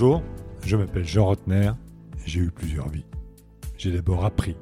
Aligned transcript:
Bonjour, 0.00 0.22
je 0.64 0.76
m'appelle 0.76 1.04
Jean 1.04 1.26
Rotner 1.26 1.72
et 2.14 2.22
j'ai 2.24 2.40
eu 2.40 2.50
plusieurs 2.50 2.88
vies. 2.88 3.04
J'ai 3.76 3.92
d'abord 3.92 4.24
appris. 4.24 4.56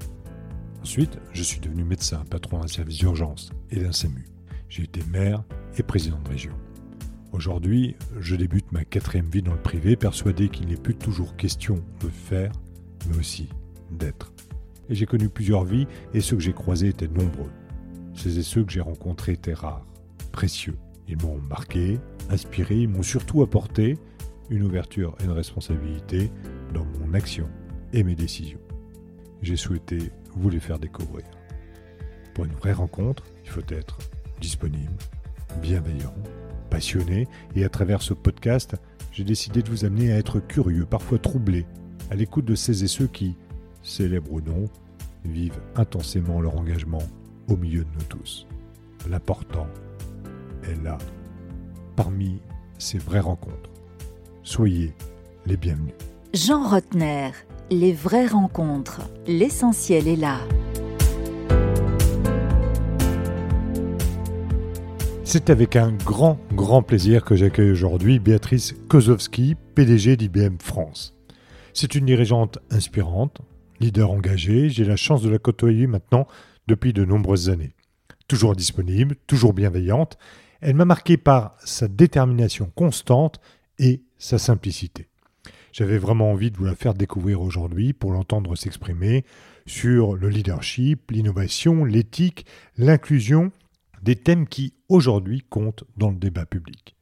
Ensuite, 0.82 1.16
je 1.32 1.44
suis 1.44 1.60
devenu 1.60 1.84
médecin, 1.84 2.24
patron 2.28 2.58
d'un 2.58 2.66
service 2.66 2.98
d'urgence 2.98 3.52
et 3.70 3.78
d'un 3.78 3.92
SAMU. 3.92 4.24
J'ai 4.68 4.82
été 4.82 5.00
maire 5.12 5.44
et 5.76 5.84
président 5.84 6.18
de 6.24 6.28
région. 6.28 6.54
Aujourd'hui, 7.30 7.94
je 8.18 8.34
débute 8.34 8.72
ma 8.72 8.84
quatrième 8.84 9.30
vie 9.30 9.42
dans 9.42 9.52
le 9.52 9.62
privé, 9.62 9.94
persuadé 9.94 10.48
qu'il 10.48 10.66
n'est 10.66 10.74
plus 10.74 10.96
toujours 10.96 11.36
question 11.36 11.76
de 12.00 12.08
faire, 12.08 12.50
mais 13.08 13.16
aussi 13.16 13.48
d'être. 13.92 14.32
Et 14.88 14.96
j'ai 14.96 15.06
connu 15.06 15.28
plusieurs 15.28 15.62
vies 15.62 15.86
et 16.14 16.20
ceux 16.20 16.34
que 16.34 16.42
j'ai 16.42 16.52
croisés 16.52 16.88
étaient 16.88 17.06
nombreux. 17.06 17.52
Ceux 18.12 18.38
et 18.38 18.42
ceux 18.42 18.64
que 18.64 18.72
j'ai 18.72 18.80
rencontrés 18.80 19.34
étaient 19.34 19.54
rares, 19.54 19.86
précieux. 20.32 20.74
Ils 21.06 21.22
m'ont 21.22 21.38
marqué, 21.48 22.00
inspiré, 22.28 22.80
ils 22.80 22.88
m'ont 22.88 23.04
surtout 23.04 23.42
apporté 23.42 23.98
une 24.50 24.62
ouverture 24.62 25.14
et 25.20 25.24
une 25.24 25.32
responsabilité 25.32 26.30
dans 26.74 26.84
mon 26.84 27.14
action 27.14 27.48
et 27.92 28.02
mes 28.02 28.14
décisions. 28.14 28.60
J'ai 29.42 29.56
souhaité 29.56 30.10
vous 30.34 30.50
les 30.50 30.60
faire 30.60 30.78
découvrir. 30.78 31.26
Pour 32.34 32.44
une 32.44 32.52
vraie 32.52 32.72
rencontre, 32.72 33.24
il 33.44 33.50
faut 33.50 33.62
être 33.68 33.98
disponible, 34.40 34.92
bienveillant, 35.60 36.14
passionné, 36.70 37.26
et 37.54 37.64
à 37.64 37.68
travers 37.68 38.02
ce 38.02 38.14
podcast, 38.14 38.76
j'ai 39.12 39.24
décidé 39.24 39.62
de 39.62 39.70
vous 39.70 39.84
amener 39.84 40.12
à 40.12 40.18
être 40.18 40.38
curieux, 40.40 40.86
parfois 40.86 41.18
troublé, 41.18 41.66
à 42.10 42.14
l'écoute 42.14 42.44
de 42.44 42.54
ces 42.54 42.84
et 42.84 42.88
ceux 42.88 43.06
qui, 43.06 43.36
célèbres 43.82 44.32
ou 44.32 44.40
non, 44.40 44.68
vivent 45.24 45.60
intensément 45.76 46.40
leur 46.40 46.56
engagement 46.56 47.02
au 47.48 47.56
milieu 47.56 47.84
de 47.84 47.90
nous 47.94 48.04
tous. 48.08 48.46
L'important 49.08 49.66
est 50.64 50.82
là, 50.82 50.98
parmi 51.96 52.40
ces 52.78 52.98
vraies 52.98 53.20
rencontres. 53.20 53.70
Soyez 54.42 54.92
les 55.46 55.56
bienvenus. 55.56 55.94
Jean 56.34 56.68
Rotner, 56.68 57.30
les 57.70 57.92
vraies 57.92 58.26
rencontres, 58.26 59.00
l'essentiel 59.26 60.08
est 60.08 60.16
là. 60.16 60.38
C'est 65.24 65.50
avec 65.50 65.76
un 65.76 65.92
grand, 65.92 66.38
grand 66.54 66.82
plaisir 66.82 67.24
que 67.24 67.36
j'accueille 67.36 67.70
aujourd'hui 67.70 68.18
Béatrice 68.18 68.74
Kozowski, 68.88 69.56
PDG 69.74 70.16
d'IBM 70.16 70.56
France. 70.58 71.14
C'est 71.74 71.94
une 71.94 72.06
dirigeante 72.06 72.58
inspirante, 72.70 73.42
leader 73.80 74.10
engagé, 74.10 74.70
j'ai 74.70 74.84
la 74.84 74.96
chance 74.96 75.22
de 75.22 75.28
la 75.28 75.38
côtoyer 75.38 75.86
maintenant 75.86 76.26
depuis 76.66 76.92
de 76.92 77.04
nombreuses 77.04 77.50
années. 77.50 77.74
Toujours 78.26 78.56
disponible, 78.56 79.16
toujours 79.26 79.52
bienveillante, 79.52 80.16
elle 80.60 80.74
m'a 80.74 80.84
marqué 80.84 81.16
par 81.16 81.56
sa 81.64 81.88
détermination 81.88 82.72
constante 82.74 83.38
et 83.78 84.02
sa 84.18 84.38
simplicité. 84.38 85.08
J'avais 85.72 85.98
vraiment 85.98 86.32
envie 86.32 86.50
de 86.50 86.56
vous 86.56 86.64
la 86.64 86.74
faire 86.74 86.94
découvrir 86.94 87.40
aujourd'hui 87.40 87.92
pour 87.92 88.12
l'entendre 88.12 88.56
s'exprimer 88.56 89.24
sur 89.66 90.16
le 90.16 90.28
leadership, 90.28 91.10
l'innovation, 91.10 91.84
l'éthique, 91.84 92.46
l'inclusion 92.76 93.52
des 94.02 94.16
thèmes 94.16 94.46
qui 94.46 94.74
aujourd'hui 94.88 95.44
comptent 95.48 95.84
dans 95.96 96.10
le 96.10 96.16
débat 96.16 96.46
public. 96.46 96.96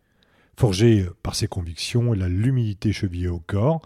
Forgé 0.59 1.07
par 1.23 1.35
ses 1.35 1.47
convictions 1.47 2.15
et 2.15 2.17
la 2.17 2.29
l'humilité 2.29 2.93
chevillée 2.93 3.29
au 3.29 3.41
corps, 3.41 3.83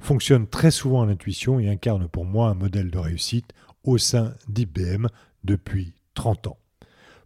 fonctionne 0.00 0.46
très 0.46 0.70
souvent 0.70 1.02
à 1.02 1.06
l'intuition 1.06 1.60
et 1.60 1.68
incarne 1.68 2.08
pour 2.08 2.24
moi 2.24 2.48
un 2.48 2.54
modèle 2.54 2.90
de 2.90 2.98
réussite 2.98 3.52
au 3.84 3.98
sein 3.98 4.34
d'IBM 4.48 5.06
depuis 5.44 5.94
30 6.14 6.48
ans. 6.48 6.58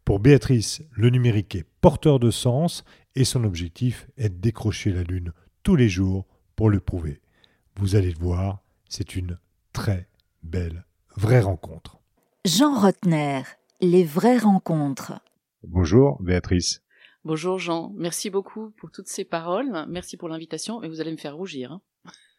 Pour 0.05 0.21
Béatrice, 0.21 0.83
le 0.93 1.11
numérique 1.11 1.55
est 1.55 1.67
porteur 1.81 2.19
de 2.19 2.31
sens 2.31 2.85
et 3.15 3.25
son 3.25 3.45
objectif 3.45 4.07
est 4.19 4.29
de 4.29 4.41
décrocher 4.41 4.91
la 4.91 5.03
Lune 5.03 5.33
tous 5.65 5.77
les 5.77 5.89
jours 5.89 6.27
pour 6.57 6.69
le 6.69 6.79
prouver. 6.79 7.21
Vous 7.77 7.97
allez 7.97 8.13
le 8.13 8.19
voir, 8.19 8.63
c'est 8.89 9.17
une 9.17 9.39
très 9.73 10.09
belle 10.43 10.85
vraie 11.17 11.41
rencontre. 11.41 11.99
Jean 12.45 12.79
Rotner, 12.79 13.43
les 13.81 14.05
vraies 14.05 14.37
rencontres. 14.37 15.15
Bonjour 15.67 16.23
Béatrice. 16.23 16.83
Bonjour 17.25 17.59
Jean, 17.59 17.95
merci 17.97 18.29
beaucoup 18.29 18.73
pour 18.77 18.91
toutes 18.91 19.09
ces 19.09 19.25
paroles, 19.25 19.87
merci 19.89 20.19
pour 20.19 20.29
l'invitation, 20.29 20.83
et 20.83 20.89
vous 20.89 21.01
allez 21.01 21.13
me 21.13 21.17
faire 21.17 21.35
rougir. 21.35 21.73
Hein. 21.73 21.81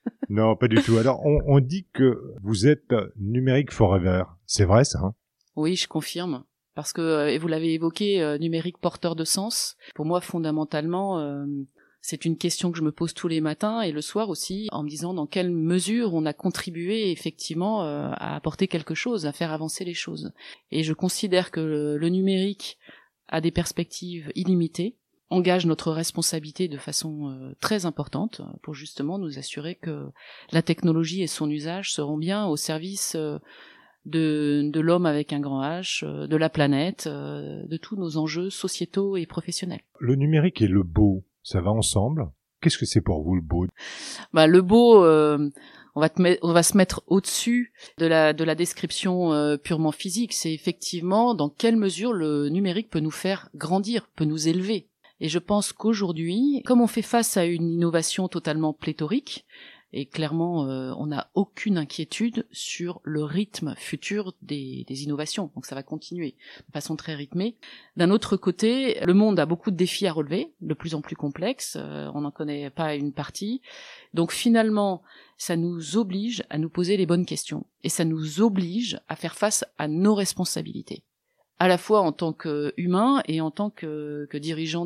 non, 0.30 0.56
pas 0.56 0.68
du 0.68 0.80
tout. 0.84 0.98
Alors, 0.98 1.20
on, 1.26 1.60
dit 1.60 1.88
que 1.94 2.36
vous 2.44 2.68
êtes 2.68 2.94
numérique 3.18 3.74
forever. 3.74 4.26
C'est 4.46 4.66
vrai 4.66 4.86
ça 4.86 5.00
hein? 5.00 5.16
Oui, 5.56 5.76
je 5.76 5.88
confirme. 5.88 6.44
Parce 6.76 6.92
que, 6.92 7.02
euh, 7.02 7.32
et 7.32 7.38
vous 7.40 7.48
l'avez 7.48 7.74
évoqué, 7.74 8.22
euh, 8.22 8.38
numérique 8.38 8.78
porteur 8.78 9.16
de 9.16 9.24
sens. 9.24 9.78
Pour 9.96 10.06
moi, 10.06 10.22
fondamentalement, 10.22 11.20
euh, 11.20 11.46
c'est 12.08 12.26
une 12.26 12.38
question 12.38 12.72
que 12.72 12.78
je 12.78 12.84
me 12.84 12.92
pose 12.92 13.14
tous 13.14 13.28
les 13.28 13.42
matins 13.42 13.82
et 13.82 13.92
le 13.92 14.02
soir 14.02 14.30
aussi, 14.30 14.68
en 14.72 14.84
me 14.84 14.90
disant 14.90 15.14
dans 15.14 15.26
quelle 15.26 15.50
mesure 15.50 16.14
on 16.14 16.26
a 16.26 16.34
contribué 16.34 17.12
effectivement 17.12 17.82
à 17.82 18.36
apporter 18.36 18.68
quelque 18.68 18.94
chose, 18.94 19.26
à 19.26 19.32
faire 19.32 19.52
avancer 19.52 19.86
les 19.86 19.96
choses. 19.96 20.32
Et 20.72 20.84
je 20.84 20.94
considère 20.94 21.50
que 21.50 21.96
le 21.98 22.10
numérique 22.10 22.78
a 23.28 23.42
des 23.42 23.50
perspectives 23.50 24.32
illimitées, 24.36 24.98
engage 25.30 25.66
notre 25.66 25.92
responsabilité 25.92 26.68
de 26.68 26.78
façon 26.78 27.30
euh, 27.30 27.54
très 27.60 27.86
importante 27.86 28.42
pour 28.62 28.74
justement 28.74 29.18
nous 29.18 29.40
assurer 29.40 29.76
que 29.76 30.10
la 30.52 30.62
technologie 30.62 31.24
et 31.24 31.28
son 31.28 31.50
usage 31.50 31.92
seront 31.92 32.18
bien 32.18 32.46
au 32.46 32.56
service 32.56 33.16
euh, 33.16 33.40
de, 34.06 34.80
l'homme 34.80 35.08
avec 35.08 35.34
un 35.34 35.40
grand 35.40 35.64
H, 35.64 36.06
euh, 36.06 36.28
de 36.28 36.38
la 36.38 36.50
planète, 36.50 37.08
de 37.08 37.78
tous 37.78 37.96
nos 37.96 38.18
enjeux 38.18 38.50
sociétaux 38.52 39.18
et 39.18 39.26
professionnels. 39.26 39.82
Le 40.00 40.16
numérique 40.16 40.62
et 40.62 40.68
le 40.68 40.84
beau, 40.84 41.24
ça 41.46 41.62
va 41.62 41.72
ensemble? 41.72 42.30
Qu'est-ce 42.62 42.78
que 42.78 42.86
c'est 42.86 43.02
pour 43.02 43.24
vous 43.24 43.36
le 43.36 43.42
beau? 43.42 43.68
Bah, 44.34 44.48
Le 44.48 44.62
beau, 44.62 45.06
on 45.96 46.02
va, 46.02 46.10
on 46.42 46.54
va 46.54 46.64
se 46.64 46.78
mettre 46.78 47.04
au-dessus 47.08 47.72
de 47.98 48.06
la, 48.06 48.34
de 48.34 48.44
la 48.44 48.56
description 48.56 49.34
euh, 49.34 49.58
purement 49.58 49.94
physique. 49.94 50.34
C'est 50.34 50.54
effectivement 50.54 51.34
dans 51.34 51.50
quelle 51.50 51.78
mesure 51.78 52.12
le 52.12 52.50
numérique 52.50 52.90
peut 52.90 53.00
nous 53.00 53.12
faire 53.12 53.50
grandir, 53.56 54.10
peut 54.16 54.26
nous 54.26 54.48
élever. 54.48 54.90
Et 55.22 55.30
je 55.30 55.40
pense 55.40 55.72
qu'aujourd'hui, 55.72 56.62
comme 56.66 56.82
on 56.82 56.88
fait 56.88 57.02
face 57.02 57.38
à 57.38 57.46
une 57.46 57.70
innovation 57.70 58.28
totalement 58.28 58.74
pléthorique, 58.74 59.46
et 59.98 60.06
clairement, 60.06 60.68
euh, 60.68 60.94
on 60.98 61.08
n'a 61.08 61.32
aucune 61.36 61.78
inquiétude 61.78 62.46
sur 62.52 63.00
le 63.04 63.24
rythme 63.24 63.76
futur 63.78 64.34
des, 64.42 64.84
des, 64.90 65.04
innovations. 65.04 65.52
Donc 65.56 65.66
ça 65.66 65.74
va 65.74 65.84
continuer 65.84 66.36
de 66.68 66.74
façon 66.74 66.98
très 66.98 67.16
rythmée. 67.16 67.56
D'un 67.96 68.12
autre 68.12 68.36
côté, 68.36 69.00
le 69.06 69.14
monde 69.14 69.40
a 69.40 69.46
beaucoup 69.46 69.72
de 69.72 69.78
défis 69.78 70.06
à 70.06 70.12
relever, 70.12 70.52
de 70.60 70.74
plus 70.74 70.96
en 70.96 71.02
plus 71.02 71.16
complexes. 71.16 71.78
Euh, 71.80 72.12
on 72.14 72.22
n'en 72.22 72.32
connaît 72.32 72.70
pas 72.70 72.94
une 72.96 73.14
partie. 73.14 73.62
Donc 74.14 74.34
finalement, 74.34 75.02
ça 75.38 75.56
nous 75.56 75.96
oblige 75.96 76.44
à 76.50 76.58
nous 76.58 76.70
poser 76.70 76.98
les 76.98 77.06
bonnes 77.06 77.26
questions. 77.26 77.66
Et 77.84 77.90
ça 77.90 78.04
nous 78.04 78.42
oblige 78.42 79.00
à 79.08 79.16
faire 79.16 79.36
face 79.36 79.64
à 79.78 79.88
nos 79.88 80.14
responsabilités 80.14 81.04
à 81.58 81.70
la 81.70 81.78
fois 81.78 82.02
en 82.02 82.12
tant 82.12 82.34
qu'humain 82.34 83.24
et 83.30 83.40
en 83.40 83.50
tant 83.50 83.70
que, 83.70 84.28
que 84.30 84.38
dirigeant. 84.38 84.86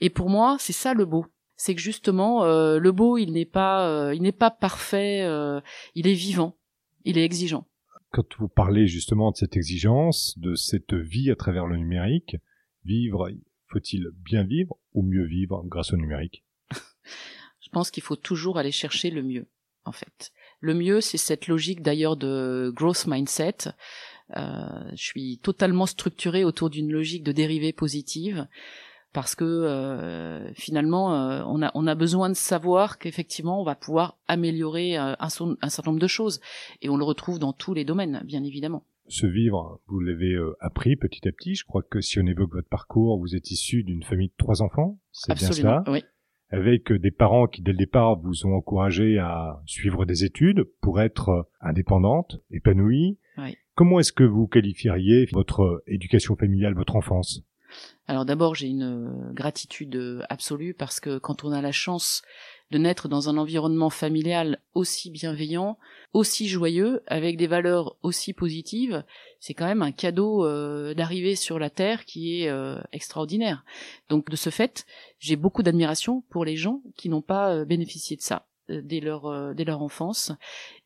Et 0.00 0.08
pour 0.08 0.30
moi, 0.30 0.56
c'est 0.58 0.72
ça 0.72 0.94
le 0.94 1.04
beau 1.04 1.26
c'est 1.56 1.74
que 1.74 1.80
justement 1.80 2.44
euh, 2.44 2.78
le 2.78 2.92
beau 2.92 3.18
il 3.18 3.32
n'est 3.32 3.46
pas 3.46 3.88
euh, 3.88 4.14
il 4.14 4.22
n'est 4.22 4.32
pas 4.32 4.50
parfait 4.50 5.22
euh, 5.22 5.60
il 5.94 6.06
est 6.06 6.14
vivant 6.14 6.56
il 7.04 7.18
est 7.18 7.24
exigeant. 7.24 7.66
Quand 8.10 8.36
vous 8.38 8.48
parlez 8.48 8.86
justement 8.86 9.30
de 9.30 9.36
cette 9.36 9.56
exigence 9.56 10.38
de 10.38 10.54
cette 10.54 10.94
vie 10.94 11.30
à 11.30 11.36
travers 11.36 11.66
le 11.66 11.76
numérique 11.76 12.36
vivre 12.84 13.30
faut-il 13.68 14.08
bien 14.14 14.44
vivre 14.44 14.76
ou 14.92 15.02
mieux 15.02 15.24
vivre 15.24 15.64
grâce 15.66 15.92
au 15.92 15.96
numérique? 15.96 16.44
Je 17.60 17.68
pense 17.72 17.90
qu'il 17.90 18.02
faut 18.02 18.16
toujours 18.16 18.58
aller 18.58 18.72
chercher 18.72 19.10
le 19.10 19.22
mieux 19.22 19.48
en 19.84 19.92
fait. 19.92 20.32
Le 20.60 20.74
mieux 20.74 21.00
c'est 21.00 21.18
cette 21.18 21.48
logique 21.48 21.82
d'ailleurs 21.82 22.16
de 22.16 22.72
growth 22.74 23.06
mindset. 23.06 23.72
Je 24.34 24.96
suis 24.96 25.38
totalement 25.38 25.86
structuré 25.86 26.44
autour 26.44 26.70
d'une 26.70 26.92
logique 26.92 27.22
de 27.22 27.32
dérivée 27.32 27.72
positive 27.72 28.46
parce 29.12 29.34
que 29.34 29.44
euh, 29.44 30.52
finalement 30.52 31.14
euh, 31.14 31.42
on 31.46 31.62
a 31.62 31.70
on 31.74 31.86
a 31.86 31.94
besoin 31.94 32.28
de 32.28 32.34
savoir 32.34 32.98
qu'effectivement 32.98 33.60
on 33.60 33.64
va 33.64 33.74
pouvoir 33.74 34.18
améliorer 34.28 34.98
euh, 34.98 35.14
un, 35.18 35.28
un, 35.62 35.68
certain 35.68 35.90
nombre 35.90 36.00
de 36.00 36.06
choses 36.06 36.40
et 36.82 36.90
on 36.90 36.96
le 36.96 37.04
retrouve 37.04 37.38
dans 37.38 37.52
tous 37.52 37.72
les 37.72 37.84
domaines 37.84 38.22
bien 38.24 38.44
évidemment. 38.44 38.84
Ce 39.08 39.26
vivre, 39.26 39.80
vous 39.86 40.00
l'avez 40.00 40.36
appris 40.58 40.96
petit 40.96 41.28
à 41.28 41.32
petit. 41.32 41.54
Je 41.54 41.64
crois 41.64 41.82
que 41.82 42.00
si 42.00 42.18
on 42.18 42.26
évoque 42.26 42.52
votre 42.52 42.68
parcours, 42.68 43.20
vous 43.20 43.36
êtes 43.36 43.52
issu 43.52 43.84
d'une 43.84 44.02
famille 44.02 44.28
de 44.28 44.34
trois 44.36 44.62
enfants, 44.62 44.98
c'est 45.12 45.36
bien 45.36 45.52
cela. 45.52 45.84
Oui. 45.86 46.02
Avec 46.50 46.92
des 46.92 47.12
parents 47.12 47.46
qui 47.46 47.62
dès 47.62 47.70
le 47.70 47.78
départ 47.78 48.18
vous 48.18 48.46
ont 48.46 48.54
encouragé 48.54 49.18
à 49.18 49.62
suivre 49.64 50.06
des 50.06 50.24
études 50.24 50.64
pour 50.80 51.00
être 51.00 51.48
indépendante, 51.60 52.40
épanouie. 52.50 53.18
Oui. 53.38 53.56
Comment 53.76 54.00
est-ce 54.00 54.12
que 54.12 54.24
vous 54.24 54.48
qualifieriez 54.48 55.26
votre 55.32 55.84
éducation 55.86 56.34
familiale, 56.34 56.74
votre 56.74 56.96
enfance? 56.96 57.46
Alors 58.08 58.24
d'abord, 58.24 58.54
j'ai 58.54 58.68
une 58.68 58.82
euh, 58.84 59.32
gratitude 59.32 59.96
euh, 59.96 60.22
absolue 60.28 60.74
parce 60.74 61.00
que 61.00 61.18
quand 61.18 61.44
on 61.44 61.50
a 61.50 61.60
la 61.60 61.72
chance 61.72 62.22
de 62.70 62.78
naître 62.78 63.08
dans 63.08 63.28
un 63.28 63.36
environnement 63.36 63.90
familial 63.90 64.60
aussi 64.74 65.10
bienveillant, 65.10 65.78
aussi 66.12 66.48
joyeux, 66.48 67.02
avec 67.06 67.36
des 67.36 67.46
valeurs 67.46 67.96
aussi 68.02 68.32
positives, 68.32 69.04
c'est 69.40 69.54
quand 69.54 69.66
même 69.66 69.82
un 69.82 69.92
cadeau 69.92 70.44
euh, 70.44 70.94
d'arriver 70.94 71.34
sur 71.34 71.58
la 71.58 71.70
Terre 71.70 72.04
qui 72.04 72.42
est 72.42 72.48
euh, 72.48 72.78
extraordinaire. 72.92 73.64
Donc 74.08 74.30
de 74.30 74.36
ce 74.36 74.50
fait, 74.50 74.86
j'ai 75.18 75.36
beaucoup 75.36 75.62
d'admiration 75.62 76.22
pour 76.30 76.44
les 76.44 76.56
gens 76.56 76.82
qui 76.96 77.08
n'ont 77.08 77.22
pas 77.22 77.64
bénéficié 77.64 78.16
de 78.16 78.22
ça 78.22 78.46
dès 78.68 78.98
leur 78.98 79.54
dès 79.54 79.62
leur 79.62 79.80
enfance 79.80 80.32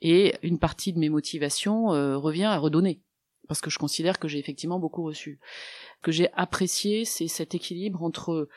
et 0.02 0.34
une 0.42 0.58
partie 0.58 0.92
de 0.92 0.98
mes 0.98 1.08
motivations 1.08 1.86
revient 2.20 2.44
à 2.44 2.58
redonner 2.58 3.00
parce 3.50 3.60
que 3.60 3.68
je 3.68 3.80
considère 3.80 4.20
que 4.20 4.28
j'ai 4.28 4.38
effectivement 4.38 4.78
beaucoup 4.78 5.02
reçu. 5.02 5.40
que 6.02 6.12
j'ai 6.12 6.32
apprécié, 6.34 7.04
c'est 7.04 7.26
cet 7.26 7.52
équilibre 7.52 8.04
entre 8.04 8.48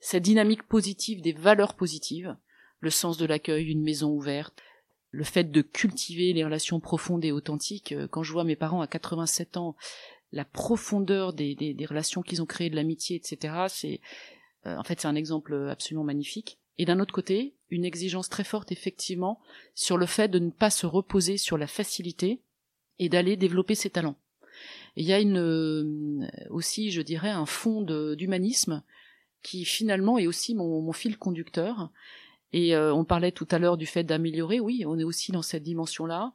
cette 0.00 0.24
dynamique 0.24 0.64
positive 0.64 1.22
des 1.22 1.32
valeurs 1.32 1.74
positives, 1.74 2.36
le 2.80 2.90
sens 2.90 3.16
de 3.16 3.26
l'accueil, 3.26 3.70
une 3.70 3.84
maison 3.84 4.10
ouverte, 4.10 4.60
le 5.12 5.22
fait 5.22 5.52
de 5.52 5.62
cultiver 5.62 6.32
les 6.32 6.42
relations 6.42 6.80
profondes 6.80 7.24
et 7.24 7.30
authentiques. 7.30 7.92
Euh, 7.92 8.08
quand 8.08 8.24
je 8.24 8.32
vois 8.32 8.42
mes 8.42 8.56
parents 8.56 8.80
à 8.80 8.88
87 8.88 9.56
ans, 9.56 9.76
la 10.32 10.44
profondeur 10.44 11.32
des, 11.32 11.76
relations 11.88 12.22
qu'ils 12.22 12.42
ont 12.42 12.46
créées, 12.46 12.70
de 12.70 12.74
l'amitié, 12.74 13.14
etc., 13.14 13.66
c'est 13.68 14.00
euh, 14.66 14.76
en 14.76 14.82
fait 14.82 15.00
c'est 15.00 15.06
un 15.06 15.14
exemple 15.14 15.68
absolument 15.70 16.02
magnifique. 16.02 16.58
Et 16.76 16.86
d'un 16.86 16.98
autre 16.98 17.14
côté, 17.14 17.54
une 17.70 17.84
exigence 17.84 18.28
très 18.28 18.42
forte 18.42 18.72
effectivement 18.72 19.40
sur 19.76 19.96
le 19.96 20.06
fait 20.06 20.26
de 20.26 20.40
ne 20.40 20.50
pas 20.50 20.70
se 20.70 20.86
reposer 20.86 21.36
sur 21.36 21.56
la 21.56 21.68
facilité 21.68 22.40
et 22.98 23.08
d'aller 23.08 23.36
développer 23.36 23.76
ses 23.76 23.90
talents. 23.90 24.16
Il 24.96 25.06
y 25.06 25.12
a 25.12 25.20
une 25.20 25.38
euh, 25.38 26.26
aussi, 26.50 26.90
je 26.90 27.02
dirais, 27.02 27.30
un 27.30 27.46
fond 27.46 27.82
d'humanisme 27.82 28.82
qui 29.42 29.64
finalement 29.64 30.18
est 30.18 30.26
aussi 30.26 30.54
mon, 30.54 30.80
mon 30.80 30.92
fil 30.92 31.18
conducteur. 31.18 31.90
Et 32.52 32.76
euh, 32.76 32.94
on 32.94 33.04
parlait 33.04 33.32
tout 33.32 33.48
à 33.50 33.58
l'heure 33.58 33.76
du 33.76 33.86
fait 33.86 34.04
d'améliorer, 34.04 34.60
oui, 34.60 34.84
on 34.86 34.98
est 34.98 35.04
aussi 35.04 35.32
dans 35.32 35.42
cette 35.42 35.64
dimension-là, 35.64 36.32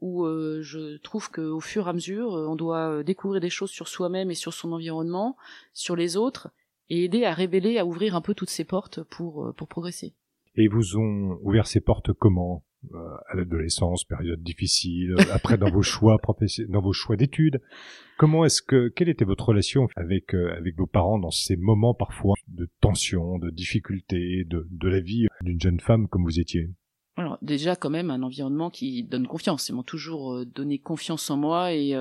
où 0.00 0.24
euh, 0.24 0.60
je 0.62 0.96
trouve 0.96 1.30
qu'au 1.30 1.60
fur 1.60 1.86
et 1.86 1.90
à 1.90 1.92
mesure, 1.92 2.34
euh, 2.34 2.48
on 2.48 2.56
doit 2.56 3.04
découvrir 3.04 3.40
des 3.40 3.50
choses 3.50 3.70
sur 3.70 3.86
soi-même 3.86 4.32
et 4.32 4.34
sur 4.34 4.52
son 4.52 4.72
environnement, 4.72 5.36
sur 5.72 5.94
les 5.94 6.16
autres, 6.16 6.50
et 6.88 7.04
aider 7.04 7.24
à 7.24 7.32
révéler, 7.34 7.78
à 7.78 7.86
ouvrir 7.86 8.16
un 8.16 8.20
peu 8.20 8.34
toutes 8.34 8.50
ces 8.50 8.64
portes 8.64 9.02
pour, 9.04 9.54
pour 9.56 9.68
progresser. 9.68 10.12
Et 10.56 10.66
vous 10.66 10.96
ont 10.96 11.38
ouvert 11.42 11.68
ces 11.68 11.80
portes 11.80 12.12
comment? 12.14 12.56
euh, 12.56 12.69
à 13.30 13.34
l'adolescence, 13.34 14.04
période 14.04 14.42
difficile, 14.42 15.12
euh, 15.12 15.22
après 15.32 15.58
dans 15.58 15.70
vos 15.70 15.82
choix 15.82 16.18
dans 16.68 16.80
vos 16.80 16.92
choix 16.92 17.16
d'études. 17.16 17.60
Comment 18.18 18.44
est-ce 18.44 18.62
que 18.62 18.88
quelle 18.88 19.08
était 19.08 19.24
votre 19.24 19.48
relation 19.48 19.88
avec 19.96 20.34
euh, 20.34 20.54
avec 20.56 20.76
vos 20.76 20.86
parents 20.86 21.18
dans 21.18 21.30
ces 21.30 21.56
moments 21.56 21.94
parfois 21.94 22.34
de 22.48 22.68
tension, 22.80 23.38
de 23.38 23.50
difficulté, 23.50 24.44
de 24.44 24.66
de 24.70 24.88
la 24.88 25.00
vie 25.00 25.26
d'une 25.42 25.60
jeune 25.60 25.80
femme 25.80 26.08
comme 26.08 26.24
vous 26.24 26.40
étiez? 26.40 26.70
Alors 27.16 27.38
déjà 27.42 27.76
quand 27.76 27.90
même 27.90 28.10
un 28.10 28.22
environnement 28.22 28.70
qui 28.70 29.04
donne 29.04 29.26
confiance. 29.26 29.68
Ils 29.68 29.74
m'ont 29.74 29.82
toujours 29.82 30.44
donné 30.46 30.78
confiance 30.78 31.28
en 31.30 31.36
moi 31.36 31.74
et 31.74 31.94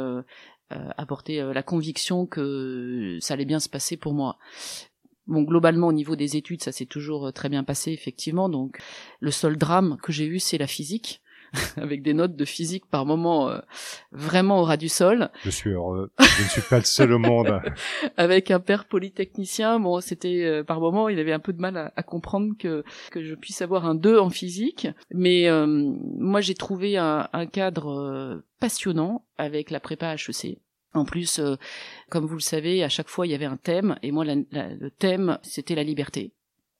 apporté 0.69 1.41
la 1.41 1.63
conviction 1.63 2.25
que 2.25 3.17
ça 3.19 3.33
allait 3.33 3.45
bien 3.45 3.59
se 3.59 3.69
passer 3.69 3.97
pour 3.97 4.13
moi. 4.13 4.37
Bon, 5.29 5.43
globalement, 5.43 5.87
au 5.87 5.93
niveau 5.93 6.15
des 6.15 6.37
études, 6.37 6.63
ça 6.63 6.71
s'est 6.71 6.87
toujours 6.87 7.27
euh, 7.27 7.31
très 7.31 7.49
bien 7.49 7.63
passé, 7.63 7.91
effectivement. 7.91 8.49
Donc, 8.49 8.79
le 9.19 9.29
seul 9.29 9.57
drame 9.57 9.97
que 10.01 10.11
j'ai 10.11 10.25
eu, 10.25 10.39
c'est 10.39 10.57
la 10.57 10.65
physique, 10.65 11.21
avec 11.77 12.01
des 12.01 12.15
notes 12.15 12.35
de 12.35 12.45
physique 12.45 12.87
par 12.87 13.05
moment 13.05 13.47
euh, 13.47 13.59
vraiment 14.11 14.59
au 14.59 14.63
ras 14.63 14.77
du 14.77 14.89
sol. 14.89 15.29
Je 15.43 15.51
suis 15.51 15.69
heureux. 15.69 16.09
Je 16.19 16.43
ne 16.43 16.47
suis 16.47 16.63
pas 16.63 16.79
le 16.79 16.83
seul 16.83 17.13
au 17.13 17.19
monde. 17.19 17.61
avec 18.17 18.49
un 18.49 18.59
père 18.59 18.85
polytechnicien, 18.85 19.79
bon, 19.79 20.01
c'était 20.01 20.43
euh, 20.45 20.63
par 20.63 20.79
moment, 20.79 21.09
il 21.09 21.19
avait 21.19 21.31
un 21.31 21.39
peu 21.39 21.53
de 21.53 21.61
mal 21.61 21.91
à, 21.95 22.01
comprendre 22.01 22.55
que 22.57 22.83
que 23.11 23.23
je 23.23 23.35
puisse 23.35 23.61
avoir 23.61 23.85
un 23.85 23.93
2 23.93 24.17
en 24.17 24.31
physique. 24.31 24.87
Mais 25.13 25.47
moi, 25.67 26.41
j'ai 26.41 26.55
trouvé 26.55 26.97
un, 26.97 27.29
un 27.33 27.45
cadre 27.45 28.41
passionnant 28.59 29.25
avec 29.37 29.69
la 29.69 29.79
prépa 29.79 30.15
HEC 30.15 30.57
en 30.93 31.05
plus, 31.05 31.39
euh, 31.39 31.55
comme 32.09 32.25
vous 32.25 32.35
le 32.35 32.39
savez, 32.41 32.83
à 32.83 32.89
chaque 32.89 33.09
fois 33.09 33.27
il 33.27 33.31
y 33.31 33.35
avait 33.35 33.45
un 33.45 33.57
thème, 33.57 33.97
et 34.01 34.11
moi 34.11 34.25
le 34.25 34.89
thème 34.89 35.37
c'était 35.43 35.75
la 35.75 35.83
liberté. 35.83 36.31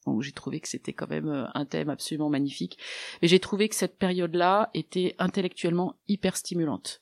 Donc 0.05 0.21
j'ai 0.21 0.31
trouvé 0.31 0.59
que 0.59 0.67
c'était 0.67 0.93
quand 0.93 1.09
même 1.09 1.29
euh, 1.29 1.45
un 1.53 1.65
thème 1.65 1.89
absolument 1.89 2.29
magnifique. 2.29 2.77
Mais 3.21 3.27
j'ai 3.27 3.39
trouvé 3.39 3.69
que 3.69 3.75
cette 3.75 3.97
période-là 3.97 4.69
était 4.73 5.15
intellectuellement 5.19 5.95
hyper 6.07 6.35
stimulante. 6.35 7.01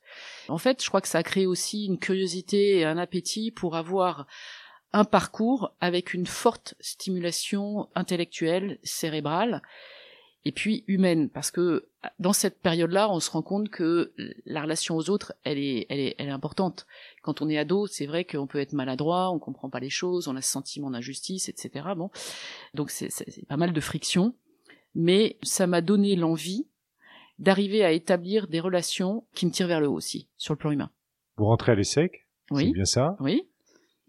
En 0.49 0.57
fait, 0.57 0.83
je 0.83 0.87
crois 0.87 1.01
que 1.01 1.07
ça 1.07 1.19
a 1.19 1.23
créé 1.23 1.45
aussi 1.45 1.85
une 1.85 1.99
curiosité 1.99 2.79
et 2.79 2.85
un 2.85 2.97
appétit 2.97 3.51
pour 3.51 3.75
avoir 3.75 4.27
un 4.93 5.05
parcours 5.05 5.75
avec 5.79 6.13
une 6.13 6.25
forte 6.25 6.75
stimulation 6.79 7.89
intellectuelle, 7.93 8.79
cérébrale, 8.83 9.61
et 10.45 10.51
puis 10.51 10.83
humaine 10.87 11.29
parce 11.29 11.51
que 11.51 11.89
dans 12.19 12.33
cette 12.33 12.61
période-là, 12.61 13.11
on 13.11 13.19
se 13.19 13.29
rend 13.29 13.41
compte 13.41 13.69
que 13.69 14.13
la 14.45 14.61
relation 14.61 14.95
aux 14.95 15.09
autres, 15.09 15.33
elle 15.43 15.57
est, 15.57 15.85
elle 15.89 15.99
est, 15.99 16.15
elle 16.17 16.27
est 16.27 16.31
importante. 16.31 16.87
Quand 17.21 17.41
on 17.41 17.49
est 17.49 17.57
ado, 17.57 17.87
c'est 17.87 18.05
vrai 18.05 18.23
qu'on 18.23 18.47
peut 18.47 18.59
être 18.59 18.73
maladroit, 18.73 19.31
on 19.31 19.39
comprend 19.39 19.69
pas 19.69 19.79
les 19.79 19.89
choses, 19.89 20.27
on 20.27 20.35
a 20.35 20.41
ce 20.41 20.51
sentiment 20.51 20.89
d'injustice, 20.89 21.49
etc. 21.49 21.89
Bon, 21.95 22.09
donc 22.73 22.91
c'est 22.91 23.11
pas 23.47 23.57
mal 23.57 23.73
de 23.73 23.81
friction, 23.81 24.35
mais 24.95 25.37
ça 25.43 25.67
m'a 25.67 25.81
donné 25.81 26.15
l'envie 26.15 26.67
d'arriver 27.39 27.83
à 27.83 27.91
établir 27.91 28.47
des 28.47 28.59
relations 28.59 29.25
qui 29.33 29.45
me 29.45 29.51
tirent 29.51 29.67
vers 29.67 29.81
le 29.81 29.87
haut 29.87 29.95
aussi, 29.95 30.29
sur 30.37 30.53
le 30.53 30.57
plan 30.57 30.71
humain. 30.71 30.91
Vous 31.35 31.45
rentrez 31.45 31.73
à 31.73 31.75
l'ESSEC, 31.75 32.25
oui. 32.51 32.67
c'est 32.67 32.71
bien 32.71 32.85
ça? 32.85 33.15
Oui. 33.19 33.47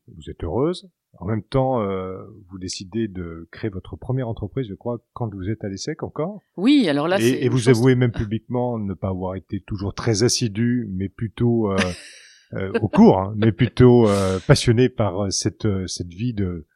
Vous 0.06 0.31
êtes 0.31 0.42
heureuse? 0.42 0.88
En 1.20 1.26
même 1.26 1.43
temps, 1.43 1.82
euh, 1.82 2.23
vous 2.49 2.59
décidez 2.59 3.09
de 3.09 3.49
créer 3.50 3.70
votre 3.70 3.97
première 3.97 4.29
entreprise, 4.29 4.67
je 4.69 4.75
crois, 4.75 4.99
quand 5.15 5.32
vous 5.35 5.49
êtes 5.50 5.65
à 5.65 5.69
l'ESSEC 5.69 6.03
encore. 6.03 6.43
Oui, 6.56 6.88
alors 6.88 7.09
là, 7.09 7.19
et, 7.20 7.44
et 7.44 7.49
vous 7.49 7.69
avouez 7.69 7.97
même 7.97 8.12
publiquement 8.12 8.79
ne 8.79 8.94
pas 8.94 9.09
avoir 9.09 9.35
été 9.35 9.61
toujours 9.61 9.94
très 9.94 10.23
assidu, 10.23 10.88
mais 10.93 11.09
plutôt 11.09 11.73
euh, 11.73 11.76
euh, 12.55 12.73
au 12.81 12.88
cours, 12.88 13.19
hein, 13.19 13.35
mais 13.37 13.50
plutôt 13.50 14.09
euh, 14.09 14.38
passionné 14.47 14.88
par 14.88 15.25
euh, 15.25 15.31
cette 15.31 15.67
cette 15.87 16.12
vie 16.12 16.35
de 16.35 16.67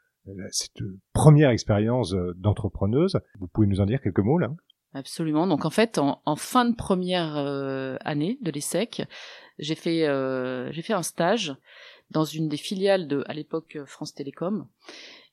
cette 0.50 0.82
première 1.12 1.50
expérience 1.50 2.14
d'entrepreneuse. 2.36 3.18
Vous 3.40 3.48
pouvez 3.48 3.66
nous 3.66 3.80
en 3.80 3.86
dire 3.86 4.00
quelques 4.00 4.20
mots 4.20 4.38
là? 4.38 4.50
Absolument. 4.94 5.46
Donc 5.46 5.64
en 5.64 5.70
fait, 5.70 5.98
en, 5.98 6.20
en 6.26 6.36
fin 6.36 6.64
de 6.64 6.76
première 6.76 7.36
année 8.04 8.38
de 8.40 8.50
l'ESSEC, 8.52 9.02
j'ai 9.58 9.74
fait 9.74 10.06
j'ai 10.70 10.82
fait 10.82 10.92
un 10.92 11.02
stage 11.02 11.56
dans 12.12 12.24
une 12.24 12.48
des 12.48 12.56
filiales 12.56 13.08
de, 13.08 13.24
à 13.26 13.34
l'époque, 13.34 13.78
France 13.86 14.14
Télécom. 14.14 14.66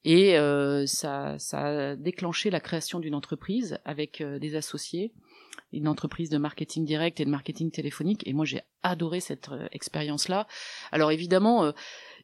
Et 0.06 0.38
euh, 0.38 0.86
ça, 0.86 1.38
ça 1.40 1.92
a 1.92 1.96
déclenché 1.96 2.50
la 2.50 2.60
création 2.60 3.00
d'une 3.00 3.16
entreprise 3.16 3.80
avec 3.84 4.22
euh, 4.22 4.40
des 4.40 4.56
associés, 4.56 5.12
une 5.74 5.88
entreprise 5.88 6.30
de 6.30 6.38
marketing 6.38 6.86
direct 6.86 7.20
et 7.20 7.26
de 7.26 7.30
marketing 7.30 7.70
téléphonique. 7.70 8.26
Et 8.26 8.34
moi, 8.34 8.46
j'ai 8.46 8.62
adoré 8.82 9.20
cette 9.20 9.50
euh, 9.50 9.68
expérience-là. 9.72 10.48
Alors 10.92 11.12
évidemment, 11.12 11.74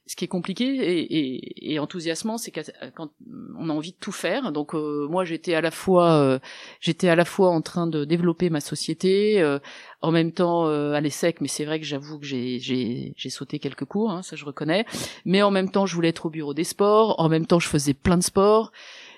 ce 0.07 0.15
qui 0.15 0.25
est 0.25 0.29
compliqué 0.29 1.71
et, 1.71 1.79
enthousiasmant, 1.79 2.37
c'est 2.37 2.51
quand 2.51 3.09
on 3.57 3.69
a 3.69 3.73
envie 3.73 3.91
de 3.91 3.97
tout 3.97 4.11
faire. 4.11 4.51
Donc 4.51 4.75
euh, 4.75 5.07
moi, 5.09 5.25
j'étais 5.25 5.55
à 5.55 5.61
la 5.61 5.71
fois, 5.71 6.13
euh, 6.13 6.39
j'étais 6.79 7.09
à 7.09 7.15
la 7.15 7.25
fois 7.25 7.49
en 7.49 7.61
train 7.61 7.87
de 7.87 8.05
développer 8.05 8.51
ma 8.51 8.59
société, 8.59 9.41
euh, 9.41 9.57
en 10.01 10.11
même 10.11 10.31
temps 10.31 10.67
à 10.67 11.01
l'ESSEC, 11.01 11.41
mais 11.41 11.47
c'est 11.47 11.65
vrai 11.65 11.79
que 11.79 11.85
j'avoue 11.85 12.19
que 12.19 12.25
j'ai 12.25 13.29
sauté 13.29 13.57
quelques 13.57 13.85
cours, 13.85 14.11
hein, 14.11 14.21
ça 14.21 14.35
je 14.35 14.45
reconnais. 14.45 14.85
Mais 15.25 15.41
en 15.41 15.49
même 15.49 15.71
temps, 15.71 15.87
je 15.87 15.95
voulais 15.95 16.09
être 16.09 16.27
au 16.27 16.29
bureau 16.29 16.53
des 16.53 16.63
sports. 16.63 17.19
En 17.19 17.27
même 17.27 17.47
temps, 17.47 17.59
je 17.59 17.67
faisais 17.67 17.95
plein 17.95 18.17
de 18.17 18.23
sports. 18.23 18.71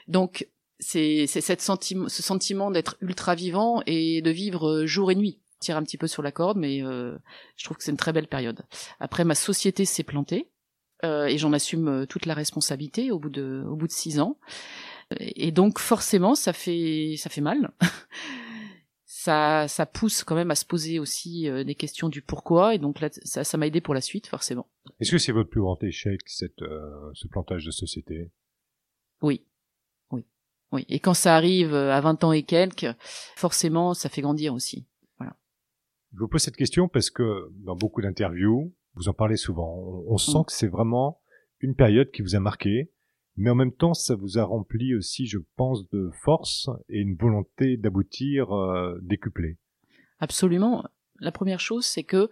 Donc 0.07 0.47
c'est 0.79 1.27
cette 1.27 1.61
sentiment, 1.61 2.07
ce 2.07 2.23
sentiment 2.23 2.71
d'être 2.71 2.95
ultra 3.01 3.35
vivant 3.35 3.81
et 3.87 4.21
de 4.21 4.31
vivre 4.31 4.85
jour 4.85 5.11
et 5.11 5.15
nuit 5.15 5.39
tire 5.59 5.75
un 5.75 5.81
petit 5.81 5.97
peu 5.97 6.05
sur 6.05 6.21
la 6.21 6.31
corde, 6.31 6.57
mais 6.57 6.79
je 6.79 7.65
trouve 7.65 7.77
que 7.77 7.83
c'est 7.83 7.91
une 7.91 7.97
très 7.97 8.13
belle 8.13 8.27
période. 8.27 8.63
Après, 8.99 9.25
ma 9.25 9.35
société 9.35 9.85
s'est 9.85 10.03
plantée. 10.03 10.47
Euh, 11.03 11.25
et 11.25 11.37
j'en 11.37 11.53
assume 11.53 11.87
euh, 11.87 12.05
toute 12.05 12.25
la 12.25 12.33
responsabilité 12.33 13.11
au 13.11 13.19
bout 13.19 13.29
de 13.29 13.63
au 13.67 13.75
bout 13.75 13.87
de 13.87 13.91
six 13.91 14.19
ans. 14.19 14.37
Et 15.19 15.51
donc 15.51 15.79
forcément, 15.79 16.35
ça 16.35 16.53
fait 16.53 17.15
ça 17.17 17.29
fait 17.29 17.41
mal. 17.41 17.71
ça 19.05 19.67
ça 19.67 19.85
pousse 19.85 20.23
quand 20.23 20.35
même 20.35 20.49
à 20.49 20.55
se 20.55 20.65
poser 20.65 20.97
aussi 20.99 21.47
euh, 21.47 21.63
des 21.63 21.75
questions 21.75 22.09
du 22.09 22.21
pourquoi. 22.21 22.73
Et 22.73 22.79
donc 22.79 22.99
là, 22.99 23.09
ça 23.11 23.43
ça 23.43 23.57
m'a 23.57 23.67
aidé 23.67 23.79
pour 23.79 23.93
la 23.93 24.01
suite, 24.01 24.27
forcément. 24.27 24.67
Est-ce 24.99 25.11
que 25.11 25.17
c'est 25.19 25.31
votre 25.31 25.49
plus 25.49 25.61
grand 25.61 25.81
échec 25.83 26.21
cette 26.25 26.63
ce 27.13 27.27
plantage 27.27 27.65
de 27.65 27.71
société? 27.71 28.31
Oui. 29.21 29.45
Oui. 30.11 30.25
Oui. 30.71 30.85
Et 30.89 30.99
quand 30.99 31.13
ça 31.13 31.35
arrive 31.35 31.75
à 31.75 32.01
20 32.01 32.23
ans 32.23 32.31
et 32.31 32.43
quelques, 32.43 32.87
forcément, 33.35 33.93
ça 33.93 34.09
fait 34.09 34.21
grandir 34.21 34.53
aussi. 34.53 34.85
Voilà. 35.19 35.35
Je 36.13 36.19
vous 36.19 36.27
pose 36.27 36.41
cette 36.41 36.55
question 36.55 36.87
parce 36.87 37.09
que 37.09 37.51
dans 37.63 37.75
beaucoup 37.75 38.01
d'interviews, 38.01 38.73
vous 38.97 39.09
en 39.09 39.13
parlez 39.13 39.37
souvent. 39.37 40.03
On, 40.07 40.17
sent 40.17 40.39
mm. 40.39 40.45
que 40.45 40.51
c'est 40.51 40.67
vraiment 40.67 41.19
une 41.59 41.75
période 41.75 42.11
qui 42.11 42.21
vous 42.21 42.35
a 42.35 42.39
marqué, 42.39 42.91
mais 43.35 43.49
en 43.49 43.55
même 43.55 43.71
temps, 43.71 43.93
ça 43.93 44.15
vous 44.15 44.37
a 44.37 44.43
rempli 44.43 44.95
aussi, 44.95 45.25
je 45.25 45.39
pense, 45.55 45.87
de 45.89 46.09
force 46.23 46.69
et 46.89 46.99
une 46.99 47.15
volonté 47.15 47.77
d'aboutir 47.77 48.51
euh, 48.51 48.97
décuplée. 49.01 49.57
Absolument. 50.19 50.83
La 51.19 51.31
première 51.31 51.59
chose, 51.59 51.85
c'est 51.85 52.03
que 52.03 52.29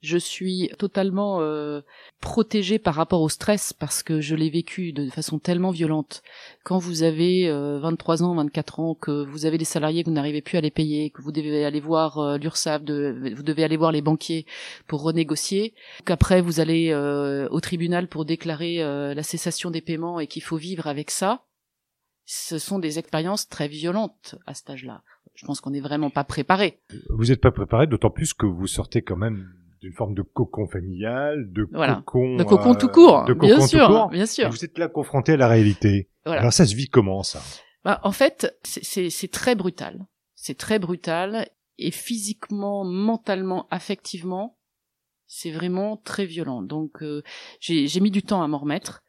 je 0.00 0.16
suis 0.16 0.70
totalement 0.78 1.40
euh, 1.40 1.80
protégée 2.20 2.78
par 2.78 2.94
rapport 2.94 3.20
au 3.20 3.28
stress 3.28 3.72
parce 3.72 4.02
que 4.02 4.20
je 4.20 4.36
l'ai 4.36 4.50
vécu 4.50 4.92
de 4.92 5.10
façon 5.10 5.38
tellement 5.38 5.70
violente. 5.70 6.22
Quand 6.64 6.78
vous 6.78 7.02
avez 7.02 7.50
23 7.50 8.22
ans, 8.22 8.34
24 8.36 8.80
ans, 8.80 8.94
que 8.94 9.24
vous 9.24 9.44
avez 9.46 9.58
des 9.58 9.64
salariés 9.64 10.04
que 10.04 10.08
vous 10.08 10.14
n'arrivez 10.14 10.40
plus 10.40 10.56
à 10.56 10.60
les 10.60 10.70
payer, 10.70 11.10
que 11.10 11.22
vous 11.22 11.32
devez 11.32 11.64
aller 11.64 11.80
voir 11.80 12.18
euh, 12.18 12.38
de, 12.38 13.34
vous 13.34 13.42
devez 13.42 13.64
aller 13.64 13.76
voir 13.76 13.92
les 13.92 14.02
banquiers 14.02 14.46
pour 14.86 15.02
renégocier, 15.02 15.74
qu'après 16.04 16.40
vous 16.40 16.60
allez 16.60 16.94
au 17.50 17.60
tribunal 17.60 18.08
pour 18.08 18.24
déclarer 18.24 18.78
la 18.78 19.22
cessation 19.22 19.70
des 19.70 19.80
paiements 19.80 20.20
et 20.20 20.26
qu'il 20.26 20.42
faut 20.42 20.56
vivre 20.56 20.86
avec 20.86 21.10
ça, 21.10 21.44
ce 22.24 22.58
sont 22.58 22.78
des 22.78 22.98
expériences 22.98 23.48
très 23.48 23.68
violentes 23.68 24.36
à 24.46 24.54
cet 24.54 24.70
âge-là. 24.70 25.02
Je 25.34 25.46
pense 25.46 25.60
qu'on 25.60 25.70
n'est 25.70 25.80
vraiment 25.80 26.10
pas 26.10 26.24
préparé. 26.24 26.80
Vous 27.10 27.26
n'êtes 27.26 27.40
pas 27.40 27.52
préparé, 27.52 27.86
d'autant 27.86 28.10
plus 28.10 28.34
que 28.34 28.44
vous 28.44 28.66
sortez 28.66 29.02
quand 29.02 29.16
même 29.16 29.48
d'une 29.80 29.92
forme 29.92 30.14
de 30.14 30.22
cocon 30.22 30.66
familial, 30.66 31.50
de 31.52 31.64
cocon, 31.64 32.36
de 32.36 32.44
cocon 32.44 32.74
tout 32.74 32.88
court, 32.88 33.24
de 33.24 33.34
bien 33.34 33.60
sûr, 33.60 34.08
bien 34.08 34.26
sûr. 34.26 34.50
vous 34.50 34.64
êtes 34.64 34.78
là 34.78 34.88
confronté 34.88 35.32
à 35.32 35.36
la 35.36 35.48
réalité. 35.48 36.08
Alors 36.24 36.52
ça 36.52 36.66
se 36.66 36.74
vit 36.74 36.88
comment 36.88 37.22
ça? 37.22 37.40
Bah, 37.84 38.00
En 38.02 38.12
fait, 38.12 38.58
c'est 38.64 39.30
très 39.30 39.54
brutal. 39.54 40.06
C'est 40.34 40.56
très 40.56 40.78
brutal 40.78 41.48
et 41.78 41.90
physiquement, 41.90 42.84
mentalement, 42.84 43.66
affectivement, 43.70 44.58
c'est 45.26 45.50
vraiment 45.50 45.96
très 45.96 46.26
violent. 46.26 46.62
Donc 46.62 47.02
euh, 47.02 47.22
j'ai 47.60 48.00
mis 48.00 48.10
du 48.10 48.22
temps 48.22 48.42
à 48.42 48.48
m'en 48.48 48.58
remettre 48.58 49.02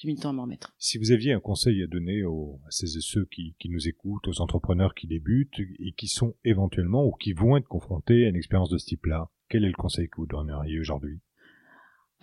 j'ai 0.00 0.08
mis 0.08 0.14
le 0.14 0.20
temps 0.22 0.30
à 0.30 0.32
m'en 0.32 0.42
remettre. 0.42 0.74
Si 0.78 0.96
vous 0.96 1.12
aviez 1.12 1.32
un 1.32 1.40
conseil 1.40 1.82
à 1.82 1.86
donner 1.86 2.24
aux, 2.24 2.58
à 2.66 2.70
ces 2.70 2.96
et 2.96 3.00
ceux 3.02 3.26
qui, 3.26 3.54
qui, 3.58 3.68
nous 3.68 3.86
écoutent, 3.86 4.28
aux 4.28 4.40
entrepreneurs 4.40 4.94
qui 4.94 5.06
débutent 5.06 5.60
et 5.60 5.92
qui 5.92 6.08
sont 6.08 6.34
éventuellement 6.42 7.04
ou 7.04 7.12
qui 7.12 7.34
vont 7.34 7.58
être 7.58 7.68
confrontés 7.68 8.24
à 8.24 8.28
une 8.28 8.36
expérience 8.36 8.70
de 8.70 8.78
ce 8.78 8.86
type-là, 8.86 9.28
quel 9.50 9.64
est 9.64 9.68
le 9.68 9.74
conseil 9.74 10.08
que 10.08 10.16
vous 10.16 10.26
donneriez 10.26 10.80
aujourd'hui? 10.80 11.18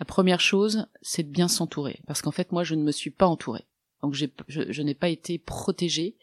La 0.00 0.04
première 0.04 0.40
chose, 0.40 0.86
c'est 1.02 1.22
de 1.22 1.30
bien 1.30 1.46
s'entourer. 1.46 2.00
Parce 2.06 2.22
qu'en 2.22 2.30
fait, 2.30 2.50
moi, 2.50 2.64
je 2.64 2.74
ne 2.74 2.82
me 2.82 2.90
suis 2.90 3.10
pas 3.10 3.26
entourée. 3.26 3.66
Donc, 4.02 4.14
je, 4.14 4.26
je 4.48 4.82
n'ai 4.82 4.94
pas 4.94 5.08
été 5.08 5.38
protégée. 5.38 6.16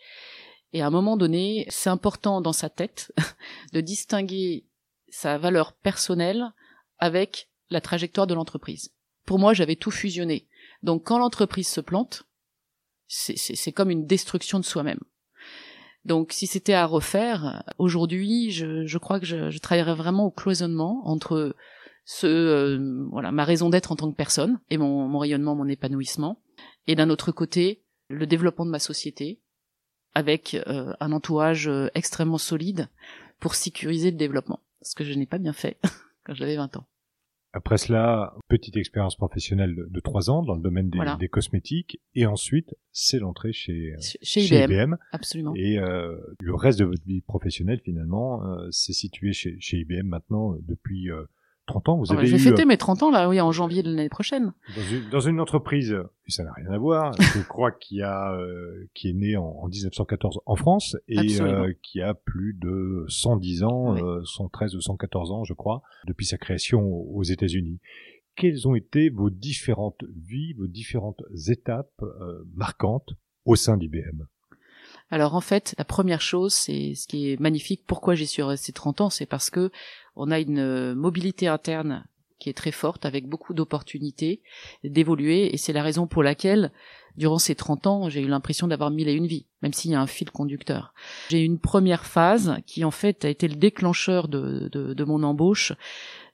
Et 0.73 0.81
à 0.81 0.87
un 0.87 0.89
moment 0.89 1.15
donné, 1.15 1.65
c'est 1.69 1.89
important 1.89 2.41
dans 2.41 2.53
sa 2.53 2.69
tête 2.69 3.13
de 3.73 3.81
distinguer 3.81 4.65
sa 5.09 5.37
valeur 5.37 5.73
personnelle 5.73 6.51
avec 6.97 7.49
la 7.69 7.81
trajectoire 7.81 8.27
de 8.27 8.33
l'entreprise. 8.33 8.91
Pour 9.25 9.39
moi, 9.39 9.53
j'avais 9.53 9.75
tout 9.75 9.91
fusionné. 9.91 10.47
Donc 10.83 11.03
quand 11.05 11.19
l'entreprise 11.19 11.67
se 11.67 11.81
plante, 11.81 12.23
c'est 13.07 13.71
comme 13.71 13.91
une 13.91 14.05
destruction 14.05 14.59
de 14.59 14.65
soi-même. 14.65 14.99
Donc 16.05 16.31
si 16.31 16.45
c'était 16.45 16.73
à 16.73 16.85
refaire, 16.85 17.63
aujourd'hui, 17.79 18.51
je, 18.51 18.85
je, 18.85 18.97
crois 18.99 19.19
que 19.19 19.25
je, 19.25 19.57
travaillerais 19.57 19.95
vraiment 19.95 20.25
au 20.25 20.31
cloisonnement 20.31 21.01
entre 21.05 21.55
ce, 22.05 22.27
euh, 22.27 23.07
voilà, 23.11 23.31
ma 23.31 23.43
raison 23.43 23.69
d'être 23.69 23.91
en 23.91 23.95
tant 23.95 24.11
que 24.11 24.15
personne 24.15 24.59
et 24.69 24.77
mon, 24.77 25.07
mon 25.07 25.17
rayonnement, 25.17 25.55
mon 25.55 25.67
épanouissement, 25.67 26.39
et 26.85 26.95
d'un 26.95 27.09
autre 27.09 27.31
côté, 27.31 27.81
le 28.07 28.27
développement 28.27 28.65
de 28.65 28.71
ma 28.71 28.79
société 28.79 29.39
avec 30.13 30.53
euh, 30.67 30.93
un 30.99 31.11
entourage 31.11 31.67
euh, 31.67 31.89
extrêmement 31.95 32.37
solide 32.37 32.87
pour 33.39 33.55
sécuriser 33.55 34.11
le 34.11 34.17
développement, 34.17 34.61
ce 34.81 34.95
que 34.95 35.03
je 35.03 35.13
n'ai 35.13 35.25
pas 35.25 35.39
bien 35.39 35.53
fait 35.53 35.77
quand 36.23 36.35
j'avais 36.35 36.55
20 36.55 36.77
ans. 36.77 36.85
Après 37.55 37.77
cela, 37.77 38.33
petite 38.49 38.75
expérience 38.75 39.15
professionnelle 39.15 39.85
de 39.89 39.99
trois 40.01 40.29
ans 40.29 40.43
dans 40.43 40.55
le 40.55 40.61
domaine 40.61 40.89
des, 40.89 41.29
cosmétiques, 41.29 42.01
et 42.13 42.25
ensuite 42.25 42.75
c'est 42.91 43.17
l'entrée 43.17 43.53
chez, 43.53 43.95
chez, 44.21 44.43
IBM, 44.43 44.97
Absolument. 45.13 45.53
Et 45.55 45.79
euh, 45.79 46.17
le 46.41 46.53
reste 46.53 46.79
de 46.79 46.83
votre 46.83 47.05
vie 47.05 47.21
professionnelle 47.21 47.79
finalement, 47.79 48.45
euh, 48.45 48.67
c'est 48.71 48.91
situé 48.91 49.31
chez, 49.31 49.55
chez 49.61 49.77
IBM 49.77 50.05
maintenant 50.05 50.53
euh, 50.53 50.57
depuis 50.67 51.09
30 51.65 51.89
ans, 51.89 51.97
vous 51.97 52.05
ah 52.09 52.13
avez 52.13 52.27
Je 52.27 52.35
vais 52.35 52.41
fêter 52.41 52.65
mes 52.65 52.77
30 52.77 53.03
ans 53.03 53.11
là, 53.11 53.27
oui, 53.27 53.41
en 53.41 53.51
janvier 53.51 53.83
de 53.83 53.89
l'année 53.89 54.09
prochaine. 54.09 54.53
Dans 54.75 54.83
une, 54.83 55.09
dans 55.09 55.19
une 55.19 55.39
entreprise, 55.39 55.95
ça 56.27 56.43
n'a 56.43 56.53
rien 56.53 56.69
à 56.71 56.77
voir, 56.77 57.13
je 57.35 57.41
crois 57.41 57.71
qu'il 57.71 57.97
y 57.97 58.01
a, 58.03 58.33
euh, 58.33 58.87
qui 58.93 59.09
est 59.09 59.13
né 59.13 59.35
en, 59.35 59.43
en, 59.43 59.67
1914 59.67 60.39
en 60.45 60.55
France 60.55 60.95
et 61.07 61.41
euh, 61.41 61.73
qui 61.81 62.01
a 62.01 62.13
plus 62.13 62.53
de 62.53 63.05
110 63.07 63.63
ans, 63.63 63.95
euh, 63.97 64.23
113 64.23 64.75
ou 64.75 64.81
114 64.81 65.31
ans, 65.31 65.43
je 65.43 65.53
crois, 65.53 65.81
depuis 66.05 66.25
sa 66.25 66.37
création 66.37 66.81
aux 66.83 67.23
États-Unis. 67.23 67.79
Quelles 68.35 68.67
ont 68.67 68.75
été 68.75 69.09
vos 69.09 69.29
différentes 69.29 70.03
vies, 70.15 70.53
vos 70.53 70.67
différentes 70.67 71.23
étapes 71.47 72.01
euh, 72.01 72.43
marquantes 72.53 73.13
au 73.45 73.55
sein 73.55 73.77
d'IBM 73.77 74.25
alors 75.11 75.35
en 75.35 75.41
fait, 75.41 75.75
la 75.77 75.85
première 75.85 76.21
chose, 76.21 76.53
c'est 76.53 76.95
ce 76.95 77.07
qui 77.07 77.31
est 77.31 77.39
magnifique. 77.39 77.83
Pourquoi 77.85 78.15
j'y 78.15 78.25
suis 78.25 78.41
resté 78.41 78.71
30 78.73 79.01
ans, 79.01 79.09
c'est 79.11 79.27
parce 79.27 79.51
que 79.51 79.71
on 80.15 80.31
a 80.31 80.39
une 80.39 80.59
euh, 80.59 80.95
mobilité 80.95 81.47
interne 81.47 82.05
qui 82.39 82.49
est 82.49 82.53
très 82.53 82.71
forte, 82.71 83.05
avec 83.05 83.27
beaucoup 83.27 83.53
d'opportunités 83.53 84.41
d'évoluer, 84.83 85.53
et 85.53 85.57
c'est 85.57 85.73
la 85.73 85.83
raison 85.83 86.05
pour 86.05 86.21
laquelle, 86.21 86.71
durant 87.15 87.39
ces 87.39 87.55
30 87.55 87.87
ans, 87.87 88.09
j'ai 88.09 88.21
eu 88.21 88.27
l'impression 88.27 88.67
d'avoir 88.67 88.91
mille 88.91 89.07
et 89.07 89.13
une 89.13 89.25
vies, 89.25 89.47
même 89.61 89.73
s'il 89.73 89.91
y 89.91 89.95
a 89.95 90.01
un 90.01 90.07
fil 90.07 90.29
conducteur. 90.31 90.93
J'ai 91.29 91.41
eu 91.41 91.45
une 91.45 91.59
première 91.59 92.05
phase 92.05 92.57
qui, 92.65 92.83
en 92.83 92.91
fait, 92.91 93.23
a 93.23 93.29
été 93.29 93.47
le 93.47 93.55
déclencheur 93.55 94.27
de, 94.27 94.69
de, 94.69 95.03
mon 95.05 95.23
embauche, 95.23 95.73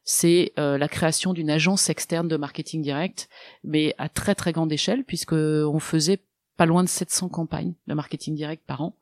c'est 0.03 0.53
euh, 0.57 0.79
la 0.79 0.87
création 0.87 1.33
d'une 1.33 1.51
agence 1.51 1.89
externe 1.89 2.27
de 2.27 2.35
marketing 2.35 2.81
direct, 2.81 3.29
mais 3.63 3.93
à 3.99 4.09
très 4.09 4.33
très 4.33 4.53
grande 4.53 4.71
échelle, 4.71 5.03
puisque 5.03 5.33
on 5.33 5.79
faisait 5.79 6.19
pas 6.61 6.67
loin 6.67 6.83
de 6.83 6.89
700 6.89 7.29
campagnes 7.29 7.73
de 7.87 7.95
marketing 7.95 8.35
direct 8.35 8.63
par 8.67 8.81
an, 8.81 8.95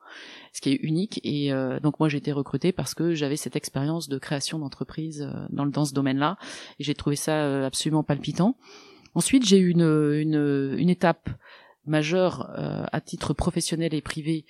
ce 0.53 0.61
qui 0.61 0.69
est 0.69 0.79
unique. 0.81 1.19
Et 1.25 1.51
euh, 1.51 1.81
donc 1.81 1.99
moi 1.99 2.07
j'ai 2.07 2.17
été 2.17 2.31
recrutée 2.31 2.71
parce 2.71 2.93
que 2.93 3.13
j'avais 3.13 3.35
cette 3.35 3.57
expérience 3.57 4.07
de 4.07 4.17
création 4.17 4.59
d'entreprise 4.59 5.23
euh, 5.23 5.45
dans, 5.49 5.65
dans 5.65 5.83
ce 5.83 5.93
domaine-là, 5.93 6.37
et 6.79 6.85
j'ai 6.85 6.95
trouvé 6.95 7.17
ça 7.17 7.33
euh, 7.33 7.65
absolument 7.67 8.01
palpitant. 8.01 8.55
Ensuite 9.13 9.45
j'ai 9.45 9.57
eu 9.57 9.71
une, 9.71 9.81
une, 9.81 10.77
une 10.77 10.89
étape 10.89 11.29
majeure 11.85 12.49
à 12.93 13.01
titre 13.01 13.33
professionnel 13.33 13.93
et 13.93 13.99
privé 13.99 14.45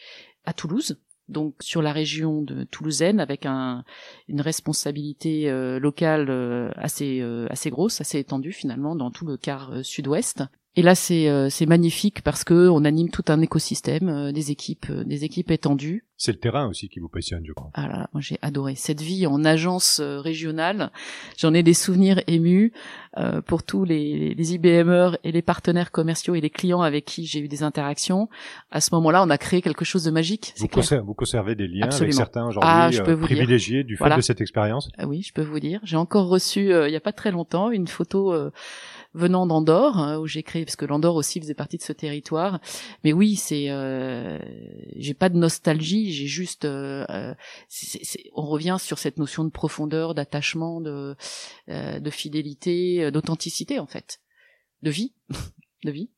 à 0.45 0.53
Toulouse, 0.53 0.99
donc 1.29 1.55
sur 1.61 1.81
la 1.81 1.91
région 1.91 2.43
de 2.43 2.63
Toulousaine 2.63 3.19
avec 3.19 3.47
un, 3.47 3.85
une 4.27 4.41
responsabilité 4.41 5.49
locale 5.79 6.29
assez 6.75 7.21
assez 7.49 7.71
grosse, 7.71 8.01
assez 8.01 8.19
étendue 8.19 8.51
finalement 8.51 8.95
dans 8.95 9.09
tout 9.09 9.25
le 9.25 9.37
quart 9.37 9.83
sud-ouest. 9.83 10.43
Et 10.75 10.81
là, 10.83 10.93
c'est 10.93 11.27
euh, 11.27 11.49
c'est 11.49 11.65
magnifique 11.65 12.21
parce 12.21 12.43
que 12.43 12.69
on 12.69 12.85
anime 12.85 13.09
tout 13.09 13.25
un 13.29 13.41
écosystème, 13.41 14.07
euh, 14.07 14.31
des 14.31 14.51
équipes, 14.51 14.85
euh, 14.91 15.03
des 15.03 15.23
équipes 15.23 15.49
étendues. 15.49 16.05
C'est 16.15 16.31
le 16.31 16.37
terrain 16.37 16.67
aussi 16.67 16.89
qui 16.89 16.99
vous 16.99 17.07
passionne, 17.07 17.43
je 17.45 17.53
crois. 17.53 17.71
Ah 17.73 17.87
là, 17.87 18.09
moi 18.13 18.21
j'ai 18.21 18.37
adoré 18.41 18.75
cette 18.75 19.01
vie 19.01 19.25
en 19.25 19.43
agence 19.45 20.01
régionale. 20.01 20.91
J'en 21.37 21.53
ai 21.53 21.63
des 21.63 21.73
souvenirs 21.73 22.21
émus 22.27 22.73
pour 23.45 23.63
tous 23.63 23.85
les, 23.85 24.35
les 24.35 24.53
IBMers 24.53 25.11
et 25.23 25.31
les 25.31 25.41
partenaires 25.41 25.91
commerciaux 25.91 26.35
et 26.35 26.41
les 26.41 26.49
clients 26.49 26.81
avec 26.81 27.05
qui 27.05 27.25
j'ai 27.25 27.39
eu 27.39 27.47
des 27.47 27.63
interactions. 27.63 28.27
À 28.69 28.81
ce 28.81 28.93
moment-là, 28.95 29.23
on 29.23 29.29
a 29.29 29.37
créé 29.37 29.61
quelque 29.61 29.85
chose 29.85 30.03
de 30.03 30.11
magique. 30.11 30.53
Vous, 30.57 30.67
conservez, 30.67 31.05
vous 31.05 31.13
conservez 31.13 31.55
des 31.55 31.69
liens 31.69 31.87
avec 31.89 32.13
certains 32.13 32.45
aujourd'hui 32.45 32.69
ah, 32.69 33.15
privilégiés 33.21 33.85
du 33.85 33.95
fait 33.95 34.13
de 34.13 34.19
cette 34.19 34.41
expérience? 34.41 34.89
Ah 34.97 35.07
oui, 35.07 35.21
je 35.21 35.31
peux 35.31 35.41
vous 35.41 35.61
dire. 35.61 35.79
J'ai 35.83 35.95
encore 35.95 36.27
reçu 36.27 36.73
il 36.73 36.91
y 36.91 36.97
a 36.97 37.01
pas 37.01 37.13
très 37.13 37.31
longtemps 37.31 37.71
une 37.71 37.87
photo 37.87 38.33
venant 39.13 39.47
d'Andorre, 39.47 39.97
hein, 39.97 40.19
où 40.19 40.27
j'ai 40.27 40.43
créé, 40.43 40.65
parce 40.65 40.75
que 40.75 40.85
l'Andorre 40.85 41.15
aussi 41.15 41.39
faisait 41.39 41.55
partie 41.55 41.77
de 41.77 41.83
ce 41.83 41.93
territoire. 41.93 42.59
Mais 43.03 43.13
oui, 43.13 43.35
c'est, 43.35 43.69
euh, 43.69 44.37
j'ai 44.95 45.13
pas 45.13 45.29
de 45.29 45.37
nostalgie, 45.37 46.11
j'ai 46.11 46.27
juste, 46.27 46.65
euh, 46.65 47.05
euh 47.09 47.33
on 48.35 48.45
revient 48.45 48.77
sur 48.79 48.99
cette 48.99 49.17
notion 49.17 49.43
de 49.43 49.49
profondeur, 49.49 50.13
d'attachement, 50.13 50.81
de, 50.81 51.15
euh, 51.69 51.99
de 51.99 52.09
fidélité, 52.09 53.03
euh, 53.03 53.11
d'authenticité 53.11 53.79
en 53.79 53.87
fait, 53.87 54.19
de 54.83 54.91
vie, 54.91 55.13
de 55.83 55.91
vie. 55.91 56.09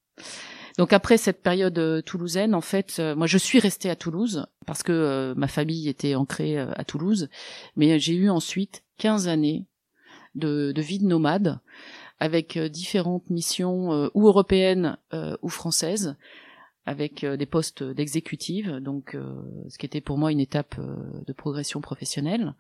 Donc 0.78 0.94
après 0.94 1.18
cette 1.18 1.42
période 1.42 2.04
toulousaine, 2.06 2.56
en 2.56 2.62
fait, 2.62 3.00
moi 3.00 3.28
je 3.28 3.38
suis 3.38 3.60
restée 3.60 3.90
à 3.90 3.96
Toulouse 3.96 4.46
parce 4.66 4.84
que 4.84 5.34
ma 5.36 5.50
famille 5.50 5.90
était 5.90 6.16
ancrée 6.16 6.58
à 6.58 6.86
Toulouse, 6.86 7.30
mais 7.76 8.00
j'ai 8.00 8.14
eu 8.14 8.30
ensuite 8.30 8.84
15 8.98 9.28
années 9.28 9.66
de, 10.34 10.72
de 10.72 10.82
vie 10.82 11.00
de 11.00 11.06
nomade 11.06 11.60
avec 12.22 12.56
euh, 12.56 12.70
différentes 12.70 13.30
missions 13.32 13.92
euh, 13.92 14.08
ou 14.14 14.28
européennes 14.28 14.98
euh, 15.12 15.36
ou 15.42 15.50
françaises 15.50 16.16
avec 16.86 17.24
des 17.24 17.46
postes 17.46 17.84
d'exécutive, 17.84 18.78
donc 18.78 19.16
ce 19.70 19.78
qui 19.78 19.86
était 19.86 20.02
pour 20.02 20.18
moi 20.18 20.32
une 20.32 20.40
étape 20.40 20.76
de 20.80 21.32
progression 21.32 21.80
professionnelle, 21.80 22.56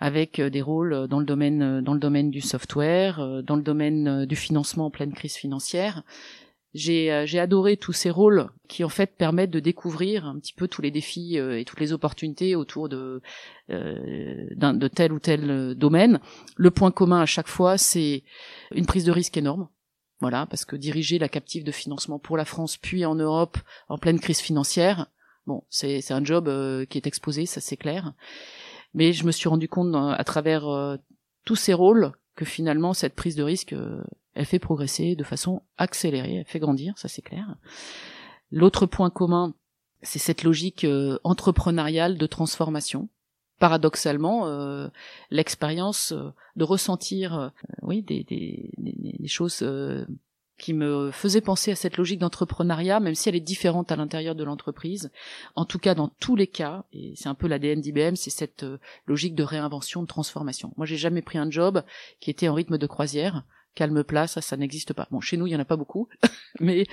avec 0.00 0.40
des 0.40 0.60
rôles 0.60 1.06
dans 1.06 1.20
le 1.20 1.24
domaine 1.24 1.80
dans 1.80 1.94
le 1.94 2.00
domaine 2.00 2.32
du 2.32 2.40
software, 2.40 3.44
dans 3.44 3.54
le 3.54 3.62
domaine 3.62 4.26
du 4.26 4.34
financement 4.34 4.86
en 4.86 4.90
pleine 4.90 5.12
crise 5.12 5.36
financière, 5.36 6.02
j'ai 6.72 7.12
euh, 7.12 7.26
j'ai 7.26 7.40
adoré 7.40 7.76
tous 7.76 7.92
ces 7.92 8.10
rôles 8.10 8.48
qui 8.68 8.84
en 8.84 8.88
fait 8.88 9.16
permettent 9.16 9.50
de 9.50 9.60
découvrir 9.60 10.26
un 10.26 10.38
petit 10.38 10.52
peu 10.52 10.68
tous 10.68 10.82
les 10.82 10.90
défis 10.90 11.38
euh, 11.38 11.58
et 11.58 11.64
toutes 11.64 11.80
les 11.80 11.92
opportunités 11.92 12.54
autour 12.54 12.88
de 12.88 13.20
euh, 13.70 14.46
de 14.56 14.88
tel 14.88 15.12
ou 15.12 15.18
tel 15.18 15.74
domaine. 15.74 16.20
Le 16.56 16.70
point 16.70 16.90
commun 16.90 17.20
à 17.20 17.26
chaque 17.26 17.48
fois, 17.48 17.76
c'est 17.76 18.22
une 18.72 18.86
prise 18.86 19.04
de 19.04 19.12
risque 19.12 19.36
énorme. 19.36 19.68
Voilà, 20.20 20.46
parce 20.46 20.66
que 20.66 20.76
diriger 20.76 21.18
la 21.18 21.30
captive 21.30 21.64
de 21.64 21.72
financement 21.72 22.18
pour 22.18 22.36
la 22.36 22.44
France 22.44 22.76
puis 22.76 23.04
en 23.06 23.14
Europe 23.14 23.56
en 23.88 23.96
pleine 23.96 24.20
crise 24.20 24.40
financière, 24.40 25.06
bon, 25.46 25.64
c'est 25.70 26.12
un 26.12 26.22
job 26.22 26.44
qui 26.90 26.98
est 26.98 27.06
exposé, 27.06 27.46
ça 27.46 27.62
c'est 27.62 27.78
clair. 27.78 28.12
Mais 28.92 29.14
je 29.14 29.24
me 29.24 29.32
suis 29.32 29.48
rendu 29.48 29.66
compte 29.66 29.94
à 29.94 30.22
travers 30.24 30.98
tous 31.46 31.56
ces 31.56 31.72
rôles 31.72 32.12
que 32.36 32.44
finalement 32.44 32.92
cette 32.92 33.14
prise 33.14 33.34
de 33.34 33.42
risque, 33.42 33.74
elle 34.34 34.46
fait 34.46 34.58
progresser 34.58 35.16
de 35.16 35.24
façon 35.24 35.62
accélérée, 35.76 36.36
elle 36.36 36.46
fait 36.46 36.58
grandir, 36.58 36.96
ça 36.96 37.08
c'est 37.08 37.22
clair. 37.22 37.56
L'autre 38.50 38.86
point 38.86 39.10
commun, 39.10 39.54
c'est 40.02 40.18
cette 40.18 40.42
logique 40.42 40.84
euh, 40.84 41.18
entrepreneuriale 41.24 42.18
de 42.18 42.26
transformation. 42.26 43.08
Paradoxalement, 43.58 44.46
euh, 44.46 44.88
l'expérience 45.30 46.14
de 46.56 46.64
ressentir, 46.64 47.52
oui, 47.82 48.02
des, 48.02 48.24
des, 48.24 48.70
des 48.78 49.28
choses 49.28 49.62
qui 50.60 50.74
me 50.74 51.10
faisait 51.10 51.40
penser 51.40 51.72
à 51.72 51.74
cette 51.74 51.96
logique 51.96 52.20
d'entrepreneuriat, 52.20 53.00
même 53.00 53.14
si 53.14 53.28
elle 53.28 53.34
est 53.34 53.40
différente 53.40 53.90
à 53.90 53.96
l'intérieur 53.96 54.34
de 54.34 54.44
l'entreprise. 54.44 55.10
En 55.56 55.64
tout 55.64 55.78
cas, 55.78 55.94
dans 55.94 56.08
tous 56.20 56.36
les 56.36 56.46
cas, 56.46 56.84
et 56.92 57.14
c'est 57.16 57.28
un 57.28 57.34
peu 57.34 57.48
l'ADN 57.48 57.80
d'IBM, 57.80 58.14
c'est 58.14 58.30
cette 58.30 58.62
euh, 58.62 58.78
logique 59.06 59.34
de 59.34 59.42
réinvention, 59.42 60.02
de 60.02 60.06
transformation. 60.06 60.72
Moi, 60.76 60.86
j'ai 60.86 60.98
jamais 60.98 61.22
pris 61.22 61.38
un 61.38 61.50
job 61.50 61.82
qui 62.20 62.30
était 62.30 62.48
en 62.48 62.54
rythme 62.54 62.78
de 62.78 62.86
croisière. 62.86 63.42
Calme 63.74 64.02
plat, 64.04 64.26
ça, 64.26 64.40
ça 64.40 64.56
n'existe 64.56 64.92
pas. 64.92 65.06
Bon, 65.10 65.20
chez 65.20 65.36
nous, 65.36 65.46
il 65.46 65.50
y 65.50 65.56
en 65.56 65.60
a 65.60 65.64
pas 65.64 65.76
beaucoup, 65.76 66.08
mais 66.60 66.86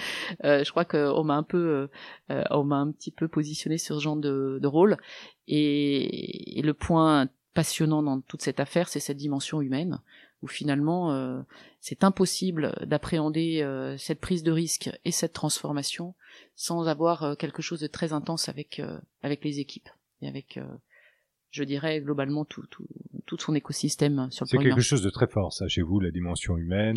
euh, 0.44 0.64
je 0.64 0.72
crois 0.72 0.86
qu'on 0.86 1.24
m'a 1.24 1.36
un 1.36 1.44
peu, 1.44 1.90
euh, 2.32 2.44
on 2.52 2.64
m'a 2.64 2.78
un 2.78 2.92
petit 2.92 3.12
peu 3.12 3.28
positionné 3.28 3.78
sur 3.78 3.96
ce 3.96 4.02
genre 4.02 4.18
de, 4.18 4.60
de 4.62 4.68
rôle. 4.68 4.98
Et, 5.48 6.62
le 6.64 6.74
point 6.74 7.30
passionnant 7.54 8.04
dans 8.04 8.22
toute 8.22 8.42
cette 8.42 8.60
affaire, 8.60 8.90
c'est 8.90 9.00
cette 9.00 9.18
dimension 9.18 9.62
humaine 9.62 10.00
où 10.44 10.48
finalement 10.48 11.14
euh, 11.14 11.42
c'est 11.80 12.04
impossible 12.04 12.74
d'appréhender 12.86 13.62
euh, 13.64 13.98
cette 13.98 14.20
prise 14.20 14.44
de 14.44 14.52
risque 14.52 14.90
et 15.06 15.12
cette 15.12 15.34
transformation 15.34 16.14
sans 16.56 16.88
avoir 16.88 17.24
euh, 17.24 17.36
quelque 17.36 17.62
chose 17.62 17.80
de 17.80 17.88
très 17.88 18.14
intense 18.14 18.50
avec 18.50 18.82
avec 19.24 19.44
les 19.44 19.60
équipes 19.60 19.90
et 20.22 20.28
avec 20.28 20.60
je 21.52 21.64
dirais 21.64 22.02
globalement 22.02 22.46
tout, 22.46 22.66
tout, 22.68 22.86
tout 23.26 23.38
son 23.40 23.56
écosystème 23.56 24.28
sur 24.32 24.46
le 24.46 24.50
C'est 24.50 24.58
quelque 24.58 24.82
chose 24.82 25.02
de 25.02 25.10
très 25.10 25.28
fort, 25.28 25.54
ça, 25.54 25.68
chez 25.68 25.82
vous, 25.82 26.00
la 26.00 26.12
dimension 26.12 26.58
humaine, 26.58 26.96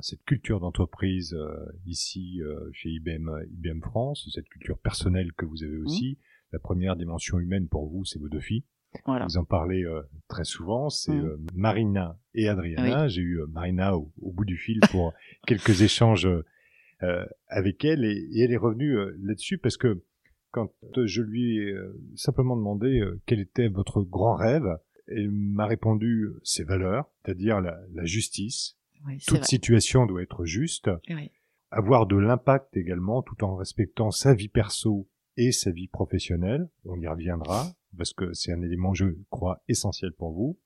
cette 0.00 0.24
culture 0.24 0.60
d'entreprise 0.60 1.36
ici 1.86 2.40
chez 2.72 2.88
IBM, 2.88 3.30
IBM 3.52 3.80
France, 3.80 4.28
cette 4.32 4.48
culture 4.48 4.78
personnelle 4.78 5.32
que 5.32 5.44
vous 5.44 5.62
avez 5.62 5.76
mmh. 5.76 5.86
aussi. 5.86 6.18
La 6.52 6.58
première 6.58 6.96
dimension 6.96 7.38
humaine 7.38 7.68
pour 7.68 7.88
vous, 7.88 8.04
c'est 8.04 8.18
vos 8.18 8.28
deux 8.28 8.40
filles. 8.40 8.64
Vous 9.06 9.36
en 9.36 9.44
parlez 9.44 9.84
euh, 9.84 10.02
très 10.28 10.44
souvent, 10.44 10.90
c'est 10.90 11.14
mm. 11.14 11.24
euh, 11.24 11.36
Marina 11.54 12.18
et 12.34 12.48
Adriana. 12.48 13.08
J'ai 13.08 13.22
eu 13.22 13.40
euh, 13.40 13.46
Marina 13.46 13.96
au, 13.96 14.12
bout 14.20 14.44
du 14.44 14.56
fil 14.56 14.80
pour 14.90 15.14
quelques 15.46 15.82
échanges 15.82 16.28
avec 17.48 17.84
elle 17.84 18.04
et, 18.04 18.28
elle 18.40 18.52
est 18.52 18.58
revenue 18.58 18.94
là-dessus 19.22 19.56
parce 19.56 19.78
que 19.78 20.02
quand 20.50 20.72
je 20.96 21.22
lui 21.22 21.58
ai 21.58 21.74
simplement 22.16 22.56
demandé 22.56 23.02
quel 23.26 23.40
était 23.40 23.68
votre 23.68 24.02
grand 24.02 24.34
rêve, 24.34 24.78
elle 25.06 25.30
m'a 25.30 25.66
répondu 25.66 26.28
ses 26.42 26.64
valeurs, 26.64 27.10
c'est-à-dire 27.24 27.60
la, 27.60 28.04
justice. 28.04 28.76
Toute 29.26 29.44
situation 29.44 30.06
doit 30.06 30.22
être 30.22 30.44
juste. 30.44 30.90
Avoir 31.70 32.06
de 32.06 32.16
l'impact 32.16 32.76
également 32.76 33.22
tout 33.22 33.44
en 33.44 33.56
respectant 33.56 34.10
sa 34.10 34.34
vie 34.34 34.48
perso 34.48 35.08
et 35.36 35.52
sa 35.52 35.70
vie 35.70 35.88
professionnelle. 35.88 36.68
On 36.84 37.00
y 37.00 37.06
reviendra 37.06 37.72
parce 37.96 38.12
que 38.12 38.32
c'est 38.32 38.52
un 38.52 38.62
élément, 38.62 38.94
je 38.94 39.06
crois, 39.30 39.62
essentiel 39.68 40.12
pour 40.12 40.32
vous. 40.32 40.58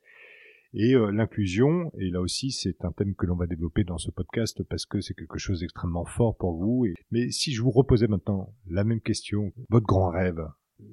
Et 0.77 0.95
euh, 0.95 1.11
l'inclusion, 1.13 1.93
et 2.01 2.11
là 2.11 2.21
aussi 2.21 2.51
c'est 2.51 2.85
un 2.85 2.91
thème 2.91 3.15
que 3.15 3.27
l'on 3.27 3.37
va 3.37 3.47
développer 3.47 3.85
dans 3.85 3.97
ce 3.97 4.11
podcast 4.11 4.61
parce 4.69 4.87
que 4.87 5.01
c'est 5.01 5.15
quelque 5.15 5.39
chose 5.39 5.61
d'extrêmement 5.61 6.05
fort 6.05 6.37
pour 6.37 6.57
vous. 6.57 6.85
Et... 6.87 6.95
Mais 7.13 7.31
si 7.31 7.53
je 7.53 7.63
vous 7.63 7.71
reposais 7.71 8.09
maintenant 8.09 8.53
la 8.69 8.83
même 8.83 9.01
question, 9.01 9.53
votre 9.71 9.87
grand 9.87 10.09
rêve, 10.09 10.45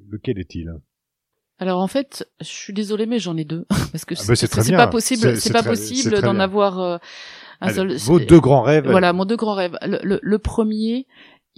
lequel 0.08 0.38
est-il? 0.38 0.72
Alors 1.58 1.80
en 1.80 1.88
fait, 1.88 2.30
je 2.42 2.46
suis 2.46 2.74
désolée, 2.74 3.08
mais 3.08 3.18
j'en 3.18 3.36
ai 3.38 3.44
deux 3.44 3.66
parce 3.92 4.06
que 4.06 4.14
ah 4.16 4.24
bah, 4.28 4.36
c'est 4.36 4.76
pas 4.76 4.88
possible, 4.88 5.38
c'est 5.38 5.54
pas 5.54 5.64
possible 5.64 6.22
d'en 6.22 6.40
avoir 6.40 6.80
euh, 6.80 6.98
un 7.60 7.74
seul. 7.74 7.96
Vos 7.98 8.20
deux 8.20 8.40
grands 8.40 8.62
rêves. 8.62 8.88
Voilà, 8.88 9.14
mon 9.14 9.26
deux 9.26 9.36
grands 9.36 9.56
rêves. 9.56 9.78
le 9.82 10.38
premier, 10.38 11.08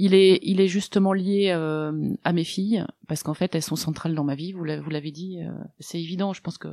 il 0.05 0.59
est, 0.59 0.67
justement 0.67 1.13
lié 1.13 1.51
euh, 1.55 2.13
à 2.25 2.33
mes 2.33 2.43
filles 2.43 2.85
parce 3.07 3.23
qu'en 3.23 3.33
fait 3.33 3.55
elles 3.55 3.61
sont 3.61 3.77
centrales 3.77 4.15
dans 4.15 4.25
ma 4.25 4.35
vie. 4.35 4.51
Vous 4.51 4.63
l'avez 4.63 5.11
dit, 5.11 5.39
euh, 5.41 5.51
c'est 5.79 6.01
évident. 6.01 6.33
Je 6.33 6.41
pense 6.41 6.57
que 6.57 6.67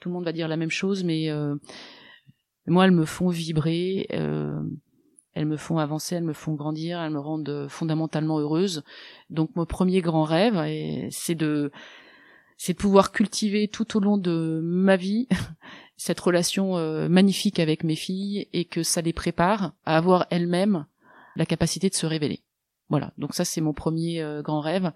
tout 0.00 0.08
le 0.08 0.14
monde 0.14 0.24
va 0.24 0.32
dire 0.32 0.48
la 0.48 0.56
même 0.56 0.70
chose, 0.70 1.04
mais 1.04 1.30
euh, 1.30 1.54
moi 2.66 2.84
elles 2.84 2.90
me 2.90 3.04
font 3.04 3.28
vibrer, 3.28 4.08
elles 4.10 5.46
me 5.46 5.56
font 5.56 5.78
avancer, 5.78 6.16
elles 6.16 6.24
me 6.24 6.32
font 6.32 6.54
grandir, 6.54 6.98
elles 7.00 7.12
me 7.12 7.20
rendent 7.20 7.68
fondamentalement 7.68 8.40
heureuse. 8.40 8.82
Donc 9.30 9.54
mon 9.54 9.64
premier 9.64 10.00
grand 10.00 10.24
rêve, 10.24 10.60
c'est 11.10 11.36
de, 11.36 11.70
c'est 12.56 12.72
de 12.72 12.78
pouvoir 12.78 13.12
cultiver 13.12 13.68
tout 13.68 13.96
au 13.96 14.00
long 14.00 14.18
de 14.18 14.60
ma 14.60 14.96
vie 14.96 15.28
cette 15.96 16.18
relation 16.18 16.74
magnifique 17.08 17.60
avec 17.60 17.84
mes 17.84 17.96
filles 17.96 18.48
et 18.52 18.64
que 18.64 18.82
ça 18.82 19.02
les 19.02 19.12
prépare 19.12 19.72
à 19.84 19.96
avoir 19.96 20.26
elles-mêmes 20.30 20.84
la 21.36 21.46
capacité 21.46 21.88
de 21.88 21.94
se 21.94 22.06
révéler. 22.06 22.42
Voilà, 22.88 23.12
donc 23.18 23.34
ça 23.34 23.44
c'est 23.44 23.60
mon 23.60 23.72
premier 23.72 24.22
euh, 24.22 24.42
grand 24.42 24.60
rêve. 24.60 24.92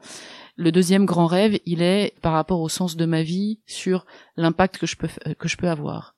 Le 0.57 0.71
deuxième 0.71 1.07
grand 1.07 1.27
rêve, 1.27 1.59
il 1.67 1.83
est 1.83 2.15
par 2.23 2.33
rapport 2.33 2.61
au 2.61 2.69
sens 2.69 2.97
de 2.97 3.05
ma 3.05 3.23
vie 3.23 3.59
sur 3.67 4.07
l'impact 4.37 4.79
que 4.79 4.87
je 4.87 4.97
peux 4.97 5.09
que 5.39 5.49
je 5.49 5.57
peux 5.57 5.69
avoir. 5.69 6.15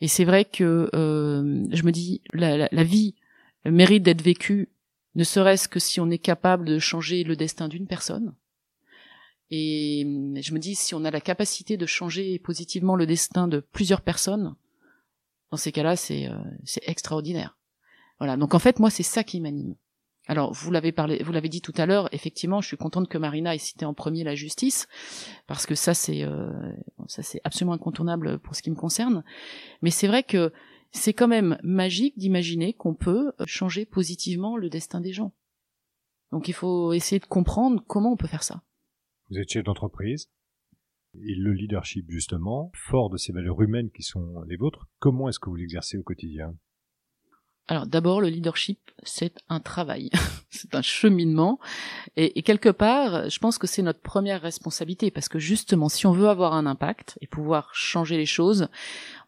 Et 0.00 0.08
c'est 0.08 0.24
vrai 0.24 0.44
que 0.44 0.90
euh, 0.94 1.66
je 1.70 1.82
me 1.84 1.92
dis 1.92 2.22
la, 2.32 2.68
la, 2.70 2.84
vie 2.84 3.14
mérite 3.64 4.02
d'être 4.02 4.22
vécue, 4.22 4.70
ne 5.14 5.24
serait-ce 5.24 5.68
que 5.68 5.78
si 5.78 6.00
on 6.00 6.10
est 6.10 6.18
capable 6.18 6.64
de 6.64 6.78
changer 6.78 7.22
le 7.22 7.36
destin 7.36 7.68
d'une 7.68 7.86
personne. 7.86 8.34
Et 9.50 10.02
je 10.40 10.54
me 10.54 10.58
dis 10.58 10.74
si 10.74 10.94
on 10.94 11.04
a 11.04 11.10
la 11.10 11.20
capacité 11.20 11.76
de 11.76 11.86
changer 11.86 12.38
positivement 12.38 12.96
le 12.96 13.06
destin 13.06 13.46
de 13.46 13.60
plusieurs 13.60 14.00
personnes, 14.00 14.54
dans 15.50 15.56
ces 15.56 15.72
cas-là 15.72 15.96
c'est 15.96 16.28
euh, 16.28 16.38
c'est 16.64 16.88
extraordinaire. 16.88 17.56
Voilà, 18.18 18.36
donc 18.36 18.54
en 18.54 18.58
fait 18.58 18.78
moi 18.78 18.90
c'est 18.90 19.02
ça 19.02 19.22
qui 19.22 19.40
m'anime. 19.40 19.74
Alors, 20.30 20.52
vous 20.52 20.70
l'avez 20.70 20.92
parlé, 20.92 21.20
vous 21.24 21.32
l'avez 21.32 21.48
dit 21.48 21.60
tout 21.60 21.72
à 21.76 21.86
l'heure. 21.86 22.08
Effectivement, 22.14 22.60
je 22.60 22.68
suis 22.68 22.76
contente 22.76 23.08
que 23.08 23.18
Marina 23.18 23.52
ait 23.52 23.58
cité 23.58 23.84
en 23.84 23.94
premier 23.94 24.22
la 24.22 24.36
justice, 24.36 24.86
parce 25.48 25.66
que 25.66 25.74
ça, 25.74 25.92
c'est 25.92 26.22
euh, 26.22 26.52
ça, 27.08 27.24
c'est 27.24 27.40
absolument 27.42 27.72
incontournable 27.72 28.38
pour 28.38 28.54
ce 28.54 28.62
qui 28.62 28.70
me 28.70 28.76
concerne. 28.76 29.24
Mais 29.82 29.90
c'est 29.90 30.06
vrai 30.06 30.22
que 30.22 30.52
c'est 30.92 31.14
quand 31.14 31.26
même 31.26 31.58
magique 31.64 32.16
d'imaginer 32.16 32.74
qu'on 32.74 32.94
peut 32.94 33.32
changer 33.44 33.84
positivement 33.84 34.56
le 34.56 34.70
destin 34.70 35.00
des 35.00 35.12
gens. 35.12 35.34
Donc, 36.30 36.46
il 36.46 36.54
faut 36.54 36.92
essayer 36.92 37.18
de 37.18 37.26
comprendre 37.26 37.82
comment 37.88 38.12
on 38.12 38.16
peut 38.16 38.28
faire 38.28 38.44
ça. 38.44 38.62
Vous 39.30 39.38
êtes 39.38 39.50
chef 39.50 39.64
d'entreprise 39.64 40.30
et 41.14 41.34
le 41.34 41.52
leadership 41.52 42.08
justement, 42.08 42.70
fort 42.76 43.10
de 43.10 43.16
ces 43.16 43.32
valeurs 43.32 43.60
humaines 43.62 43.90
qui 43.90 44.04
sont 44.04 44.42
les 44.46 44.56
vôtres. 44.56 44.86
Comment 45.00 45.28
est-ce 45.28 45.40
que 45.40 45.50
vous 45.50 45.56
l'exercez 45.56 45.98
au 45.98 46.04
quotidien? 46.04 46.54
Alors 47.70 47.86
d'abord, 47.86 48.20
le 48.20 48.26
leadership, 48.26 48.80
c'est 49.04 49.38
un 49.48 49.60
travail, 49.60 50.10
c'est 50.50 50.74
un 50.74 50.82
cheminement, 50.82 51.60
et, 52.16 52.42
quelque 52.42 52.68
part, 52.68 53.30
je 53.30 53.38
pense 53.38 53.58
que 53.58 53.68
c'est 53.68 53.80
notre 53.80 54.00
première 54.00 54.42
responsabilité, 54.42 55.12
parce 55.12 55.28
que 55.28 55.38
justement, 55.38 55.88
si 55.88 56.04
on 56.08 56.12
veut 56.12 56.28
avoir 56.28 56.52
un 56.54 56.66
impact 56.66 57.16
et 57.20 57.28
pouvoir 57.28 57.72
changer 57.72 58.16
les 58.16 58.26
choses, 58.26 58.66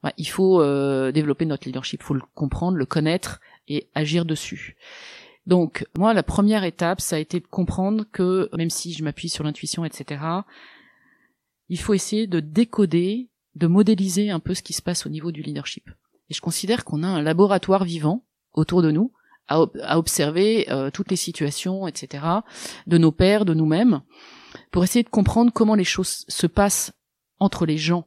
bah, 0.03 0.13
il 0.19 0.29
faut 0.29 0.61
euh, 0.61 1.13
développer 1.13 1.47
notre 1.47 1.69
leadership, 1.69 2.01
il 2.03 2.05
faut 2.05 2.15
le 2.15 2.23
comprendre, 2.35 2.77
le 2.77 2.85
connaître 2.85 3.41
et 3.69 3.89
agir 3.95 4.25
dessus. 4.25 4.77
Donc 5.47 5.87
moi, 5.97 6.13
la 6.13 6.25
première 6.25 6.65
étape, 6.65 7.01
ça 7.01 7.15
a 7.15 7.21
été 7.21 7.39
de 7.39 7.47
comprendre 7.47 8.05
que, 8.11 8.51
même 8.57 8.71
si 8.71 8.93
je 8.93 9.05
m'appuie 9.05 9.29
sur 9.29 9.45
l'intuition, 9.45 9.85
etc., 9.85 10.21
il 11.69 11.79
faut 11.79 11.95
essayer 11.95 12.27
de 12.27 12.41
décoder, 12.41 13.31
de 13.55 13.69
modéliser 13.69 14.31
un 14.31 14.41
peu 14.41 14.55
ce 14.55 14.63
qui 14.63 14.73
se 14.73 14.83
passe 14.83 15.07
au 15.07 15.11
niveau 15.11 15.31
du 15.31 15.43
leadership. 15.43 15.89
Et 16.29 16.35
je 16.35 16.41
considère 16.41 16.85
qu'on 16.85 17.05
a 17.05 17.07
un 17.07 17.23
laboratoire 17.23 17.85
vivant 17.85 18.25
autour 18.55 18.83
de 18.83 18.91
nous, 18.91 19.13
à, 19.49 19.99
observer 19.99 20.71
euh, 20.71 20.91
toutes 20.91 21.11
les 21.11 21.17
situations, 21.17 21.87
etc., 21.87 22.25
de 22.87 22.99
nos 22.99 23.13
pères, 23.13 23.45
de 23.45 23.55
nous-mêmes, 23.55 24.01
pour 24.71 24.85
essayer 24.85 25.03
de 25.03 25.09
comprendre 25.09 25.53
comment 25.53 25.75
les 25.75 25.85
choses 25.85 26.25
se 26.29 26.47
passent 26.47 26.93
entre 27.39 27.67
les 27.67 27.77
gens 27.77 28.07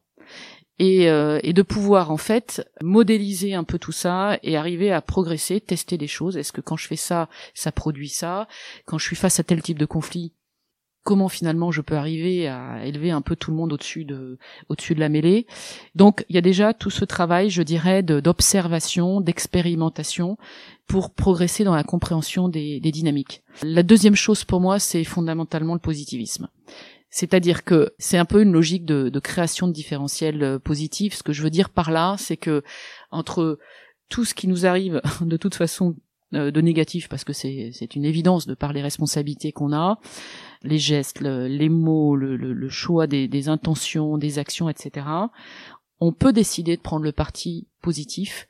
et, 0.80 1.10
euh, 1.10 1.40
et, 1.44 1.54
de 1.54 1.62
pouvoir 1.62 2.12
en 2.12 2.18
fait 2.18 2.68
modéliser 2.82 3.54
un 3.54 3.64
peu 3.64 3.80
tout 3.80 3.92
ça 3.92 4.40
et 4.44 4.58
arriver 4.58 4.92
à 4.92 5.02
progresser, 5.02 5.62
tester 5.62 5.98
des 5.98 6.08
choses. 6.08 6.38
Est-ce 6.38 6.52
que 6.52 6.62
quand 6.62 6.78
je 6.78 6.88
fais 6.88 6.96
ça, 6.96 7.30
ça 7.54 7.72
produit 7.72 8.10
ça? 8.10 8.48
Quand 8.86 8.98
je 8.98 9.06
suis 9.06 9.16
face 9.16 9.40
à 9.40 9.44
tel 9.44 9.62
type 9.62 9.80
de 9.80 9.86
conflit, 9.86 10.34
comment 11.06 11.30
finalement 11.30 11.72
je 11.72 11.82
peux 11.82 11.96
arriver 11.96 12.48
à 12.48 12.84
élever 12.84 13.12
un 13.12 13.22
peu 13.22 13.36
tout 13.38 13.52
le 13.52 13.58
monde 13.58 13.72
au-dessus 13.72 14.04
de 14.04 14.38
au-dessus 14.68 14.96
de 14.96 15.00
la 15.00 15.08
mêlée. 15.08 15.46
Donc 15.94 16.26
il 16.28 16.36
y 16.36 16.40
a 16.40 16.42
déjà 16.42 16.74
tout 16.74 16.90
ce 16.90 17.06
travail, 17.06 17.50
je 17.50 17.62
dirais, 17.62 18.04
d'observation, 18.04 19.22
d'expérimentation 19.22 20.38
pour 20.88 21.12
progresser 21.12 21.64
dans 21.64 21.76
la 21.76 21.84
compréhension 21.84 22.50
des, 22.50 22.80
des 22.80 22.92
dynamiques. 22.92 23.44
La 23.64 23.84
deuxième 23.84 24.16
chose 24.16 24.44
pour 24.44 24.60
moi, 24.60 24.80
c'est 24.80 25.04
fondamentalement 25.04 25.76
le 25.76 25.80
positivisme. 25.80 26.50
C'est-à-dire 27.12 27.64
que 27.64 27.94
c'est 27.98 28.18
un 28.18 28.26
peu 28.26 28.42
une 28.42 28.52
logique 28.52 28.84
de, 28.84 29.10
de 29.10 29.20
création 29.20 29.68
de 29.68 29.74
différentiels 29.74 30.44
euh, 30.44 30.60
positifs. 30.60 31.14
Ce 31.14 31.24
que 31.24 31.34
je 31.34 31.44
veux 31.44 31.50
dire 31.50 31.70
par 31.70 31.92
là, 31.92 32.16
c'est 32.18 32.36
que 32.36 32.64
entre 33.12 33.60
tout 34.10 34.26
ce 34.26 34.34
qui 34.34 34.48
nous 34.48 34.66
arrive 34.66 35.02
de 35.22 35.38
toute 35.38 35.56
façon 35.56 35.96
euh, 36.34 36.50
de 36.52 36.60
négatif, 36.60 37.08
parce 37.08 37.24
que 37.24 37.34
c'est 37.34 37.96
une 37.96 38.04
évidence 38.04 38.48
de 38.48 38.56
par 38.56 38.74
les 38.74 38.82
responsabilités 38.82 39.52
qu'on 39.52 39.72
a, 39.72 40.00
les 40.64 40.78
gestes, 40.78 41.22
les 41.22 41.70
mots, 41.70 42.16
le, 42.16 42.70
choix 42.70 43.08
des, 43.08 43.50
intentions, 43.50 44.18
des 44.18 44.40
actions, 44.40 44.70
etc. 44.70 45.06
on 46.00 46.12
peut 46.12 46.34
décider 46.34 46.78
de 46.78 46.82
prendre 46.82 47.04
le 47.04 47.12
parti 47.12 47.68
positif 47.82 48.48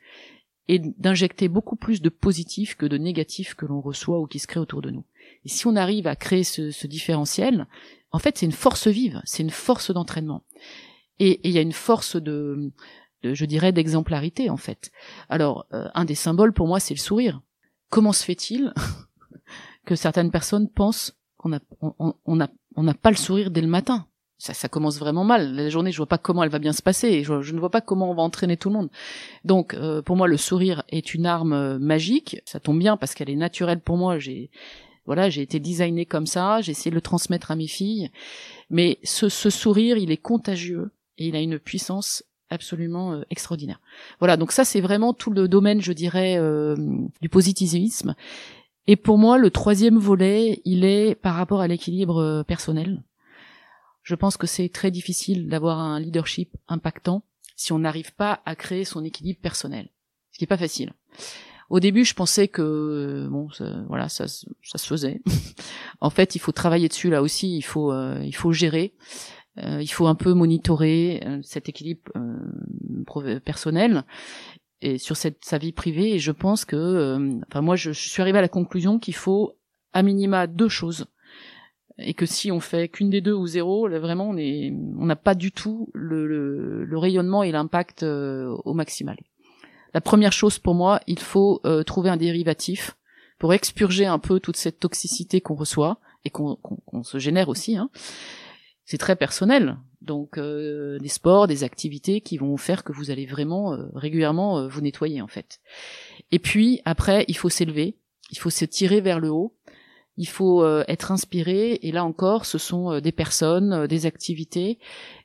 et 0.68 0.80
d'injecter 0.80 1.48
beaucoup 1.48 1.76
plus 1.76 2.02
de 2.02 2.08
positif 2.08 2.74
que 2.74 2.86
de 2.86 2.98
négatif 2.98 3.54
que 3.54 3.66
l'on 3.66 3.80
reçoit 3.80 4.20
ou 4.20 4.26
qui 4.26 4.38
se 4.38 4.46
crée 4.46 4.60
autour 4.60 4.82
de 4.82 4.90
nous. 4.90 5.04
Et 5.44 5.48
si 5.48 5.66
on 5.66 5.76
arrive 5.76 6.06
à 6.06 6.16
créer 6.16 6.44
ce, 6.44 6.86
différentiel, 6.86 7.66
en 8.10 8.18
fait, 8.18 8.38
c'est 8.38 8.46
une 8.46 8.52
force 8.52 8.88
vive, 8.88 9.20
c'est 9.24 9.42
une 9.42 9.50
force 9.50 9.90
d'entraînement. 9.90 10.42
Et 11.18 11.40
il 11.44 11.52
y 11.52 11.58
a 11.58 11.62
une 11.62 11.72
force 11.72 12.16
de, 12.16 12.72
de 13.22 13.34
je 13.34 13.44
dirais, 13.44 13.72
d'exemplarité, 13.72 14.50
en 14.50 14.56
fait. 14.56 14.90
Alors, 15.28 15.66
euh, 15.72 15.88
un 15.94 16.04
des 16.04 16.14
symboles 16.14 16.52
pour 16.52 16.66
moi, 16.66 16.80
c'est 16.80 16.94
le 16.94 17.00
sourire. 17.00 17.40
Comment 17.88 18.12
se 18.12 18.24
fait-il 18.24 18.72
que 19.84 19.94
certaines 19.94 20.30
personnes 20.32 20.68
pensent 20.68 21.16
qu'on 21.46 21.56
a, 21.56 21.60
on, 21.98 22.14
on 22.24 22.40
a, 22.40 22.48
on 22.76 22.82
n'a 22.82 22.94
pas 22.94 23.10
le 23.10 23.16
sourire 23.16 23.50
dès 23.50 23.60
le 23.60 23.68
matin 23.68 24.06
ça, 24.38 24.52
ça 24.52 24.68
commence 24.68 24.98
vraiment 24.98 25.24
mal. 25.24 25.54
La 25.54 25.70
journée, 25.70 25.92
je 25.92 25.96
vois 25.96 26.06
pas 26.06 26.18
comment 26.18 26.42
elle 26.42 26.50
va 26.50 26.58
bien 26.58 26.74
se 26.74 26.82
passer. 26.82 27.24
Je, 27.24 27.40
je 27.40 27.54
ne 27.54 27.58
vois 27.58 27.70
pas 27.70 27.80
comment 27.80 28.10
on 28.10 28.14
va 28.14 28.22
entraîner 28.22 28.56
tout 28.56 28.68
le 28.68 28.74
monde. 28.74 28.90
Donc, 29.44 29.72
euh, 29.74 30.02
pour 30.02 30.16
moi, 30.16 30.28
le 30.28 30.36
sourire 30.36 30.82
est 30.90 31.14
une 31.14 31.24
arme 31.24 31.54
euh, 31.54 31.78
magique. 31.78 32.42
Ça 32.44 32.60
tombe 32.60 32.78
bien 32.78 32.98
parce 32.98 33.14
qu'elle 33.14 33.30
est 33.30 33.36
naturelle 33.36 33.80
pour 33.80 33.96
moi. 33.96 34.18
J'ai, 34.18 34.50
voilà, 35.06 35.30
j'ai 35.30 35.40
été 35.40 35.58
designé 35.58 36.04
comme 36.04 36.26
ça. 36.26 36.60
J'ai 36.60 36.72
essayé 36.72 36.90
de 36.90 36.96
le 36.96 37.00
transmettre 37.00 37.50
à 37.50 37.56
mes 37.56 37.66
filles. 37.66 38.10
Mais 38.68 38.98
ce, 39.04 39.30
ce 39.30 39.48
sourire, 39.48 39.96
il 39.96 40.10
est 40.10 40.18
contagieux 40.18 40.90
et 41.16 41.28
il 41.28 41.36
a 41.36 41.40
une 41.40 41.58
puissance 41.58 42.22
absolument 42.50 43.14
euh, 43.14 43.22
extraordinaire. 43.30 43.80
Voilà, 44.18 44.36
donc 44.36 44.52
ça 44.52 44.64
c'est 44.64 44.80
vraiment 44.80 45.14
tout 45.14 45.30
le 45.30 45.48
domaine, 45.48 45.80
je 45.80 45.92
dirais, 45.92 46.36
euh, 46.38 46.76
du 47.20 47.28
positivisme. 47.28 48.14
Et 48.86 48.96
pour 48.96 49.18
moi, 49.18 49.38
le 49.38 49.50
troisième 49.50 49.98
volet, 49.98 50.62
il 50.64 50.84
est 50.84 51.14
par 51.14 51.34
rapport 51.34 51.60
à 51.60 51.68
l'équilibre 51.68 52.44
personnel. 52.46 53.02
Je 54.02 54.14
pense 54.14 54.36
que 54.36 54.46
c'est 54.46 54.68
très 54.68 54.90
difficile 54.90 55.48
d'avoir 55.48 55.78
un 55.80 55.98
leadership 55.98 56.56
impactant 56.68 57.24
si 57.56 57.72
on 57.72 57.80
n'arrive 57.80 58.14
pas 58.14 58.40
à 58.44 58.54
créer 58.54 58.84
son 58.84 59.04
équilibre 59.04 59.40
personnel, 59.40 59.88
ce 60.30 60.38
qui 60.38 60.44
est 60.44 60.48
pas 60.48 60.56
facile. 60.56 60.92
Au 61.68 61.80
début, 61.80 62.04
je 62.04 62.14
pensais 62.14 62.46
que 62.46 63.26
bon, 63.28 63.50
ça, 63.50 63.82
voilà, 63.88 64.08
ça, 64.08 64.28
ça 64.28 64.78
se 64.78 64.86
faisait. 64.86 65.20
en 66.00 66.10
fait, 66.10 66.36
il 66.36 66.38
faut 66.38 66.52
travailler 66.52 66.88
dessus 66.88 67.10
là 67.10 67.22
aussi. 67.22 67.56
Il 67.56 67.62
faut, 67.62 67.90
euh, 67.90 68.20
il 68.22 68.34
faut 68.34 68.52
gérer. 68.52 68.94
Euh, 69.58 69.80
il 69.80 69.88
faut 69.88 70.06
un 70.06 70.14
peu 70.14 70.34
monitorer 70.34 71.22
euh, 71.24 71.40
cet 71.42 71.68
équilibre 71.68 72.02
euh, 72.16 73.40
personnel 73.40 74.04
et 74.82 74.98
sur 74.98 75.16
sa 75.16 75.58
vie 75.58 75.72
privée. 75.72 76.14
Et 76.14 76.18
je 76.18 76.32
pense 76.32 76.64
que, 76.64 76.76
euh, 76.76 77.40
enfin, 77.48 77.60
moi, 77.60 77.76
je, 77.76 77.90
suis 77.92 78.22
arrivée 78.22 78.38
à 78.38 78.42
la 78.42 78.48
conclusion 78.48 78.98
qu'il 78.98 79.14
faut 79.14 79.52
à 79.92 80.02
minima 80.02 80.46
deux 80.46 80.68
choses 80.68 81.06
et 81.98 82.12
que 82.12 82.26
si 82.26 82.52
on 82.52 82.60
fait 82.60 82.88
qu'une 82.88 83.08
des 83.08 83.22
deux 83.22 83.32
ou 83.32 83.46
zéro, 83.46 83.88
là, 83.88 83.98
vraiment 83.98 84.28
on 84.28 84.36
est, 84.36 84.70
on 84.98 85.06
n'a 85.06 85.16
pas 85.16 85.34
du 85.34 85.50
tout 85.50 85.88
le 85.94 86.98
rayonnement 86.98 87.42
et 87.42 87.52
l'impact 87.52 88.02
euh, 88.02 88.54
au 88.64 88.74
maximal. 88.74 89.16
La 89.96 90.02
première 90.02 90.32
chose 90.34 90.58
pour 90.58 90.74
moi, 90.74 91.00
il 91.06 91.18
faut 91.18 91.62
euh, 91.64 91.82
trouver 91.82 92.10
un 92.10 92.18
dérivatif 92.18 92.98
pour 93.38 93.54
expurger 93.54 94.04
un 94.04 94.18
peu 94.18 94.40
toute 94.40 94.58
cette 94.58 94.78
toxicité 94.78 95.40
qu'on 95.40 95.54
reçoit 95.54 96.00
et 96.26 96.30
qu'on 96.30 97.02
se 97.02 97.18
génère 97.18 97.48
aussi. 97.48 97.78
Hein. 97.78 97.88
C'est 98.84 98.98
très 98.98 99.16
personnel, 99.16 99.78
donc 100.02 100.38
euh, 100.38 100.98
des 100.98 101.08
sports, 101.08 101.46
des 101.46 101.64
activités 101.64 102.20
qui 102.20 102.38
vont 102.38 102.56
faire 102.56 102.84
que 102.84 102.92
vous 102.92 103.10
allez 103.10 103.26
vraiment 103.26 103.74
euh, 103.74 103.86
régulièrement 103.94 104.68
vous 104.68 104.80
nettoyer 104.80 105.20
en 105.22 105.28
fait. 105.28 105.60
Et 106.30 106.38
puis 106.38 106.80
après, 106.84 107.24
il 107.28 107.36
faut 107.36 107.48
s'élever, 107.48 107.96
il 108.30 108.38
faut 108.38 108.50
se 108.50 108.64
tirer 108.64 109.00
vers 109.00 109.20
le 109.20 109.30
haut 109.30 109.56
il 110.16 110.28
faut 110.28 110.62
euh, 110.62 110.84
être 110.88 111.12
inspiré 111.12 111.78
et 111.82 111.92
là 111.92 112.04
encore 112.04 112.46
ce 112.46 112.58
sont 112.58 112.92
euh, 112.92 113.00
des 113.00 113.12
personnes, 113.12 113.72
euh, 113.72 113.86
des 113.86 114.06
activités 114.06 114.78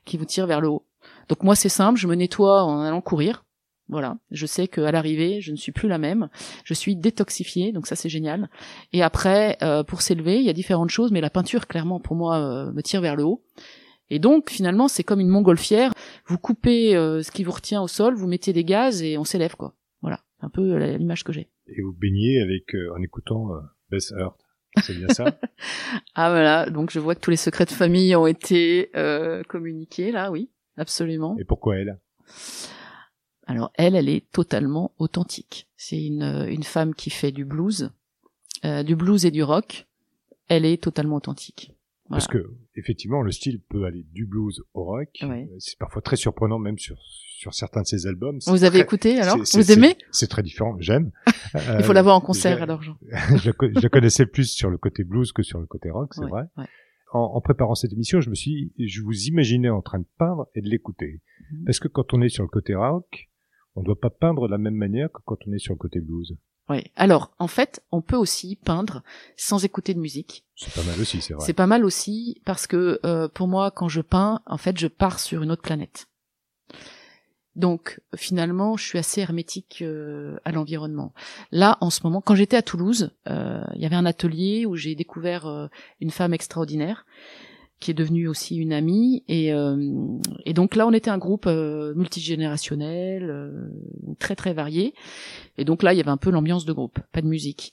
qui 0.04 0.16
vous 0.16 0.24
tirent 0.24 0.46
vers 0.46 0.60
le 0.60 0.68
haut. 0.68 0.86
Donc 1.28 1.42
moi 1.42 1.54
c'est 1.54 1.68
simple, 1.68 1.98
je 1.98 2.06
me 2.06 2.14
nettoie 2.14 2.62
en 2.64 2.80
allant 2.80 3.00
courir. 3.00 3.44
Voilà, 3.88 4.16
je 4.30 4.46
sais 4.46 4.68
qu'à 4.68 4.90
l'arrivée, 4.90 5.40
je 5.40 5.50
ne 5.50 5.56
suis 5.56 5.72
plus 5.72 5.88
la 5.88 5.98
même. 5.98 6.30
Je 6.64 6.72
suis 6.72 6.96
détoxifiée, 6.96 7.72
donc 7.72 7.86
ça 7.86 7.96
c'est 7.96 8.08
génial. 8.08 8.48
Et 8.94 9.02
après, 9.02 9.58
pour 9.86 10.00
s'élever, 10.00 10.38
il 10.38 10.44
y 10.44 10.48
a 10.48 10.54
différentes 10.54 10.88
choses, 10.88 11.10
mais 11.10 11.20
la 11.20 11.28
peinture, 11.28 11.66
clairement, 11.66 12.00
pour 12.00 12.16
moi, 12.16 12.70
me 12.72 12.80
tire 12.80 13.02
vers 13.02 13.16
le 13.16 13.24
haut. 13.24 13.42
Et 14.12 14.18
donc, 14.18 14.50
finalement, 14.50 14.88
c'est 14.88 15.02
comme 15.02 15.20
une 15.20 15.28
montgolfière. 15.28 15.92
Vous 16.26 16.38
coupez 16.38 16.92
ce 16.92 17.30
qui 17.30 17.44
vous 17.44 17.52
retient 17.52 17.82
au 17.82 17.88
sol, 17.88 18.14
vous 18.14 18.26
mettez 18.26 18.52
des 18.52 18.64
gaz 18.64 19.02
et 19.02 19.16
on 19.16 19.24
s'élève, 19.24 19.56
quoi. 19.56 19.74
Voilà, 20.02 20.20
un 20.40 20.50
peu 20.50 20.76
l'image 20.76 21.24
que 21.24 21.32
j'ai. 21.32 21.48
Et 21.66 21.80
vous 21.80 21.92
baignez 21.92 22.40
avec 22.40 22.74
en 22.94 23.02
écoutant 23.02 23.48
Bess 23.90 24.12
Earth. 24.18 24.42
C'est 24.80 24.94
bien 24.94 25.08
ça? 25.08 25.24
Ah 26.14 26.30
voilà, 26.30 26.68
donc 26.68 26.90
je 26.90 26.98
vois 26.98 27.14
que 27.14 27.20
tous 27.20 27.30
les 27.30 27.36
secrets 27.36 27.64
de 27.64 27.70
famille 27.70 28.14
ont 28.16 28.26
été 28.26 28.90
euh, 28.96 29.42
communiqués 29.44 30.12
là, 30.12 30.30
oui, 30.30 30.50
absolument. 30.76 31.36
Et 31.38 31.44
pourquoi 31.44 31.76
elle? 31.76 31.98
Alors 33.46 33.70
elle, 33.74 33.96
elle 33.96 34.08
est 34.08 34.30
totalement 34.30 34.94
authentique. 34.98 35.68
C'est 35.76 36.02
une, 36.02 36.46
une 36.48 36.62
femme 36.62 36.94
qui 36.94 37.10
fait 37.10 37.32
du 37.32 37.44
blues, 37.44 37.90
euh, 38.64 38.82
du 38.82 38.96
blues 38.96 39.24
et 39.26 39.30
du 39.30 39.42
rock. 39.42 39.86
Elle 40.48 40.64
est 40.64 40.82
totalement 40.82 41.16
authentique. 41.16 41.74
Parce 42.12 42.26
que 42.28 42.54
effectivement, 42.76 43.22
le 43.22 43.30
style 43.32 43.60
peut 43.60 43.84
aller 43.84 44.04
du 44.12 44.26
blues 44.26 44.62
au 44.74 44.84
rock. 44.84 45.08
C'est 45.58 45.78
parfois 45.78 46.02
très 46.02 46.16
surprenant, 46.16 46.58
même 46.58 46.78
sur 46.78 46.96
sur 47.42 47.54
certains 47.54 47.82
de 47.82 47.86
ses 47.86 48.06
albums. 48.06 48.38
Vous 48.46 48.62
avez 48.62 48.78
écouté 48.78 49.18
alors 49.18 49.36
Vous 49.36 49.72
aimez 49.72 49.96
C'est 50.12 50.28
très 50.28 50.44
différent. 50.44 50.76
J'aime. 50.78 51.10
Il 51.78 51.82
faut 51.82 51.92
l'avoir 51.92 52.14
en 52.14 52.20
concert 52.20 52.62
alors. 52.62 52.82
Jean. 52.82 52.96
je, 53.10 53.50
je 53.50 53.88
connaissais 53.88 54.26
plus 54.26 54.48
sur 54.48 54.70
le 54.70 54.78
côté 54.78 55.02
blues 55.02 55.32
que 55.32 55.42
sur 55.42 55.58
le 55.58 55.66
côté 55.66 55.90
rock, 55.90 56.14
c'est 56.14 56.26
vrai. 56.26 56.44
En, 57.12 57.32
en, 57.34 57.40
préparant 57.40 57.74
cette 57.74 57.92
émission, 57.92 58.20
je 58.20 58.30
me 58.30 58.34
suis, 58.34 58.72
je 58.78 59.02
vous 59.02 59.24
imaginais 59.24 59.68
en 59.68 59.82
train 59.82 59.98
de 59.98 60.06
peindre 60.18 60.46
et 60.54 60.62
de 60.62 60.68
l'écouter. 60.68 61.20
Mhm. 61.50 61.64
Parce 61.66 61.80
que 61.80 61.88
quand 61.88 62.14
on 62.14 62.22
est 62.22 62.30
sur 62.30 62.44
le 62.44 62.48
côté 62.48 62.74
rock, 62.74 63.28
on 63.74 63.80
ne 63.80 63.86
doit 63.86 64.00
pas 64.00 64.10
peindre 64.10 64.46
de 64.46 64.52
la 64.52 64.58
même 64.58 64.76
manière 64.76 65.10
que 65.10 65.20
quand 65.24 65.36
on 65.46 65.52
est 65.52 65.58
sur 65.58 65.74
le 65.74 65.78
côté 65.78 66.00
blues. 66.00 66.36
Oui. 66.68 66.84
Alors, 66.96 67.32
en 67.38 67.48
fait, 67.48 67.82
on 67.90 68.00
peut 68.00 68.16
aussi 68.16 68.56
peindre 68.56 69.02
sans 69.36 69.64
écouter 69.64 69.94
de 69.94 69.98
musique. 69.98 70.44
C'est 70.54 70.72
pas 70.72 70.82
mal 70.82 71.00
aussi, 71.00 71.20
c'est 71.20 71.34
vrai. 71.34 71.44
C'est 71.44 71.52
pas 71.52 71.66
mal 71.66 71.84
aussi 71.84 72.40
parce 72.44 72.66
que 72.66 73.00
euh, 73.04 73.28
pour 73.28 73.48
moi, 73.48 73.70
quand 73.70 73.88
je 73.88 74.00
peins, 74.00 74.40
en 74.46 74.58
fait, 74.58 74.78
je 74.78 74.86
pars 74.86 75.18
sur 75.18 75.42
une 75.42 75.50
autre 75.50 75.62
planète. 75.62 76.06
Donc, 77.56 78.00
finalement, 78.16 78.76
je 78.78 78.84
suis 78.84 78.98
assez 78.98 79.20
hermétique 79.20 79.82
euh, 79.82 80.38
à 80.44 80.52
l'environnement. 80.52 81.12
Là, 81.50 81.76
en 81.80 81.90
ce 81.90 82.00
moment, 82.04 82.22
quand 82.22 82.34
j'étais 82.34 82.56
à 82.56 82.62
Toulouse, 82.62 83.10
euh, 83.28 83.62
il 83.74 83.82
y 83.82 83.86
avait 83.86 83.96
un 83.96 84.06
atelier 84.06 84.64
où 84.64 84.76
j'ai 84.76 84.94
découvert 84.94 85.68
une 86.00 86.10
femme 86.10 86.32
extraordinaire 86.32 87.04
qui 87.82 87.90
est 87.90 87.94
devenue 87.94 88.28
aussi 88.28 88.56
une 88.56 88.72
amie. 88.72 89.24
Et, 89.28 89.52
euh, 89.52 89.76
et 90.46 90.54
donc 90.54 90.76
là, 90.76 90.86
on 90.86 90.92
était 90.92 91.10
un 91.10 91.18
groupe 91.18 91.46
euh, 91.46 91.92
multigénérationnel, 91.94 93.28
euh, 93.28 93.68
très 94.18 94.36
très 94.36 94.54
varié. 94.54 94.94
Et 95.58 95.64
donc 95.64 95.82
là, 95.82 95.92
il 95.92 95.96
y 95.96 96.00
avait 96.00 96.10
un 96.10 96.16
peu 96.16 96.30
l'ambiance 96.30 96.64
de 96.64 96.72
groupe, 96.72 96.98
pas 97.12 97.20
de 97.20 97.26
musique. 97.26 97.72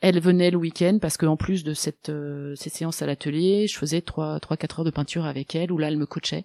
Elle 0.00 0.20
venait 0.20 0.50
le 0.50 0.58
week-end 0.58 0.98
parce 1.00 1.16
qu'en 1.16 1.36
plus 1.36 1.64
de 1.64 1.72
cette, 1.72 2.10
euh, 2.10 2.54
cette 2.56 2.74
séance 2.74 3.00
à 3.00 3.06
l'atelier, 3.06 3.66
je 3.66 3.78
faisais 3.78 4.02
trois 4.02 4.38
trois 4.40 4.58
quatre 4.58 4.80
heures 4.80 4.84
de 4.84 4.90
peinture 4.90 5.24
avec 5.24 5.54
elle, 5.54 5.72
où 5.72 5.78
là, 5.78 5.88
elle 5.88 5.96
me 5.96 6.06
coachait. 6.06 6.44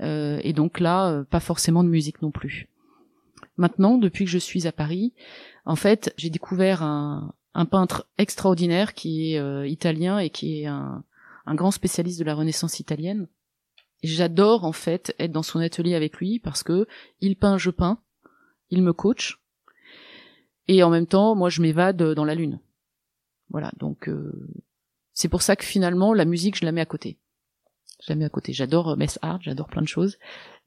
et 0.00 0.52
donc 0.54 0.80
là, 0.80 1.22
pas 1.30 1.40
forcément 1.40 1.84
de 1.84 1.90
musique 1.90 2.22
non 2.22 2.30
plus. 2.30 2.68
Maintenant, 3.58 3.98
depuis 3.98 4.24
que 4.24 4.30
je 4.30 4.38
suis 4.38 4.66
à 4.66 4.72
Paris, 4.72 5.12
en 5.66 5.76
fait, 5.76 6.14
j'ai 6.16 6.30
découvert 6.30 6.82
un, 6.82 7.34
un 7.52 7.66
peintre 7.66 8.08
extraordinaire 8.16 8.94
qui 8.94 9.34
est 9.34 9.70
italien 9.70 10.18
et 10.18 10.30
qui 10.30 10.62
est 10.62 10.66
un, 10.66 11.04
un 11.46 11.54
grand 11.54 11.70
spécialiste 11.70 12.18
de 12.18 12.24
la 12.24 12.34
Renaissance 12.34 12.80
italienne. 12.80 13.28
J'adore 14.02 14.64
en 14.64 14.72
fait 14.72 15.14
être 15.18 15.32
dans 15.32 15.42
son 15.42 15.60
atelier 15.60 15.94
avec 15.94 16.16
lui 16.18 16.38
parce 16.38 16.62
que 16.62 16.86
il 17.20 17.36
peint, 17.36 17.58
je 17.58 17.70
peins, 17.70 18.00
il 18.70 18.82
me 18.82 18.92
coach, 18.92 19.40
et 20.70 20.84
en 20.84 20.90
même 20.90 21.08
temps, 21.08 21.34
moi, 21.34 21.48
je 21.48 21.62
m'évade 21.62 22.00
dans 22.00 22.24
la 22.24 22.36
lune. 22.36 22.60
Voilà, 23.48 23.72
donc 23.78 24.08
euh, 24.08 24.32
c'est 25.14 25.28
pour 25.28 25.42
ça 25.42 25.56
que 25.56 25.64
finalement, 25.64 26.14
la 26.14 26.24
musique, 26.24 26.56
je 26.56 26.64
la 26.64 26.70
mets 26.70 26.80
à 26.80 26.86
côté. 26.86 27.18
Je 28.04 28.12
la 28.12 28.14
mets 28.14 28.24
à 28.24 28.28
côté. 28.28 28.52
J'adore 28.52 28.96
Mess 28.96 29.18
Art, 29.20 29.42
j'adore 29.42 29.66
plein 29.66 29.82
de 29.82 29.88
choses, 29.88 30.16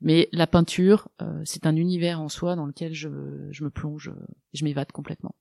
mais 0.02 0.28
la 0.34 0.46
peinture, 0.46 1.08
euh, 1.22 1.42
c'est 1.46 1.66
un 1.66 1.78
univers 1.78 2.20
en 2.20 2.28
soi 2.28 2.58
dans 2.58 2.66
lequel 2.66 2.94
je, 2.94 3.08
je 3.52 3.64
me 3.64 3.70
plonge, 3.70 4.12
je 4.52 4.66
m'évade 4.66 4.92
complètement. 4.92 5.36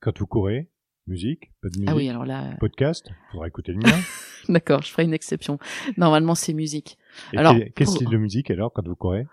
Quand 0.00 0.16
vous 0.16 0.28
courez, 0.28 0.70
Musique 1.08 1.50
Pas 1.62 1.70
de 1.70 1.78
musique 1.78 1.90
Ah 1.90 1.96
oui, 1.96 2.08
alors 2.08 2.26
là... 2.26 2.54
Podcast 2.60 3.08
Faudra 3.32 3.48
écouter 3.48 3.72
le 3.72 3.78
mien. 3.78 3.96
D'accord, 4.48 4.82
je 4.82 4.90
ferai 4.90 5.04
une 5.04 5.14
exception. 5.14 5.58
Normalement, 5.96 6.34
c'est 6.34 6.52
musique. 6.52 6.98
alors, 7.34 7.54
quel, 7.74 7.86
style 7.86 8.08
de 8.08 8.16
musique 8.18 8.50
alors 8.50 8.72
quand 8.72 8.86
vous 8.86 8.94
courez? 8.94 9.26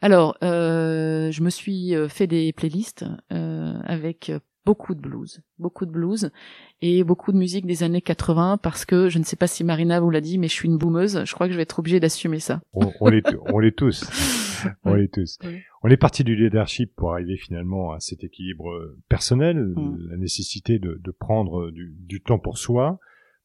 Alors, 0.00 0.36
euh, 0.44 1.30
je 1.32 1.42
me 1.42 1.50
suis 1.50 1.94
euh, 1.94 2.08
fait 2.08 2.28
des 2.28 2.52
playlists 2.52 3.04
euh, 3.32 3.74
avec 3.84 4.32
beaucoup 4.64 4.94
de 4.94 5.00
blues, 5.00 5.42
beaucoup 5.58 5.84
de 5.84 5.90
blues 5.90 6.30
et 6.80 7.02
beaucoup 7.02 7.32
de 7.32 7.38
musique 7.38 7.66
des 7.66 7.82
années 7.82 8.02
80 8.02 8.58
parce 8.58 8.84
que 8.84 9.08
je 9.08 9.18
ne 9.18 9.24
sais 9.24 9.36
pas 9.36 9.46
si 9.48 9.64
Marina 9.64 9.98
vous 10.00 10.10
l'a 10.10 10.20
dit, 10.20 10.38
mais 10.38 10.46
je 10.48 10.52
suis 10.52 10.68
une 10.68 10.78
boumeuse. 10.78 11.24
Je 11.24 11.34
crois 11.34 11.46
que 11.46 11.52
je 11.52 11.56
vais 11.56 11.64
être 11.64 11.78
obligée 11.78 12.00
d'assumer 12.00 12.38
ça. 12.38 12.60
On, 12.72 12.92
on 13.00 13.08
l'est 13.08 13.72
tous. 13.76 14.04
On 14.84 14.94
l'est 14.94 15.12
tous. 15.12 15.38
On 15.82 15.88
est 15.88 15.96
parti 15.96 16.24
du 16.24 16.36
leadership 16.36 16.94
pour 16.96 17.12
arriver 17.12 17.36
finalement 17.36 17.92
à 17.92 18.00
cet 18.00 18.24
équilibre 18.24 18.96
personnel, 19.08 19.58
mm. 19.58 20.08
la 20.10 20.16
nécessité 20.16 20.78
de, 20.78 21.00
de 21.02 21.10
prendre 21.10 21.70
du, 21.70 21.94
du, 22.00 22.20
temps 22.20 22.38
pour 22.38 22.58
soi, 22.58 22.98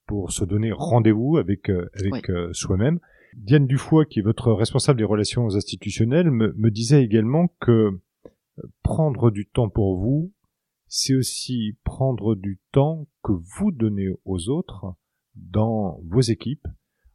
pour 0.08 0.32
se 0.32 0.46
donner 0.46 0.72
rendez-vous 0.72 1.38
avec 1.38 1.70
euh, 1.70 1.90
avec 2.00 2.30
euh, 2.30 2.52
soi-même. 2.54 3.00
Diane 3.36 3.66
Dufoy, 3.66 4.06
qui 4.08 4.20
est 4.20 4.24
votre 4.24 4.52
responsable 4.52 5.00
des 5.00 5.06
relations 5.06 5.48
institutionnelles, 5.56 6.32
me, 6.32 6.54
me 6.58 6.70
disait 6.70 7.04
également 7.04 7.48
que 7.62 7.72
euh, 7.72 8.00
prendre 8.84 9.32
du 9.32 9.48
temps 9.48 9.70
pour 9.70 9.98
vous, 9.98 10.34
c'est 10.88 11.16
aussi 11.16 11.78
prendre 11.86 12.36
du 12.36 12.60
temps 12.74 13.08
que 13.24 13.32
vous 13.32 13.72
donnez 13.72 14.10
aux 14.26 14.50
autres 14.50 14.96
dans 15.36 16.02
vos 16.10 16.20
équipes 16.20 16.68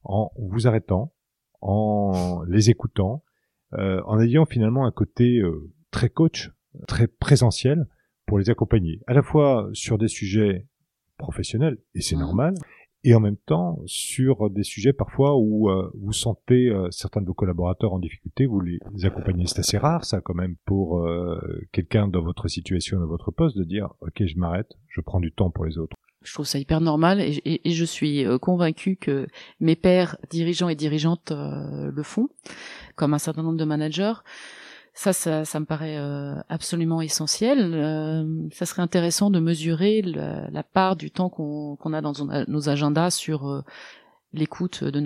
en 0.03 0.33
vous 0.39 0.67
arrêtant, 0.67 1.13
en 1.61 2.43
les 2.49 2.71
écoutant, 2.71 3.23
euh, 3.23 3.26
en 3.77 4.21
ayant 4.21 4.47
finalement 4.47 4.87
un 4.87 4.93
côté 4.93 5.39
euh, 5.39 5.71
très 5.91 6.09
coach, 6.11 6.51
très 6.87 7.07
présentiel 7.07 7.87
pour 8.27 8.39
les 8.39 8.51
accompagner, 8.51 9.01
à 9.07 9.15
la 9.15 9.23
fois 9.23 9.69
sur 9.73 9.99
des 9.99 10.09
sujets 10.09 10.67
professionnels, 11.19 11.79
et 11.95 12.01
c'est 12.01 12.17
Mhm. 12.17 12.23
normal, 12.23 12.55
et 13.05 13.15
en 13.15 13.21
même 13.21 13.37
temps 13.37 13.79
sur 13.87 14.51
des 14.51 14.65
sujets 14.65 14.93
parfois 14.93 15.37
où 15.37 15.71
euh, 15.71 15.91
vous 15.95 16.13
sentez 16.13 16.69
euh, 16.69 16.91
certains 16.91 17.21
de 17.21 17.27
vos 17.27 17.35
collaborateurs 17.35 17.93
en 17.93 17.99
difficulté, 18.01 18.47
vous 18.47 18.61
les 18.61 18.79
accompagnez. 19.05 19.47
C'est 19.47 19.61
assez 19.61 19.79
rare 19.79 20.05
ça 20.05 20.21
quand 20.21 20.35
même 20.35 20.57
pour 20.65 20.99
euh, 20.99 21.39
quelqu'un 21.73 22.09
dans 22.09 22.23
votre 22.23 22.49
situation, 22.49 22.99
dans 22.99 23.07
votre 23.07 23.31
poste, 23.31 23.57
de 23.57 23.65
dire 23.65 23.95
ok 24.01 24.25
je 24.27 24.37
m'arrête, 24.39 24.73
je 24.89 25.01
prends 25.01 25.21
du 25.21 25.33
temps 25.33 25.51
pour 25.51 25.65
les 25.65 25.79
autres. 25.79 25.97
Je 26.27 26.33
trouve 26.35 26.45
ça 26.45 26.59
hyper 26.59 26.81
normal 26.81 27.21
et, 27.21 27.61
je 27.65 27.85
suis 27.85 28.27
euh, 28.27 28.37
convaincue 28.37 28.97
que 28.97 29.29
mes 29.61 29.77
pairs 29.77 30.17
dirigeants 30.29 30.69
et 30.69 30.75
dirigeantes 30.75 31.31
euh, 31.31 31.91
le 31.95 32.03
font, 32.03 32.29
comme 32.97 33.15
un 33.15 33.19
certain 33.19 33.45
nombre 33.45 33.57
de 33.57 33.65
managers. 33.65 34.15
Ça, 34.93 35.13
ça, 35.13 35.45
ça 35.45 35.61
me 35.61 35.67
paraît 35.67 35.99
euh, 35.99 36.35
absolument 36.49 37.01
essentiel. 37.01 37.77
Ça 38.53 38.67
serait 38.67 38.83
intéressant 38.83 39.31
de 39.31 39.39
mesurer 39.39 40.03
la, 40.03 40.63
part 40.65 40.97
du 40.97 41.13
temps 41.13 41.29
qu'on 41.29 41.93
a 41.93 42.01
dans 42.01 42.15
nos- 42.49 42.69
agendas 42.69 43.11
sur 43.11 43.63
l'écoute 44.33 44.83
de 44.83 45.01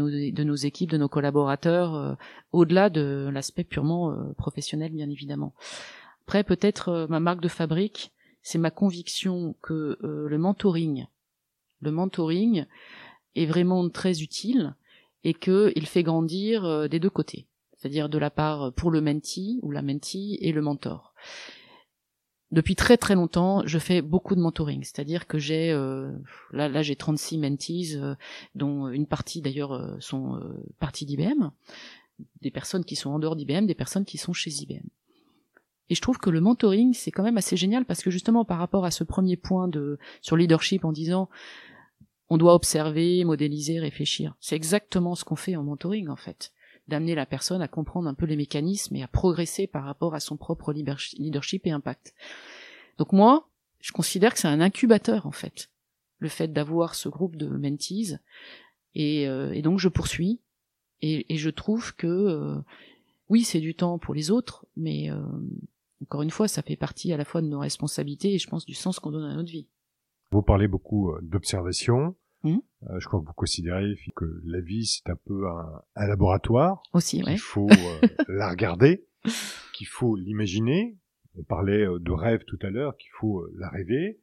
nos, 0.45 0.57
équipes, 0.57 0.91
de 0.91 0.97
nos 0.97 1.09
collaborateurs, 1.09 2.17
au-delà 2.53 2.89
de 2.89 3.29
l'aspect 3.33 3.65
purement 3.65 4.17
professionnel, 4.39 4.93
bien 4.93 5.11
évidemment. 5.11 5.55
Après, 6.25 6.45
peut-être 6.45 7.09
ma 7.11 7.19
marque 7.19 7.41
de 7.41 7.49
fabrique, 7.49 8.13
c'est 8.43 8.59
ma 8.59 8.71
conviction 8.71 9.55
que 9.63 9.99
euh, 10.03 10.29
le 10.29 10.39
mentoring, 10.39 11.07
le 11.81 11.91
mentoring 11.91 12.67
est 13.35 13.47
vraiment 13.47 13.89
très 13.89 14.23
utile 14.23 14.75
et 15.25 15.35
que 15.35 15.73
il 15.77 15.87
fait 15.87 16.03
grandir 16.03 16.65
euh, 16.65 16.89
des 16.89 17.01
deux 17.01 17.11
côtés, 17.11 17.47
c'est-à-dire 17.77 18.09
de 18.09 18.19
la 18.19 18.31
part 18.31 18.73
pour 18.73 18.91
le 18.91 19.01
mentee 19.01 19.59
ou 19.63 19.71
la 19.71 19.83
mentee 19.83 20.39
et 20.41 20.53
le 20.53 20.63
mentor. 20.63 21.15
Depuis 22.51 22.75
très 22.75 22.97
très 22.97 23.15
longtemps, 23.15 23.63
je 23.65 23.79
fais 23.79 24.03
beaucoup 24.03 24.35
de 24.35 24.41
mentoring, 24.41 24.83
c'est-à-dire 24.83 25.29
que 25.29 25.39
j'ai 25.39 25.71
euh, 25.71 26.11
là 26.51 26.69
là 26.69 26.83
j'ai 26.83 26.97
36 26.97 27.39
mentees 27.39 27.95
euh, 27.95 28.17
dont 28.57 28.89
une 28.89 29.07
partie 29.07 29.41
d'ailleurs 29.41 29.73
euh, 29.73 29.97
sont 30.01 30.35
euh, 30.35 30.61
parties 30.81 31.07
d'IBM, 31.07 31.51
des 32.43 32.51
personnes 32.51 32.85
qui 32.85 32.97
sont 32.97 33.11
en 33.11 33.21
dehors 33.21 33.37
d'IBM, 33.37 33.67
des 33.67 33.77
personnes 33.77 34.05
qui 34.05 34.19
sont 34.19 34.33
chez 34.33 34.51
IBM. 34.51 34.89
Et 35.91 35.95
je 35.97 36.01
trouve 36.01 36.19
que 36.19 36.31
le 36.31 36.41
mentoring, 36.41 36.95
c'est 36.95 37.11
quand 37.11 37.25
même 37.25 37.37
assez 37.37 37.57
génial 37.57 37.85
parce 37.85 38.03
que 38.03 38.11
justement 38.11 38.45
par 38.45 38.59
rapport 38.59 38.85
à 38.85 38.93
ce 38.93 39.05
premier 39.05 39.37
point 39.37 39.69
de 39.69 39.99
sur 40.23 40.37
leadership 40.37 40.85
en 40.85 40.93
disant 40.93 41.29
on 42.31 42.39
doit 42.39 42.55
observer, 42.55 43.25
modéliser, 43.25 43.81
réfléchir. 43.81 44.37
C'est 44.41 44.55
exactement 44.55 45.17
ce 45.17 45.25
qu'on 45.25 45.37
fait 45.37 45.57
en 45.57 45.65
mentoring 45.65 46.09
en 46.09 46.17
fait, 46.17 46.53
d'amener 46.87 47.17
la 47.17 47.27
personne 47.27 47.61
à 47.61 47.69
comprendre 47.69 48.09
un 48.09 48.15
peu 48.15 48.25
les 48.25 48.37
mécanismes 48.37 48.95
et 48.95 49.03
à 49.03 49.09
progresser 49.09 49.67
par 49.67 49.85
rapport 49.85 50.15
à 50.15 50.21
son 50.21 50.37
propre 50.37 50.73
leadership 50.73 51.67
et 51.67 51.73
impact. 51.73 52.15
Donc 52.99 53.13
moi, 53.13 53.49
je 53.81 53.91
considère 53.91 54.33
que 54.33 54.39
c'est 54.39 54.49
un 54.49 54.61
incubateur 54.61 55.27
en 55.27 55.33
fait, 55.33 55.71
le 56.19 56.29
fait 56.29 56.53
d'avoir 56.53 56.95
ce 56.95 57.09
groupe 57.09 57.35
de 57.35 57.49
mentees 57.49 58.19
et, 58.95 59.27
euh, 59.27 59.53
et 59.53 59.63
donc 59.63 59.81
je 59.81 59.89
poursuis 59.89 60.39
et, 61.03 61.35
et 61.35 61.37
je 61.37 61.51
trouve 61.51 61.97
que 61.97 62.07
euh, 62.07 62.57
oui 63.29 63.43
c'est 63.43 63.61
du 63.61 63.75
temps 63.75 63.99
pour 63.99 64.15
les 64.15 64.31
autres, 64.31 64.67
mais 64.77 65.11
euh, 65.11 65.21
encore 66.03 66.23
une 66.23 66.31
fois 66.31 66.49
ça 66.49 66.63
fait 66.63 66.77
partie 66.77 67.13
à 67.13 67.17
la 67.17 67.25
fois 67.25 67.43
de 67.43 67.47
nos 67.47 67.61
responsabilités 67.61 68.35
et 68.35 68.39
je 68.39 68.49
pense 68.49 68.67
du 68.67 68.75
sens 68.75 68.99
qu'on 68.99 69.11
donne 69.11 69.31
à 69.31 69.35
notre 69.35 69.51
vie. 69.51 69.69
Vous 70.31 70.43
parlez 70.43 70.69
beaucoup 70.69 71.11
euh, 71.11 71.21
d'observation. 71.23 72.17
Mhm. 72.45 72.63
Euh, 72.85 73.01
je 73.01 73.07
crois 73.07 73.21
que 73.21 73.27
vous 73.27 73.33
considérez 73.35 73.95
que 74.17 74.25
la 74.45 74.61
vie 74.61 74.87
c'est 74.87 75.11
un 75.11 75.17
peu 75.27 75.49
un, 75.49 75.83
un 75.97 76.07
laboratoire. 76.07 76.83
Aussi, 76.93 77.23
ouais. 77.23 77.33
qu'il 77.33 77.39
faut 77.39 77.69
euh, 77.71 78.09
la 78.29 78.51
regarder, 78.51 79.07
qu'il 79.73 79.87
faut 79.87 80.17
l'imaginer. 80.17 80.97
On 81.39 81.45
parlait 81.45 81.87
de 81.87 82.11
rêve 82.11 82.43
tout 82.45 82.59
à 82.63 82.71
l'heure, 82.71 82.97
qu'il 82.97 83.11
faut 83.13 83.47
la 83.57 83.69
rêver, 83.69 84.19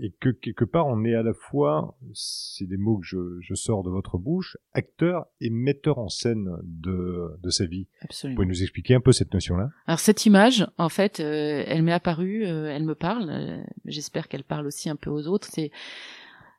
et 0.00 0.12
que 0.20 0.30
quelque 0.30 0.64
part 0.64 0.86
on 0.86 1.04
est 1.04 1.14
à 1.14 1.22
la 1.22 1.32
fois, 1.34 1.96
c'est 2.14 2.66
des 2.66 2.76
mots 2.76 2.98
que 2.98 3.06
je, 3.06 3.38
je 3.40 3.54
sors 3.54 3.82
de 3.82 3.90
votre 3.90 4.18
bouche, 4.18 4.56
acteur 4.72 5.26
et 5.40 5.50
metteur 5.50 5.98
en 5.98 6.08
scène 6.08 6.48
de, 6.62 7.36
de 7.42 7.50
sa 7.50 7.66
vie. 7.66 7.84
Vous 8.00 8.06
Absolument. 8.06 8.36
pouvez 8.36 8.46
nous 8.48 8.62
expliquer 8.62 8.94
un 8.94 9.00
peu 9.00 9.12
cette 9.12 9.32
notion-là? 9.32 9.70
Alors 9.86 10.00
cette 10.00 10.26
image, 10.26 10.66
en 10.78 10.88
fait, 10.88 11.20
euh, 11.20 11.64
elle 11.66 11.82
m'est 11.82 11.92
apparue, 11.92 12.44
euh, 12.46 12.70
elle 12.74 12.84
me 12.84 12.94
parle. 12.94 13.28
euh, 13.30 13.62
J'espère 13.84 14.28
qu'elle 14.28 14.44
parle 14.44 14.66
aussi 14.66 14.88
un 14.90 14.96
peu 14.96 15.10
aux 15.10 15.26
autres. 15.28 15.48
C'est, 15.50 15.70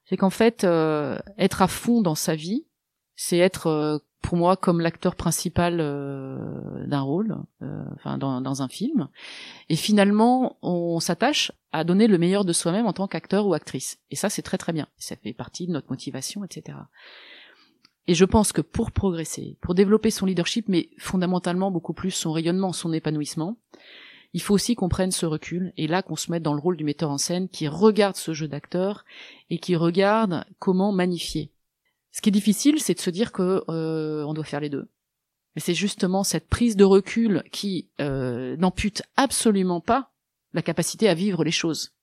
c'est 0.05 0.17
qu'en 0.17 0.29
fait, 0.29 0.63
euh, 0.63 1.17
être 1.37 1.61
à 1.61 1.67
fond 1.67 2.01
dans 2.01 2.15
sa 2.15 2.35
vie, 2.35 2.65
c'est 3.17 3.39
être 3.39 3.67
euh, 3.67 3.97
pour 4.21 4.37
moi 4.37 4.55
comme 4.55 4.79
l'acteur 4.79 5.15
principal 5.15 5.79
euh, 5.81 6.85
d'un 6.85 7.01
rôle, 7.01 7.37
euh, 7.63 7.83
enfin 7.95 8.17
dans, 8.17 8.39
dans 8.39 8.61
un 8.61 8.69
film. 8.69 9.09
Et 9.69 9.75
finalement, 9.75 10.57
on 10.61 10.99
s'attache 10.99 11.51
à 11.73 11.83
donner 11.83 12.07
le 12.07 12.17
meilleur 12.17 12.45
de 12.45 12.53
soi-même 12.53 12.85
en 12.85 12.93
tant 12.93 13.07
qu'acteur 13.07 13.47
ou 13.47 13.53
actrice. 13.53 13.99
Et 14.11 14.15
ça, 14.15 14.29
c'est 14.29 14.43
très 14.43 14.57
très 14.57 14.71
bien. 14.71 14.87
Ça 14.97 15.15
fait 15.15 15.33
partie 15.33 15.67
de 15.67 15.73
notre 15.73 15.89
motivation, 15.89 16.45
etc. 16.45 16.77
Et 18.05 18.13
je 18.13 18.23
pense 18.23 18.53
que 18.53 18.61
pour 18.61 18.91
progresser, 18.91 19.57
pour 19.61 19.75
développer 19.75 20.11
son 20.11 20.27
leadership, 20.27 20.69
mais 20.69 20.89
fondamentalement 20.97 21.71
beaucoup 21.71 21.93
plus 21.93 22.11
son 22.11 22.31
rayonnement, 22.31 22.71
son 22.71 22.93
épanouissement, 22.93 23.57
il 24.33 24.41
faut 24.41 24.53
aussi 24.53 24.75
qu'on 24.75 24.89
prenne 24.89 25.11
ce 25.11 25.25
recul 25.25 25.73
et 25.77 25.87
là 25.87 26.03
qu'on 26.03 26.15
se 26.15 26.31
mette 26.31 26.43
dans 26.43 26.53
le 26.53 26.61
rôle 26.61 26.77
du 26.77 26.83
metteur 26.83 27.09
en 27.09 27.17
scène 27.17 27.49
qui 27.49 27.67
regarde 27.67 28.15
ce 28.15 28.33
jeu 28.33 28.47
d'acteur 28.47 29.05
et 29.49 29.57
qui 29.57 29.75
regarde 29.75 30.45
comment 30.59 30.91
magnifier. 30.91 31.51
Ce 32.17 32.21
qui 32.23 32.29
est 32.29 32.31
difficile, 32.31 32.79
c'est 32.79 32.95
de 32.95 32.99
se 32.99 33.11
dire 33.11 33.31
que 33.31 33.63
euh, 33.69 34.23
on 34.25 34.33
doit 34.33 34.43
faire 34.43 34.59
les 34.59 34.71
deux. 34.71 34.89
Mais 35.55 35.61
c'est 35.61 35.75
justement 35.75 36.23
cette 36.23 36.47
prise 36.47 36.75
de 36.75 36.83
recul 36.83 37.43
qui 37.51 37.91
euh, 38.01 38.57
n'ampute 38.57 39.03
absolument 39.17 39.81
pas 39.81 40.11
la 40.53 40.63
capacité 40.63 41.07
à 41.09 41.13
vivre 41.13 41.43
les 41.43 41.51
choses. 41.51 41.93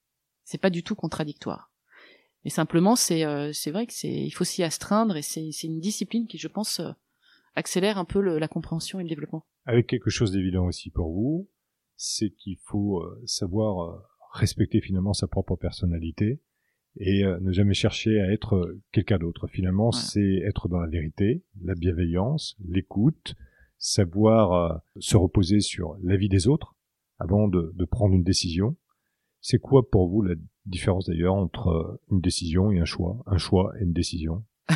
C'est 0.44 0.60
pas 0.60 0.70
du 0.70 0.84
tout 0.84 0.94
contradictoire. 0.94 1.72
Mais 2.44 2.50
simplement, 2.50 2.94
c'est 2.94 3.24
euh, 3.24 3.50
c'est 3.52 3.72
vrai 3.72 3.88
que 3.88 3.92
c'est 3.92 4.12
il 4.12 4.30
faut 4.30 4.44
s'y 4.44 4.62
astreindre 4.62 5.16
et 5.16 5.22
c'est 5.22 5.50
c'est 5.50 5.66
une 5.66 5.80
discipline 5.80 6.28
qui, 6.28 6.38
je 6.38 6.46
pense, 6.46 6.78
euh, 6.78 6.92
accélère 7.56 7.98
un 7.98 8.04
peu 8.04 8.20
le- 8.20 8.38
la 8.38 8.46
compréhension 8.46 9.00
et 9.00 9.02
le 9.02 9.08
développement. 9.08 9.44
Avec 9.66 9.88
quelque 9.88 10.10
chose 10.10 10.30
d'évident 10.30 10.66
aussi 10.66 10.90
pour 10.90 11.10
vous, 11.12 11.50
c'est 11.96 12.30
qu'il 12.30 12.58
faut 12.62 13.00
euh, 13.00 13.20
savoir 13.26 13.82
euh, 13.82 13.98
respecter 14.32 14.80
finalement 14.80 15.12
sa 15.12 15.26
propre 15.26 15.56
personnalité 15.56 16.40
et 16.96 17.24
euh, 17.24 17.38
ne 17.40 17.52
jamais 17.52 17.74
chercher 17.74 18.20
à 18.20 18.32
être 18.32 18.54
euh, 18.56 18.80
quelqu'un 18.92 19.18
d'autre. 19.18 19.46
Finalement, 19.48 19.92
c'est 19.92 20.42
être 20.46 20.68
dans 20.68 20.78
la 20.78 20.88
vérité, 20.88 21.42
la 21.62 21.74
bienveillance, 21.74 22.56
l'écoute, 22.66 23.34
savoir 23.78 24.52
euh, 24.52 24.76
se 24.98 25.16
reposer 25.16 25.60
sur 25.60 25.96
l'avis 26.02 26.28
des 26.28 26.48
autres 26.48 26.74
avant 27.18 27.48
de, 27.48 27.72
de 27.74 27.84
prendre 27.84 28.14
une 28.14 28.22
décision. 28.22 28.76
C'est 29.40 29.58
quoi 29.58 29.90
pour 29.90 30.08
vous 30.08 30.22
la 30.22 30.34
différence 30.66 31.06
d'ailleurs 31.06 31.34
entre 31.34 31.68
euh, 31.68 32.00
une 32.10 32.20
décision 32.20 32.70
et 32.70 32.80
un 32.80 32.84
choix, 32.84 33.22
un 33.26 33.38
choix 33.38 33.72
et 33.78 33.82
une 33.82 33.92
décision? 33.92 34.44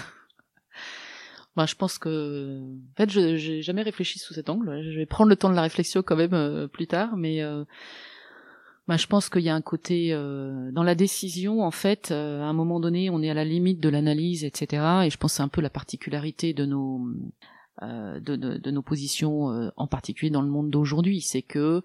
Bah, 1.56 1.66
je 1.66 1.74
pense 1.74 1.98
que, 1.98 2.60
en 2.60 2.96
fait, 2.96 3.10
je 3.10 3.34
j'ai 3.34 3.62
jamais 3.62 3.82
réfléchi 3.82 4.20
sous 4.20 4.32
cet 4.32 4.48
angle. 4.48 4.80
Je 4.80 4.96
vais 4.96 5.06
prendre 5.06 5.28
le 5.28 5.34
temps 5.34 5.50
de 5.50 5.56
la 5.56 5.62
réflexion 5.62 6.04
quand 6.04 6.14
même 6.14 6.32
euh, 6.32 6.68
plus 6.68 6.86
tard, 6.86 7.16
mais 7.16 7.42
euh, 7.42 7.64
bah, 8.88 8.96
je 8.96 9.06
pense 9.06 9.28
qu'il 9.28 9.42
y 9.42 9.48
a 9.50 9.54
un 9.54 9.60
côté 9.60 10.12
euh, 10.12 10.72
dans 10.72 10.82
la 10.82 10.94
décision. 10.94 11.62
En 11.62 11.70
fait, 11.70 12.10
euh, 12.10 12.40
à 12.42 12.46
un 12.46 12.52
moment 12.54 12.80
donné, 12.80 13.10
on 13.10 13.22
est 13.22 13.30
à 13.30 13.34
la 13.34 13.44
limite 13.44 13.78
de 13.80 13.88
l'analyse, 13.88 14.44
etc. 14.44 14.82
Et 15.04 15.10
je 15.10 15.16
pense 15.18 15.32
que 15.32 15.36
c'est 15.36 15.42
un 15.42 15.48
peu 15.48 15.60
la 15.60 15.70
particularité 15.70 16.54
de 16.54 16.64
nos 16.64 17.02
euh, 17.82 18.18
de, 18.18 18.34
de, 18.34 18.56
de 18.58 18.70
nos 18.72 18.82
positions, 18.82 19.52
euh, 19.52 19.68
en 19.76 19.86
particulier 19.86 20.30
dans 20.30 20.42
le 20.42 20.48
monde 20.48 20.68
d'aujourd'hui, 20.70 21.20
c'est 21.20 21.42
que 21.42 21.82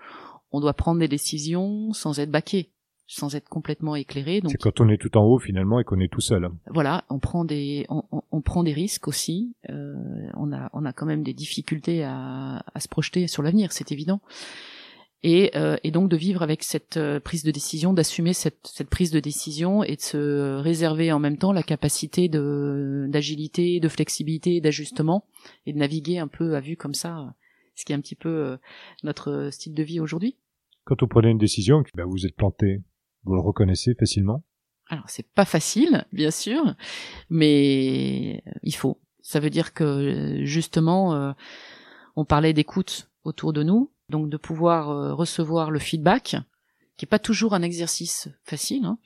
on 0.52 0.60
doit 0.60 0.74
prendre 0.74 1.00
des 1.00 1.08
décisions 1.08 1.94
sans 1.94 2.18
être 2.20 2.32
baqué, 2.32 2.72
sans 3.06 3.36
être 3.36 3.48
complètement 3.50 3.96
éclairé. 3.96 4.42
Donc 4.42 4.52
C'est 4.52 4.58
quand 4.58 4.80
on 4.82 4.90
est 4.90 4.98
tout 4.98 5.16
en 5.18 5.24
haut 5.24 5.38
finalement 5.40 5.80
et 5.80 5.84
qu'on 5.84 6.00
est 6.00 6.12
tout 6.12 6.22
seul. 6.22 6.50
voilà, 6.72 7.04
on 7.10 7.20
prend 7.20 7.44
des 7.46 7.86
on, 7.90 8.04
on- 8.12 8.22
on 8.32 8.42
prend 8.42 8.64
des 8.64 8.74
risques 8.74 9.08
aussi. 9.08 9.56
Euh, 9.70 9.94
on 10.36 10.52
a 10.52 10.70
on 10.74 10.84
a 10.86 10.94
quand 10.94 11.06
même 11.06 11.22
des 11.22 11.34
difficultés 11.36 12.04
à, 12.04 12.64
à 12.74 12.80
se 12.80 12.88
projeter 12.88 13.28
sur 13.28 13.44
l'avenir, 13.44 13.72
c'est 13.72 13.92
évident. 13.92 14.20
Et, 15.26 15.52
euh, 15.56 15.78
et 15.84 15.92
donc 15.92 16.10
de 16.10 16.18
vivre 16.18 16.42
avec 16.42 16.64
cette 16.64 16.98
euh, 16.98 17.22
prise 17.22 17.44
de 17.44 17.52
décision, 17.52 17.94
d'assumer 17.94 18.34
cette, 18.34 18.68
cette 18.68 18.90
prise 18.90 19.10
de 19.10 19.22
décision 19.22 19.82
et 19.82 19.96
de 19.96 20.02
se 20.02 20.60
réserver 20.60 21.14
en 21.14 21.20
même 21.20 21.38
temps 21.38 21.54
la 21.54 21.64
capacité 21.64 22.28
de 22.28 23.08
d'agilité, 23.10 23.80
de 23.80 23.88
flexibilité, 23.88 24.60
d'ajustement 24.60 25.26
et 25.66 25.72
de 25.72 25.78
naviguer 25.78 26.20
un 26.20 26.28
peu 26.28 26.56
à 26.56 26.60
vue 26.60 26.76
comme 26.76 26.94
ça, 26.94 27.34
ce 27.76 27.86
qui 27.86 27.94
est 27.94 27.96
un 27.96 28.02
petit 28.02 28.16
peu 28.16 28.30
euh, 28.30 28.58
notre 29.04 29.50
style 29.50 29.74
de 29.74 29.84
vie 29.84 30.02
aujourd'hui. 30.02 30.38
Quand 30.84 31.00
vous 31.00 31.08
prenez 31.08 31.30
une 31.30 31.38
décision, 31.38 31.84
ben, 31.96 32.06
vous 32.06 32.26
êtes 32.26 32.36
planté, 32.36 32.84
vous 33.24 33.36
le 33.36 33.42
reconnaissez 33.42 33.96
facilement 33.98 34.44
Alors 34.90 35.06
c'est 35.08 35.32
pas 35.32 35.46
facile, 35.46 36.06
bien 36.12 36.32
sûr, 36.32 36.76
mais 37.30 38.44
il 38.62 38.76
faut. 38.76 39.00
Ça 39.22 39.40
veut 39.40 39.50
dire 39.50 39.74
que 39.74 40.42
justement, 40.44 41.34
on 42.18 42.26
parlait 42.26 42.52
d'écoute 42.52 43.10
autour 43.24 43.54
de 43.54 43.64
nous, 43.64 43.93
donc 44.14 44.30
de 44.30 44.38
pouvoir 44.38 45.18
recevoir 45.18 45.72
le 45.72 45.80
feedback, 45.80 46.38
qui 46.98 47.06
est 47.06 47.08
pas 47.08 47.20
toujours 47.20 47.54
un 47.54 47.62
exercice 47.62 48.30
facile, 48.44 48.86
hein, 48.86 48.98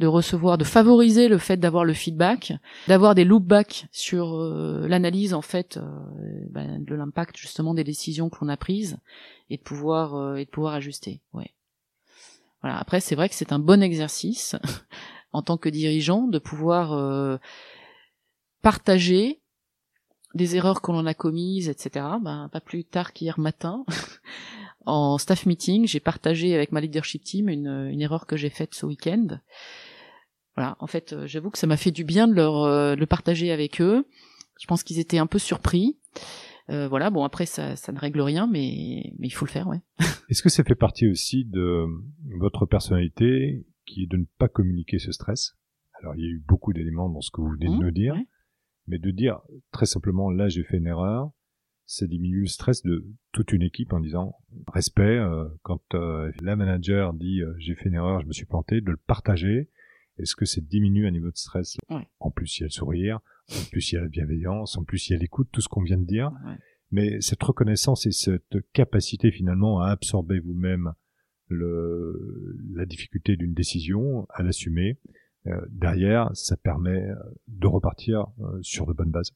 de 0.00 0.06
recevoir, 0.06 0.58
de 0.58 0.64
favoriser 0.64 1.28
le 1.28 1.38
fait 1.38 1.58
d'avoir 1.58 1.84
le 1.84 1.92
feedback, 1.92 2.54
d'avoir 2.88 3.14
des 3.14 3.24
loopbacks 3.24 3.86
sur 3.92 4.34
euh, 4.34 4.88
l'analyse 4.88 5.34
en 5.34 5.42
fait 5.42 5.76
euh, 5.76 5.82
ben, 6.50 6.82
de 6.82 6.94
l'impact 6.94 7.36
justement 7.36 7.74
des 7.74 7.84
décisions 7.84 8.30
que 8.30 8.38
l'on 8.40 8.48
a 8.48 8.56
prises 8.56 8.98
et 9.50 9.58
de 9.58 9.62
pouvoir 9.62 10.14
euh, 10.14 10.36
et 10.36 10.44
de 10.44 10.50
pouvoir 10.50 10.74
ajuster. 10.74 11.20
Ouais. 11.32 11.54
Voilà. 12.62 12.78
Après, 12.78 13.00
c'est 13.00 13.14
vrai 13.14 13.28
que 13.28 13.34
c'est 13.34 13.52
un 13.52 13.58
bon 13.58 13.82
exercice 13.82 14.56
en 15.32 15.42
tant 15.42 15.56
que 15.56 15.68
dirigeant 15.68 16.26
de 16.26 16.38
pouvoir 16.38 17.38
partager 18.62 19.39
des 20.34 20.56
erreurs 20.56 20.82
que 20.82 20.92
l'on 20.92 21.06
a 21.06 21.14
commises, 21.14 21.68
etc. 21.68 22.06
Ben, 22.22 22.48
pas 22.52 22.60
plus 22.60 22.84
tard 22.84 23.12
qu'hier 23.12 23.38
matin, 23.38 23.84
en 24.86 25.18
staff 25.18 25.46
meeting, 25.46 25.86
j'ai 25.86 26.00
partagé 26.00 26.54
avec 26.54 26.72
ma 26.72 26.80
leadership 26.80 27.24
team 27.24 27.48
une, 27.48 27.88
une 27.90 28.00
erreur 28.00 28.26
que 28.26 28.36
j'ai 28.36 28.50
faite 28.50 28.74
ce 28.74 28.86
week-end. 28.86 29.40
Voilà, 30.56 30.76
en 30.80 30.86
fait, 30.86 31.12
euh, 31.12 31.26
j'avoue 31.26 31.50
que 31.50 31.58
ça 31.58 31.66
m'a 31.66 31.76
fait 31.76 31.90
du 31.90 32.04
bien 32.04 32.28
de 32.28 32.34
leur 32.34 32.64
euh, 32.64 32.94
le 32.94 33.06
partager 33.06 33.50
avec 33.50 33.80
eux. 33.80 34.06
Je 34.60 34.66
pense 34.66 34.82
qu'ils 34.82 34.98
étaient 34.98 35.18
un 35.18 35.26
peu 35.26 35.38
surpris. 35.38 35.98
Euh, 36.68 36.86
voilà, 36.86 37.10
bon 37.10 37.24
après 37.24 37.46
ça, 37.46 37.76
ça 37.76 37.92
ne 37.92 37.98
règle 37.98 38.20
rien, 38.20 38.46
mais 38.46 39.12
mais 39.18 39.26
il 39.26 39.30
faut 39.30 39.44
le 39.44 39.50
faire, 39.50 39.66
ouais. 39.68 39.80
Est-ce 40.28 40.42
que 40.42 40.48
ça 40.48 40.62
fait 40.62 40.74
partie 40.74 41.08
aussi 41.08 41.44
de 41.44 41.86
votre 42.38 42.66
personnalité, 42.66 43.66
qui 43.86 44.04
est 44.04 44.06
de 44.06 44.18
ne 44.18 44.24
pas 44.38 44.48
communiquer 44.48 44.98
ce 44.98 45.12
stress? 45.12 45.56
Alors 46.00 46.14
il 46.14 46.22
y 46.22 46.26
a 46.26 46.30
eu 46.30 46.44
beaucoup 46.46 46.72
d'éléments 46.72 47.08
dans 47.08 47.20
ce 47.20 47.30
que 47.30 47.40
vous 47.40 47.50
venez 47.50 47.66
de 47.66 47.72
mmh, 47.72 47.84
nous 47.84 47.90
dire, 47.90 48.14
mais 48.90 48.98
de 48.98 49.10
dire 49.10 49.40
très 49.72 49.86
simplement 49.86 50.30
là 50.30 50.48
j'ai 50.48 50.64
fait 50.64 50.76
une 50.76 50.86
erreur, 50.86 51.30
ça 51.86 52.06
diminue 52.06 52.40
le 52.40 52.46
stress 52.46 52.82
de 52.82 53.06
toute 53.32 53.52
une 53.52 53.62
équipe 53.62 53.92
en 53.92 54.00
disant 54.00 54.36
respect 54.72 55.18
quand 55.62 55.82
la 55.94 56.56
manager 56.56 57.14
dit 57.14 57.40
j'ai 57.58 57.74
fait 57.74 57.88
une 57.88 57.94
erreur, 57.94 58.20
je 58.20 58.26
me 58.26 58.32
suis 58.32 58.46
planté, 58.46 58.80
de 58.80 58.90
le 58.90 58.96
partager. 58.96 59.70
Est-ce 60.18 60.36
que 60.36 60.44
c'est 60.44 60.66
diminue 60.66 61.06
un 61.06 61.10
niveau 61.12 61.30
de 61.30 61.36
stress? 61.36 61.78
En 62.18 62.30
plus, 62.30 62.58
il 62.58 62.60
y 62.60 62.64
a 62.64 62.66
le 62.66 62.70
sourire, 62.70 63.20
en 63.50 63.70
plus, 63.70 63.90
il 63.90 63.94
y 63.94 63.98
a 63.98 64.02
la 64.02 64.08
bienveillance, 64.08 64.76
en 64.76 64.84
plus, 64.84 65.08
il 65.08 65.14
y 65.14 65.16
a 65.16 65.18
l'écoute, 65.18 65.48
tout 65.50 65.62
ce 65.62 65.68
qu'on 65.68 65.82
vient 65.82 65.96
de 65.96 66.04
dire. 66.04 66.30
Mais 66.90 67.20
cette 67.20 67.42
reconnaissance 67.42 68.06
et 68.06 68.12
cette 68.12 68.58
capacité 68.72 69.30
finalement 69.30 69.80
à 69.80 69.90
absorber 69.90 70.38
vous-même 70.40 70.92
le, 71.48 72.56
la 72.74 72.84
difficulté 72.84 73.36
d'une 73.36 73.54
décision, 73.54 74.26
à 74.30 74.42
l'assumer, 74.42 74.98
euh, 75.08 75.12
derrière, 75.68 76.30
ça 76.34 76.56
permet 76.56 77.08
de 77.48 77.66
repartir 77.66 78.26
euh, 78.40 78.58
sur 78.62 78.86
de 78.86 78.92
bonnes 78.92 79.10
bases. 79.10 79.32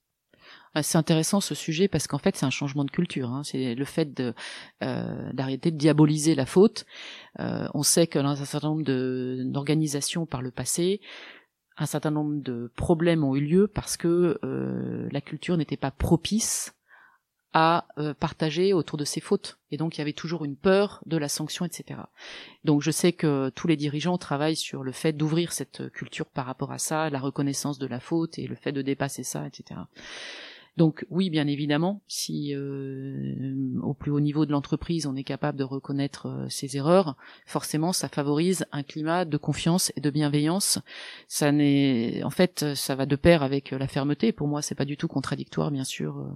Ah, 0.75 0.83
c'est 0.83 0.99
intéressant 0.99 1.41
ce 1.41 1.55
sujet 1.55 1.89
parce 1.89 2.07
qu'en 2.07 2.19
fait 2.19 2.37
c'est 2.37 2.47
un 2.47 2.51
changement 2.51 2.85
de 2.85 2.91
culture. 2.91 3.31
Hein. 3.31 3.43
C'est 3.45 3.75
le 3.75 3.85
fait 3.85 4.21
euh, 4.83 5.33
d'arrêter 5.33 5.71
de 5.71 5.77
diaboliser 5.77 6.35
la 6.35 6.47
faute. 6.47 6.85
Euh, 7.41 7.69
on 7.75 7.83
sait 7.83 8.07
que 8.07 8.19
dans 8.19 8.43
un 8.43 8.45
certain 8.45 8.69
nombre 8.69 8.85
d'organisations 9.45 10.27
par 10.27 10.43
le 10.43 10.51
passé, 10.51 11.01
un 11.77 11.87
certain 11.87 12.11
nombre 12.11 12.43
de 12.43 12.71
problèmes 12.77 13.25
ont 13.25 13.37
eu 13.37 13.41
lieu 13.41 13.67
parce 13.69 13.97
que 13.97 14.39
euh, 14.45 15.09
la 15.11 15.21
culture 15.21 15.57
n'était 15.57 15.77
pas 15.77 15.91
propice 15.91 16.75
à 17.55 17.87
partager 18.19 18.73
autour 18.73 18.99
de 18.99 19.05
ses 19.05 19.21
fautes. 19.21 19.59
Et 19.71 19.77
donc 19.77 19.97
il 19.97 20.01
y 20.01 20.03
avait 20.03 20.13
toujours 20.13 20.45
une 20.45 20.57
peur 20.57 21.01
de 21.07 21.17
la 21.17 21.29
sanction, 21.29 21.65
etc. 21.65 22.01
Donc 22.65 22.83
je 22.83 22.91
sais 22.91 23.13
que 23.13 23.51
tous 23.55 23.69
les 23.69 23.77
dirigeants 23.77 24.19
travaillent 24.19 24.57
sur 24.57 24.83
le 24.83 24.93
fait 24.93 25.13
d'ouvrir 25.13 25.53
cette 25.53 25.91
culture 25.93 26.27
par 26.27 26.47
rapport 26.47 26.73
à 26.73 26.79
ça, 26.79 27.09
la 27.11 27.21
reconnaissance 27.21 27.79
de 27.79 27.87
la 27.87 28.01
faute 28.01 28.39
et 28.39 28.49
le 28.49 28.57
fait 28.57 28.73
de 28.73 28.83
dépasser 28.83 29.23
ça, 29.23 29.47
etc. 29.47 29.81
Donc 30.77 31.07
oui, 31.09 31.31
bien 31.31 31.47
évidemment, 31.47 32.03
si 32.09 32.53
euh, 32.53 33.55
au 33.83 33.95
plus 33.95 34.11
haut 34.11 34.21
niveau 34.21 34.45
de 34.45 34.51
l'entreprise 34.51 35.07
on 35.07 35.15
est 35.15 35.23
capable 35.23 35.57
de 35.57 35.63
reconnaître 35.65 36.27
euh, 36.27 36.49
ses 36.49 36.77
erreurs, 36.77 37.17
forcément 37.47 37.93
ça 37.93 38.09
favorise 38.09 38.67
un 38.73 38.83
climat 38.83 39.25
de 39.25 39.37
confiance 39.37 39.93
et 39.95 40.01
de 40.01 40.11
bienveillance. 40.11 40.81
Ça 41.29 41.53
n'est, 41.53 42.23
en 42.25 42.31
fait, 42.31 42.75
ça 42.75 42.97
va 42.97 43.07
de 43.07 43.15
pair 43.15 43.45
avec 43.45 43.71
la 43.71 43.87
fermeté. 43.87 44.33
Pour 44.33 44.49
moi, 44.49 44.63
c'est 44.63 44.75
pas 44.75 44.85
du 44.85 44.97
tout 44.97 45.09
contradictoire, 45.09 45.71
bien 45.71 45.85
sûr, 45.85 46.19
euh, 46.19 46.29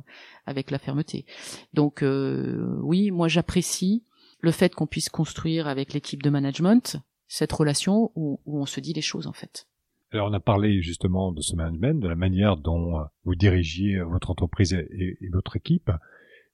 avec 0.47 0.71
la 0.71 0.79
fermeté. 0.79 1.27
Donc 1.75 2.03
oui, 2.03 3.11
moi 3.11 3.29
j'apprécie 3.29 4.05
le 4.41 4.53
fait 4.53 4.75
qu'on 4.75 4.87
puisse 4.87 5.09
construire 5.09 5.67
avec 5.67 5.93
l'équipe 5.93 6.23
de 6.23 6.31
management 6.31 6.97
cette 7.27 7.53
relation 7.53 8.13
où 8.15 8.41
on 8.47 8.67
se 8.67 8.81
dit 8.81 8.93
les 8.93 9.03
choses 9.03 9.27
en 9.27 9.33
fait. 9.33 9.67
Alors 10.11 10.31
on 10.31 10.33
a 10.33 10.41
parlé 10.41 10.81
justement 10.81 11.33
de 11.33 11.43
ce 11.43 11.55
management, 11.55 12.01
de 12.01 12.09
la 12.09 12.15
manière 12.15 12.57
dont 12.57 12.99
euh, 12.99 13.05
vous 13.25 13.35
dirigiez 13.35 13.97
euh, 13.97 14.05
votre 14.05 14.31
entreprise 14.31 14.73
et, 14.73 15.19
votre 15.31 15.57
équipe, 15.57 15.91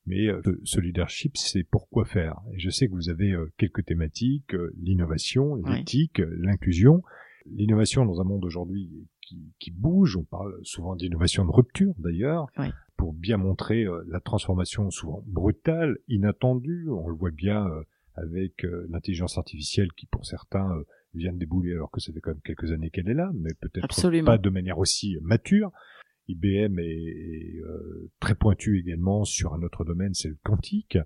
mais 0.07 0.27
euh, 0.27 0.43
ce 0.65 0.81
leadership, 0.81 1.37
c'est 1.37 1.63
pourquoi 1.63 2.05
faire? 2.05 2.41
Et 2.53 2.59
je 2.59 2.71
sais 2.71 2.89
que 2.89 2.93
vous 2.93 3.11
avez 3.11 3.33
quelques 3.57 3.85
thématiques, 3.85 4.55
l'innovation, 4.83 5.55
l'éthique, 5.55 6.21
l'inclusion. 6.39 7.03
L'innovation 7.47 8.07
dans 8.07 8.21
un 8.21 8.25
monde 8.25 8.45
aujourd'hui 8.45 8.91
qui, 9.21 9.53
qui, 9.61 9.71
bouge, 9.71 10.17
on 10.17 10.25
parle 10.25 10.59
souvent 10.63 10.97
d'innovation 10.97 11.45
de 11.45 11.51
rupture 11.51 11.95
d'ailleurs, 11.99 12.47
pour 12.97 13.13
bien 13.13 13.37
montrer 13.37 13.87
la 14.09 14.21
transformation 14.21 14.91
souvent 14.91 15.23
brutale, 15.27 15.99
inattendue. 16.09 16.89
On 16.91 17.09
le 17.09 17.15
voit 17.15 17.31
bien 17.31 17.67
avec 18.15 18.67
l'intelligence 18.89 19.39
artificielle 19.39 19.93
qui 19.93 20.07
pour 20.07 20.25
certains 20.27 20.71
vient 21.15 21.33
de 21.33 21.39
débouler 21.39 21.73
alors 21.73 21.91
que 21.91 22.01
ça 22.01 22.13
fait 22.13 22.21
quand 22.21 22.31
même 22.31 22.41
quelques 22.45 22.73
années 22.73 22.91
qu'elle 22.91 23.09
est 23.09 23.15
là, 23.15 23.31
mais 23.35 23.51
peut-être 23.61 24.25
pas 24.25 24.39
de 24.39 24.51
manière 24.51 24.79
aussi 24.79 25.17
mature. 25.23 25.71
IBM 26.29 26.79
est, 26.79 27.61
euh, 27.63 28.11
très 28.19 28.35
pointu 28.35 28.79
également 28.79 29.25
sur 29.25 29.55
un 29.55 29.63
autre 29.63 29.85
domaine, 29.85 30.15
c'est 30.15 30.29
le 30.29 30.39
quantique. 30.43 30.97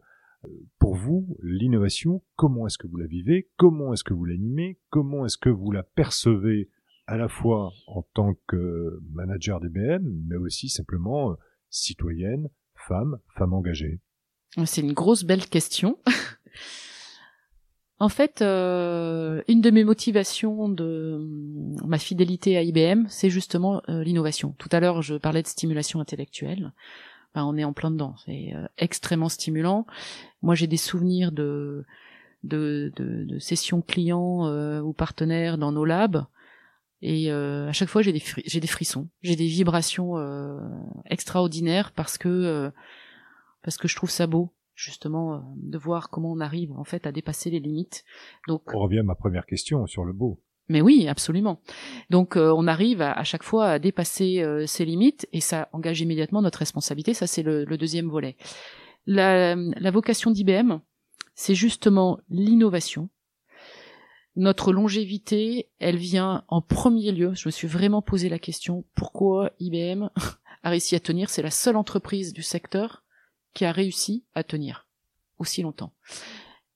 Euh, 0.44 0.49
pour 0.79 0.94
vous, 0.94 1.37
l'innovation, 1.42 2.23
comment 2.37 2.66
est-ce 2.66 2.79
que 2.79 2.87
vous 2.87 2.97
la 2.97 3.07
vivez? 3.07 3.49
Comment 3.57 3.92
est-ce 3.92 4.05
que 4.05 4.14
vous 4.14 4.25
l'animez? 4.25 4.79
Comment 4.90 5.27
est-ce 5.27 5.38
que 5.38 5.49
vous 5.49 5.73
la 5.73 5.83
percevez 5.83 6.71
à 7.07 7.16
la 7.16 7.29
fois 7.29 7.73
en 7.88 8.03
tant 8.14 8.35
que 8.47 9.01
manager 9.11 9.61
d'IBM, 9.61 10.07
mais 10.29 10.37
aussi 10.37 10.68
simplement 10.68 11.33
euh, 11.33 11.35
citoyenne, 11.71 12.49
femme, 12.75 13.18
femme 13.37 13.55
engagée? 13.55 14.01
C'est 14.64 14.83
une 14.83 14.92
grosse 14.92 15.25
belle 15.25 15.47
question. 15.47 15.99
En 18.00 18.08
fait, 18.08 18.42
euh, 18.42 19.42
une 19.48 19.61
de 19.61 19.70
mes 19.70 19.82
motivations 19.82 20.68
de 20.68 21.18
ma 21.84 21.98
fidélité 21.98 22.56
à 22.56 22.62
IBM, 22.62 23.06
c'est 23.08 23.30
justement 23.30 23.82
euh, 23.88 24.04
l'innovation. 24.04 24.54
Tout 24.58 24.68
à 24.70 24.78
l'heure, 24.78 25.02
je 25.02 25.16
parlais 25.16 25.42
de 25.42 25.48
stimulation 25.48 25.98
intellectuelle. 26.00 26.72
Ben, 27.34 27.44
on 27.44 27.56
est 27.56 27.64
en 27.64 27.72
plein 27.72 27.90
dedans. 27.90 28.14
C'est 28.24 28.52
euh, 28.54 28.66
extrêmement 28.78 29.28
stimulant. 29.28 29.84
Moi, 30.42 30.54
j'ai 30.54 30.68
des 30.68 30.76
souvenirs 30.76 31.32
de 31.32 31.84
de, 32.44 32.92
de, 32.94 33.38
sessions 33.40 33.82
clients 33.82 34.48
ou 34.80 34.92
partenaires 34.92 35.58
dans 35.58 35.72
nos 35.72 35.84
labs. 35.84 36.24
Et 37.02 37.32
à 37.32 37.72
chaque 37.72 37.88
fois, 37.88 38.00
j'ai 38.00 38.12
des, 38.12 38.22
des 38.61 38.66
frissons, 38.68 39.08
j'ai 39.22 39.34
des 39.34 39.48
vibrations 39.48 40.14
extraordinaires 41.06 41.90
parce 41.90 42.16
que 42.16 42.70
parce 43.64 43.76
que 43.76 43.88
je 43.88 43.96
trouve 43.96 44.11
ça 44.11 44.28
beau 44.28 44.52
justement 44.78 45.34
euh, 45.34 45.38
de 45.56 45.76
voir 45.76 46.08
comment 46.08 46.32
on 46.32 46.40
arrive 46.40 46.72
en 46.72 46.84
fait 46.84 47.06
à 47.06 47.12
dépasser 47.12 47.50
les 47.50 47.58
limites. 47.58 48.04
Donc 48.46 48.62
on 48.72 48.78
revient 48.78 49.00
à 49.00 49.02
ma 49.02 49.16
première 49.16 49.44
question 49.44 49.86
sur 49.86 50.04
le 50.04 50.12
beau. 50.12 50.40
Mais 50.68 50.80
oui, 50.80 51.08
absolument. 51.08 51.60
Donc 52.10 52.36
euh, 52.36 52.52
on 52.56 52.66
arrive 52.66 53.02
à, 53.02 53.24
chaque 53.24 53.42
fois 53.42 53.66
à 53.70 53.78
dépasser 53.78 54.40
euh, 54.40 54.66
ces 54.66 54.84
limites 54.84 55.26
et 55.32 55.40
ça 55.40 55.68
engage 55.72 56.00
immédiatement 56.00 56.42
notre 56.42 56.60
responsabilité. 56.60 57.12
Ça 57.12 57.26
c'est 57.26 57.42
le, 57.42 57.64
deuxième 57.76 58.08
volet. 58.08 58.36
La, 59.06 59.56
la 59.56 59.90
vocation 59.90 60.30
d'IBM, 60.30 60.78
c'est 61.34 61.54
justement 61.54 62.20
l'innovation. 62.28 63.08
Notre 64.36 64.72
longévité, 64.72 65.70
elle 65.80 65.96
vient 65.96 66.44
en 66.46 66.62
premier 66.62 67.10
lieu. 67.10 67.32
Je 67.34 67.48
me 67.48 67.50
suis 67.50 67.66
vraiment 67.66 68.02
posé 68.02 68.28
la 68.28 68.38
question 68.38 68.84
pourquoi 68.94 69.50
IBM 69.58 70.10
a 70.62 70.70
réussi 70.70 70.94
à 70.94 71.00
tenir? 71.00 71.30
C'est 71.30 71.42
la 71.42 71.50
seule 71.50 71.76
entreprise 71.76 72.32
du 72.32 72.42
secteur 72.42 73.02
qui 73.54 73.64
a 73.64 73.72
réussi 73.72 74.24
à 74.34 74.42
tenir 74.42 74.87
aussi 75.38 75.62
longtemps. 75.62 75.92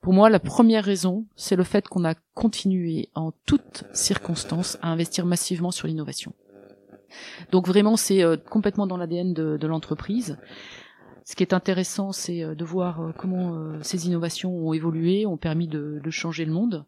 Pour 0.01 0.13
moi, 0.13 0.31
la 0.31 0.41
première 0.41 0.85
raison, 0.85 1.27
c'est 1.37 1.55
le 1.55 1.63
fait 1.63 1.87
qu'on 1.87 2.05
a 2.05 2.15
continué 2.35 3.09
en 3.15 3.33
toutes 3.47 3.85
circonstances 3.93 4.77
à 4.83 4.89
investir 4.89 5.27
massivement 5.27 5.71
sur 5.71 5.87
l'innovation. 5.87 6.35
Donc 7.53 7.69
vraiment, 7.69 7.97
c'est 7.97 8.25
euh, 8.25 8.37
complètement 8.37 8.87
dans 8.87 8.97
l'ADN 8.97 9.33
de, 9.33 9.67
l'entreprise. 9.67 10.39
Ce 11.25 11.37
qui 11.37 11.45
est 11.45 11.53
intéressant, 11.53 12.11
c'est 12.11 12.43
euh, 12.43 12.55
de 12.55 12.65
voir 12.65 13.01
euh, 13.01 13.13
comment 13.17 13.81
ces 13.83 14.07
innovations 14.09 14.53
ont 14.53 14.73
évolué, 14.73 15.25
ont 15.25 15.37
permis 15.37 15.69
de, 15.69 16.01
de 16.03 16.11
changer 16.11 16.45
le 16.45 16.53
monde. 16.53 16.85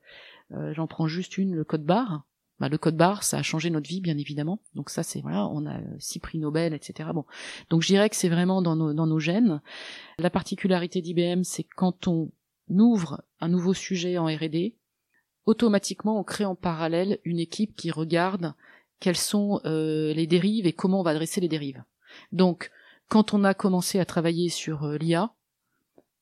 J'en 0.72 0.86
prends 0.86 1.08
juste 1.08 1.36
une, 1.36 1.54
le 1.54 1.64
code 1.64 1.84
barre. 1.84 2.22
Bah, 2.60 2.68
le 2.68 2.78
code 2.78 2.96
barre, 2.96 3.24
ça 3.24 3.38
a 3.38 3.42
changé 3.42 3.68
notre 3.68 3.88
vie, 3.88 4.00
bien 4.00 4.16
évidemment. 4.16 4.60
Donc 4.74 4.90
ça, 4.90 5.02
c'est 5.02 5.20
voilà, 5.20 5.48
on 5.48 5.66
a 5.66 5.80
six 5.98 6.20
prix 6.20 6.38
Nobel, 6.38 6.72
etc. 6.72 7.10
Bon, 7.12 7.24
donc 7.68 7.82
je 7.82 7.88
dirais 7.88 8.08
que 8.08 8.16
c'est 8.16 8.28
vraiment 8.28 8.62
dans 8.62 8.76
nos, 8.76 9.18
gènes. 9.18 9.60
La 10.18 10.30
particularité 10.30 11.02
d'IBM, 11.02 11.42
c'est 11.42 11.64
quand 11.64 12.06
on 12.06 12.30
ouvre 12.68 13.22
un 13.40 13.48
nouveau 13.48 13.74
sujet 13.74 14.18
en 14.18 14.26
R&D, 14.26 14.76
automatiquement 15.46 16.18
on 16.18 16.24
crée 16.24 16.44
en 16.44 16.54
parallèle 16.54 17.18
une 17.24 17.40
équipe 17.40 17.74
qui 17.74 17.90
regarde 17.90 18.54
quelles 19.00 19.16
sont 19.16 19.60
euh, 19.64 20.14
les 20.14 20.26
dérives 20.26 20.66
et 20.66 20.72
comment 20.72 21.00
on 21.00 21.04
va 21.04 21.10
adresser 21.10 21.40
les 21.40 21.48
dérives. 21.48 21.82
Donc, 22.30 22.70
quand 23.08 23.34
on 23.34 23.42
a 23.42 23.52
commencé 23.52 23.98
à 23.98 24.04
travailler 24.04 24.48
sur 24.48 24.86
l'IA, 24.86 25.34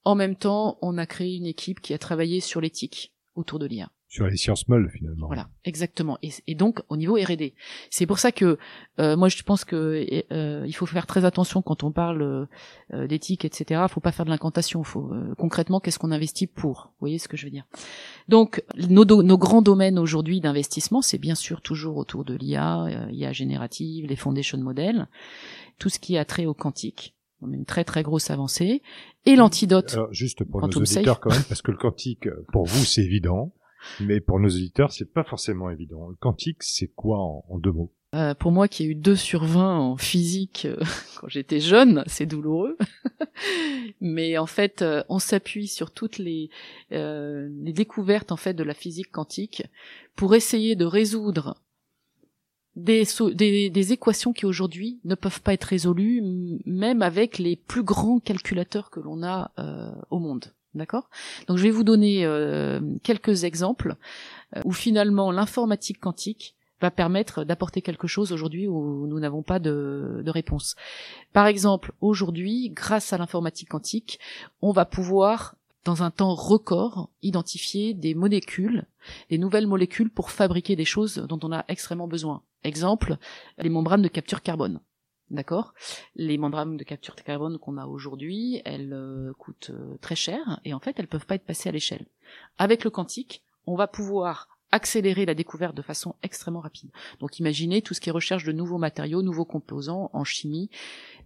en 0.05 0.15
même 0.15 0.35
temps, 0.35 0.79
on 0.81 0.99
a 0.99 1.07
créé 1.07 1.37
une 1.37 1.47
équipe 1.47 1.81
qui 1.81 1.93
a 1.95 1.99
travaillé 1.99 2.41
sur 2.41 2.61
l'éthique 2.61 3.15
autour 3.35 3.59
de 3.59 3.67
l'IA 3.67 3.91
sur 4.13 4.27
les 4.27 4.37
sciences 4.37 4.69
molles 4.69 4.91
finalement. 4.91 5.27
Voilà, 5.27 5.49
exactement. 5.65 6.19
Et, 6.23 6.55
donc 6.55 6.83
au 6.91 6.99
niveau 6.99 7.15
R&D, 7.15 7.55
c'est 7.89 8.05
pour 8.05 8.19
ça 8.19 8.31
que 8.31 8.59
euh, 8.99 9.17
moi 9.17 9.31
je 9.31 9.43
pense 9.43 9.65
que 9.65 10.05
euh, 10.31 10.65
il 10.67 10.75
faut 10.75 10.85
faire 10.85 11.07
très 11.07 11.25
attention 11.25 11.63
quand 11.63 11.83
on 11.83 11.93
parle 11.93 12.47
euh, 12.93 13.07
d'éthique, 13.07 13.47
etc. 13.47 13.81
Il 13.85 13.91
faut 13.91 14.01
pas 14.01 14.13
faire 14.13 14.27
de 14.27 14.31
l'incantation. 14.31 14.85
Faut 14.85 15.11
concrètement 15.39 15.81
qu'est-ce 15.81 15.99
qu'on 15.99 16.11
investit 16.11 16.47
pour? 16.47 16.91
Vous 16.93 17.01
voyez 17.01 17.19
ce 17.19 17.27
que 17.27 17.39
je 17.39 17.47
veux 17.47 17.51
dire? 17.51 17.65
Donc 18.29 18.63
nos, 18.77 19.07
nos 19.07 19.39
grands 19.39 19.63
domaines 19.63 19.99
aujourd'hui 19.99 20.43
d'investissement, 20.43 21.01
c'est 21.01 21.17
bien 21.17 21.35
sûr 21.35 21.63
toujours 21.63 21.97
autour 21.97 22.27
de 22.27 22.35
l'IA, 22.35 23.09
IA 23.11 23.33
générative, 23.33 24.05
les 24.07 24.17
foundation 24.17 24.59
models, 24.59 25.09
tout 25.79 25.89
ce 25.89 25.99
qui 25.99 26.19
a 26.19 26.27
trait 26.27 26.45
au 26.45 26.53
quantique. 26.53 27.15
Une 27.41 27.65
très 27.65 27.83
très 27.83 28.03
grosse 28.03 28.31
avancée. 28.31 28.83
Et 29.25 29.37
l'antidote. 29.37 29.95
Alors 29.95 30.13
juste 30.13 30.45
pour 30.45 30.61
nos 30.61 30.69
auditeurs 30.69 31.19
quand 31.19 31.31
même, 31.31 31.43
parce 31.49 31.63
que 31.63 31.71
le 31.71 31.79
quantique, 31.79 32.29
pour 32.53 32.67
vous 32.67 32.85
c'est 32.85 33.03
évident. 33.03 33.55
Mais 34.01 34.21
pour 34.21 34.41
nos 34.41 34.49
auditeurs, 34.49 34.93
c'est 34.93 35.13
pas 35.13 35.25
forcément 35.25 35.71
évident. 35.71 36.09
Le 36.09 36.17
quantique, 36.17 36.63
c'est 36.63 36.89
quoi 36.89 37.19
en, 37.19 37.59
deux 37.59 37.73
mots? 37.73 37.93
Euh, 38.15 38.35
pour 38.35 38.53
moi 38.53 38.69
qui 38.69 38.85
ai 38.85 38.87
eu 38.89 38.95
2 38.95 39.17
sur 39.17 39.45
20 39.45 39.79
en 39.79 39.97
physique 39.97 40.67
euh, 40.67 40.77
quand 41.21 41.29
j'étais 41.29 41.61
jeune, 41.61 42.05
c'est 42.07 42.27
douloureux. 42.27 42.77
Mais 44.01 44.37
en 44.37 44.47
fait, 44.47 44.83
euh, 44.83 45.03
on 45.09 45.19
s'appuie 45.19 45.69
sur 45.69 45.91
toutes 45.91 46.19
les, 46.19 46.51
découvertes 46.91 48.33
en 48.33 48.37
fait 48.37 48.55
de 48.55 48.65
la 48.65 48.75
physique 48.75 49.11
quantique 49.11 49.63
pour 50.15 50.35
essayer 50.35 50.77
de 50.77 50.85
résoudre 50.85 51.57
des 52.77 53.93
équations 53.93 54.33
qui 54.33 54.47
aujourd'hui 54.47 55.01
ne 55.05 55.15
peuvent 55.15 55.43
pas 55.43 55.53
être 55.53 55.65
résolues, 55.65 56.23
même 56.65 57.03
avec 57.03 57.39
les 57.39 57.57
plus 57.57 57.83
grands 57.83 58.19
calculateurs 58.19 58.91
que 58.91 59.01
l'on 59.01 59.23
a 59.23 59.53
au 60.11 60.19
monde. 60.19 60.53
D'accord? 60.75 61.11
Donc 61.49 61.59
je 61.59 61.63
vais 61.63 61.71
vous 61.71 61.85
donner 61.85 62.25
euh, 62.25 62.81
quelques 63.03 63.45
exemples 63.45 63.97
euh, 64.57 64.63
où 64.65 64.73
finalement 64.73 65.31
l'informatique 65.31 66.01
quantique 66.01 66.57
va 66.81 66.91
permettre 66.91 67.45
d'apporter 67.45 67.83
quelque 67.83 68.07
chose 68.07 68.33
aujourd'hui 68.33 68.67
où 68.67 69.07
nous 69.07 69.21
n'avons 69.21 69.43
pas 69.43 69.59
de, 69.59 70.23
de, 70.25 70.31
réponse. 70.31 70.75
Par 71.33 71.47
exemple, 71.47 71.93
aujourd'hui, 72.01 72.71
grâce 72.71 73.13
à 73.13 73.19
l'informatique 73.19 73.69
quantique, 73.69 74.19
on 74.63 74.73
va 74.73 74.85
pouvoir 74.85 75.55
dans 75.85 76.03
un 76.03 76.11
temps 76.11 76.35
record, 76.35 77.11
identifier 77.23 77.95
des 77.95 78.15
molécules, 78.15 78.87
des 79.31 79.39
nouvelles 79.39 79.67
molécules 79.67 80.11
pour 80.11 80.31
fabriquer 80.31 80.77
des 80.77 80.85
choses 80.85 81.17
dont 81.29 81.39
on 81.43 81.53
a 81.53 81.65
extrêmement 81.69 82.09
besoin. 82.09 82.43
Exemple, 82.65 83.17
les 83.59 83.69
membranes 83.69 84.03
de 84.03 84.09
capture 84.09 84.43
carbone. 84.43 84.81
D'accord 85.33 85.73
Les 86.15 86.37
membranes 86.37 86.77
de 86.77 86.85
capture 86.85 87.15
de 87.15 87.23
carbone 87.23 87.59
qu'on 87.59 87.79
a 87.79 87.87
aujourd'hui, 87.87 88.61
elles 88.67 88.93
euh, 88.93 89.33
coûtent 89.39 89.71
euh, 89.71 89.97
très 90.03 90.15
cher 90.15 90.61
et 90.67 90.75
en 90.75 90.79
fait, 90.79 90.99
elles 90.99 91.09
peuvent 91.09 91.25
pas 91.25 91.37
être 91.37 91.47
passées 91.47 91.71
à 91.71 91.73
l'échelle. 91.73 92.05
Avec 92.59 92.85
le 92.85 92.91
quantique, 92.91 93.43
on 93.67 93.75
va 93.75 93.87
pouvoir 93.87 94.49
accélérer 94.73 95.25
la 95.25 95.35
découverte 95.35 95.75
de 95.75 95.81
façon 95.81 96.17
extrêmement 96.23 96.61
rapide. 96.61 96.91
Donc 97.19 97.39
imaginez 97.39 97.81
tout 97.81 97.95
ce 97.95 98.01
qui 98.03 98.11
est 98.11 98.13
recherche 98.13 98.45
de 98.45 98.53
nouveaux 98.53 98.77
matériaux, 98.77 99.23
nouveaux 99.23 99.47
composants 99.47 100.11
en 100.13 100.25
chimie, 100.25 100.69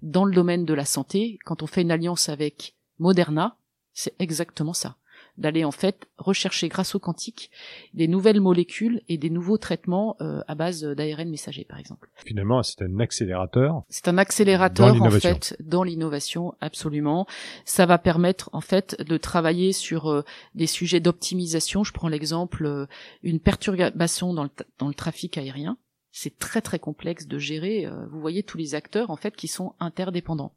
dans 0.03 0.25
le 0.25 0.35
domaine 0.35 0.65
de 0.65 0.75
la 0.75 0.85
santé, 0.85 1.41
quand 1.45 1.65
on 1.65 1.67
fait 1.67 1.83
une 1.83 1.91
alliance 1.91 2.29
avec 2.29 2.77
Moderna, 3.01 3.59
c'est 3.93 4.15
exactement 4.21 4.73
ça 4.73 4.97
d'aller 5.39 5.65
en 5.65 5.71
fait 5.71 6.09
rechercher 6.19 6.69
grâce 6.69 6.95
au 6.95 6.99
quantique 6.99 7.51
des 7.95 8.09
nouvelles 8.09 8.41
molécules 8.41 9.03
et 9.09 9.19
des 9.19 9.31
nouveaux 9.31 9.59
traitements 9.59 10.17
euh, 10.21 10.41
à 10.49 10.55
base 10.55 10.83
d'ARN 10.83 11.29
messager 11.29 11.65
par 11.65 11.79
exemple. 11.79 12.09
Finalement, 12.25 12.63
c'est 12.63 12.83
un 12.83 13.01
accélérateur. 13.01 13.83
C'est 13.89 14.09
un 14.09 14.19
accélérateur 14.19 15.01
en 15.01 15.11
fait 15.11 15.57
dans 15.61 15.83
l'innovation 15.83 16.55
absolument. 16.61 17.27
Ça 17.65 17.87
va 17.87 17.99
permettre 17.99 18.51
en 18.53 18.61
fait 18.61 19.03
de 19.03 19.17
travailler 19.17 19.73
sur 19.73 20.11
euh, 20.11 20.23
des 20.55 20.67
sujets 20.67 21.01
d'optimisation. 21.01 21.85
Je 21.85 21.93
prends 21.93 22.09
l'exemple 22.09 22.67
euh, 22.67 22.87
une 23.23 23.41
perturbation 23.41 24.33
dans 24.33 24.45
le, 24.45 24.51
dans 24.79 24.89
le 24.89 24.95
trafic 24.95 25.39
aérien 25.39 25.77
c'est 26.19 26.39
très 26.39 26.63
très 26.63 26.79
complexe 26.79 27.27
de 27.27 27.39
gérer. 27.39 27.87
vous 28.11 28.21
voyez 28.23 28.43
tous 28.43 28.57
les 28.57 28.75
acteurs 28.75 29.11
en 29.11 29.17
fait 29.17 29.37
qui 29.37 29.49
sont 29.49 29.75
interdépendants. 29.81 30.55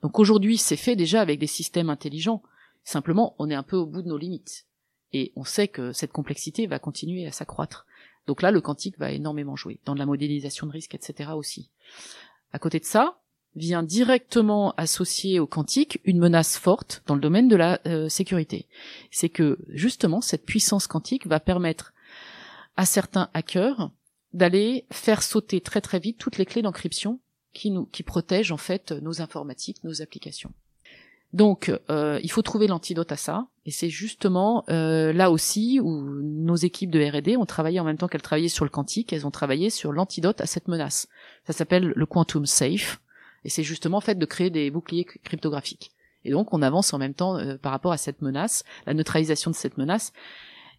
Donc 0.00 0.18
aujourd'hui, 0.18 0.56
c'est 0.56 0.78
fait 0.78 0.96
déjà 0.96 1.20
avec 1.20 1.38
des 1.38 1.46
systèmes 1.46 1.90
intelligents. 1.90 2.42
Simplement, 2.84 3.34
on 3.38 3.50
est 3.50 3.54
un 3.54 3.62
peu 3.62 3.76
au 3.76 3.86
bout 3.86 4.02
de 4.02 4.08
nos 4.08 4.18
limites. 4.18 4.66
Et 5.12 5.32
on 5.36 5.44
sait 5.44 5.68
que 5.68 5.92
cette 5.92 6.12
complexité 6.12 6.66
va 6.66 6.78
continuer 6.78 7.26
à 7.26 7.32
s'accroître. 7.32 7.86
Donc 8.26 8.42
là, 8.42 8.50
le 8.50 8.60
quantique 8.60 8.98
va 8.98 9.12
énormément 9.12 9.56
jouer, 9.56 9.80
dans 9.84 9.94
la 9.94 10.06
modélisation 10.06 10.66
de 10.66 10.72
risque, 10.72 10.94
etc. 10.94 11.30
aussi. 11.34 11.70
À 12.52 12.58
côté 12.58 12.78
de 12.80 12.84
ça, 12.84 13.20
vient 13.56 13.82
directement 13.82 14.74
associer 14.76 15.38
au 15.38 15.46
quantique 15.46 16.00
une 16.04 16.18
menace 16.18 16.58
forte 16.58 17.02
dans 17.06 17.14
le 17.14 17.20
domaine 17.20 17.48
de 17.48 17.56
la 17.56 17.80
euh, 17.86 18.08
sécurité. 18.08 18.68
C'est 19.10 19.28
que 19.28 19.58
justement 19.68 20.20
cette 20.20 20.44
puissance 20.44 20.86
quantique 20.86 21.26
va 21.26 21.40
permettre 21.40 21.92
à 22.76 22.86
certains 22.86 23.30
hackers 23.32 23.90
d'aller 24.32 24.86
faire 24.90 25.22
sauter 25.22 25.60
très 25.60 25.80
très 25.80 26.00
vite 26.00 26.18
toutes 26.18 26.38
les 26.38 26.46
clés 26.46 26.62
d'encryption 26.62 27.20
qui 27.52 27.70
nous 27.70 27.86
qui 27.86 28.02
protègent 28.02 28.50
en 28.50 28.56
fait 28.56 28.90
nos 28.90 29.22
informatiques, 29.22 29.84
nos 29.84 30.02
applications. 30.02 30.52
Donc, 31.34 31.76
euh, 31.90 32.20
il 32.22 32.30
faut 32.30 32.42
trouver 32.42 32.68
l'antidote 32.68 33.10
à 33.10 33.16
ça, 33.16 33.48
et 33.66 33.72
c'est 33.72 33.88
justement 33.88 34.64
euh, 34.70 35.12
là 35.12 35.32
aussi 35.32 35.80
où 35.82 36.22
nos 36.22 36.54
équipes 36.54 36.92
de 36.92 37.04
R&D 37.04 37.36
ont 37.36 37.44
travaillé 37.44 37.80
en 37.80 37.84
même 37.84 37.98
temps 37.98 38.06
qu'elles 38.06 38.22
travaillaient 38.22 38.46
sur 38.46 38.64
le 38.64 38.70
quantique, 38.70 39.12
elles 39.12 39.26
ont 39.26 39.32
travaillé 39.32 39.68
sur 39.68 39.90
l'antidote 39.92 40.40
à 40.40 40.46
cette 40.46 40.68
menace. 40.68 41.08
Ça 41.44 41.52
s'appelle 41.52 41.92
le 41.96 42.06
quantum 42.06 42.46
safe, 42.46 43.00
et 43.44 43.48
c'est 43.48 43.64
justement 43.64 43.96
en 43.96 44.00
fait 44.00 44.14
de 44.14 44.24
créer 44.24 44.50
des 44.50 44.70
boucliers 44.70 45.04
cryptographiques. 45.04 45.90
Et 46.24 46.30
donc, 46.30 46.54
on 46.54 46.62
avance 46.62 46.94
en 46.94 46.98
même 46.98 47.14
temps 47.14 47.36
euh, 47.36 47.56
par 47.56 47.72
rapport 47.72 47.90
à 47.90 47.96
cette 47.96 48.22
menace, 48.22 48.62
la 48.86 48.94
neutralisation 48.94 49.50
de 49.50 49.56
cette 49.56 49.76
menace. 49.76 50.12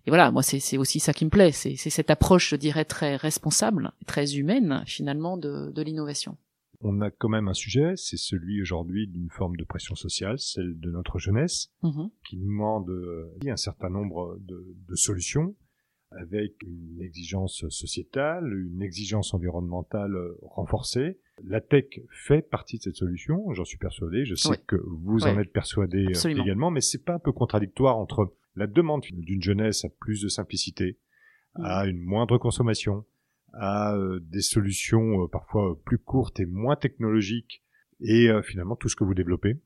Et 0.08 0.10
voilà, 0.10 0.32
moi, 0.32 0.42
c'est 0.42 0.78
aussi 0.78 1.02
ça 1.02 1.12
qui 1.12 1.26
me 1.26 1.30
plaît, 1.30 1.52
c'est 1.52 1.76
cette 1.76 2.10
approche, 2.10 2.52
je 2.52 2.56
dirais, 2.56 2.86
très 2.86 3.18
responsable, 3.18 3.92
très 4.08 4.38
humaine 4.38 4.84
finalement 4.86 5.36
de 5.36 5.82
l'innovation 5.82 6.38
on 6.86 7.02
a 7.02 7.10
quand 7.10 7.30
même 7.30 7.48
un 7.48 7.54
sujet, 7.54 7.94
c'est 7.96 8.18
celui 8.18 8.62
aujourd'hui 8.62 9.08
d'une 9.08 9.32
forme 9.32 9.56
de 9.58 9.64
pression 9.64 9.96
sociale, 9.96 10.38
celle 10.38 10.80
de 10.80 10.92
notre 10.92 11.18
jeunesse, 11.18 11.72
mhm. 11.82 12.10
qui 12.28 12.38
demande 12.38 12.90
euh, 12.90 13.34
un 13.48 13.58
certain 13.58 13.90
nombre 13.90 14.38
de, 14.40 14.96
solutions 14.96 15.56
avec 16.12 16.54
une 16.62 17.02
exigence 17.02 17.68
sociétale, 17.70 18.54
une 18.54 18.82
exigence 18.82 19.34
environnementale 19.34 20.16
renforcée. 20.44 21.20
La 21.44 21.60
tech 21.60 21.86
fait 22.10 22.42
partie 22.42 22.78
de 22.78 22.84
cette 22.84 22.96
solution, 22.96 23.52
j'en 23.54 23.66
suis 23.66 23.80
persuadé, 23.80 24.24
je 24.24 24.36
sais 24.36 24.58
que 24.68 24.78
vous 24.86 25.24
en 25.24 25.40
êtes 25.40 25.52
persuadé 25.52 26.06
euh, 26.06 26.30
également, 26.30 26.70
mais 26.72 26.82
c'est 26.82 27.04
pas 27.04 27.16
un 27.16 27.20
peu 27.20 27.32
contradictoire 27.32 27.98
entre 27.98 28.34
la 28.56 28.68
demande 28.68 29.02
d'une 29.12 29.42
jeunesse 29.42 29.84
à 29.84 29.90
plus 29.90 30.22
de 30.22 30.30
simplicité, 30.30 30.98
à 31.56 31.88
une 31.88 32.02
moindre 32.02 32.38
consommation, 32.38 33.06
à 33.56 33.94
euh, 33.94 34.20
des 34.22 34.42
solutions 34.42 35.24
euh, 35.24 35.28
parfois 35.28 35.78
plus 35.86 35.98
courtes 35.98 36.40
et 36.40 36.46
moins 36.46 36.76
technologiques 36.76 37.64
et 38.02 38.30
euh, 38.30 38.42
finalement 38.42 38.76
tout 38.76 38.90
ce 38.90 38.96
que 38.96 39.04
vous 39.04 39.14
développez 39.14 39.60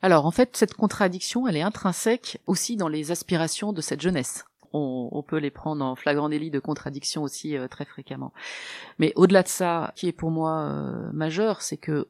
Alors 0.00 0.26
en 0.26 0.30
fait, 0.30 0.56
cette 0.56 0.74
contradiction, 0.74 1.46
elle 1.48 1.56
est 1.56 1.62
intrinsèque 1.62 2.40
aussi 2.46 2.76
dans 2.76 2.88
les 2.88 3.10
aspirations 3.10 3.72
de 3.72 3.80
cette 3.80 4.00
jeunesse. 4.00 4.44
On 4.74 5.22
peut 5.22 5.36
les 5.36 5.50
prendre 5.50 5.84
en 5.84 5.94
flagrant 5.96 6.30
délit 6.30 6.50
de 6.50 6.58
contradiction 6.58 7.22
aussi 7.22 7.56
très 7.70 7.84
fréquemment. 7.84 8.32
Mais 8.98 9.12
au-delà 9.16 9.42
de 9.42 9.48
ça, 9.48 9.92
qui 9.96 10.08
est 10.08 10.12
pour 10.12 10.30
moi 10.30 11.10
majeur, 11.12 11.60
c'est 11.60 11.76
que 11.76 12.08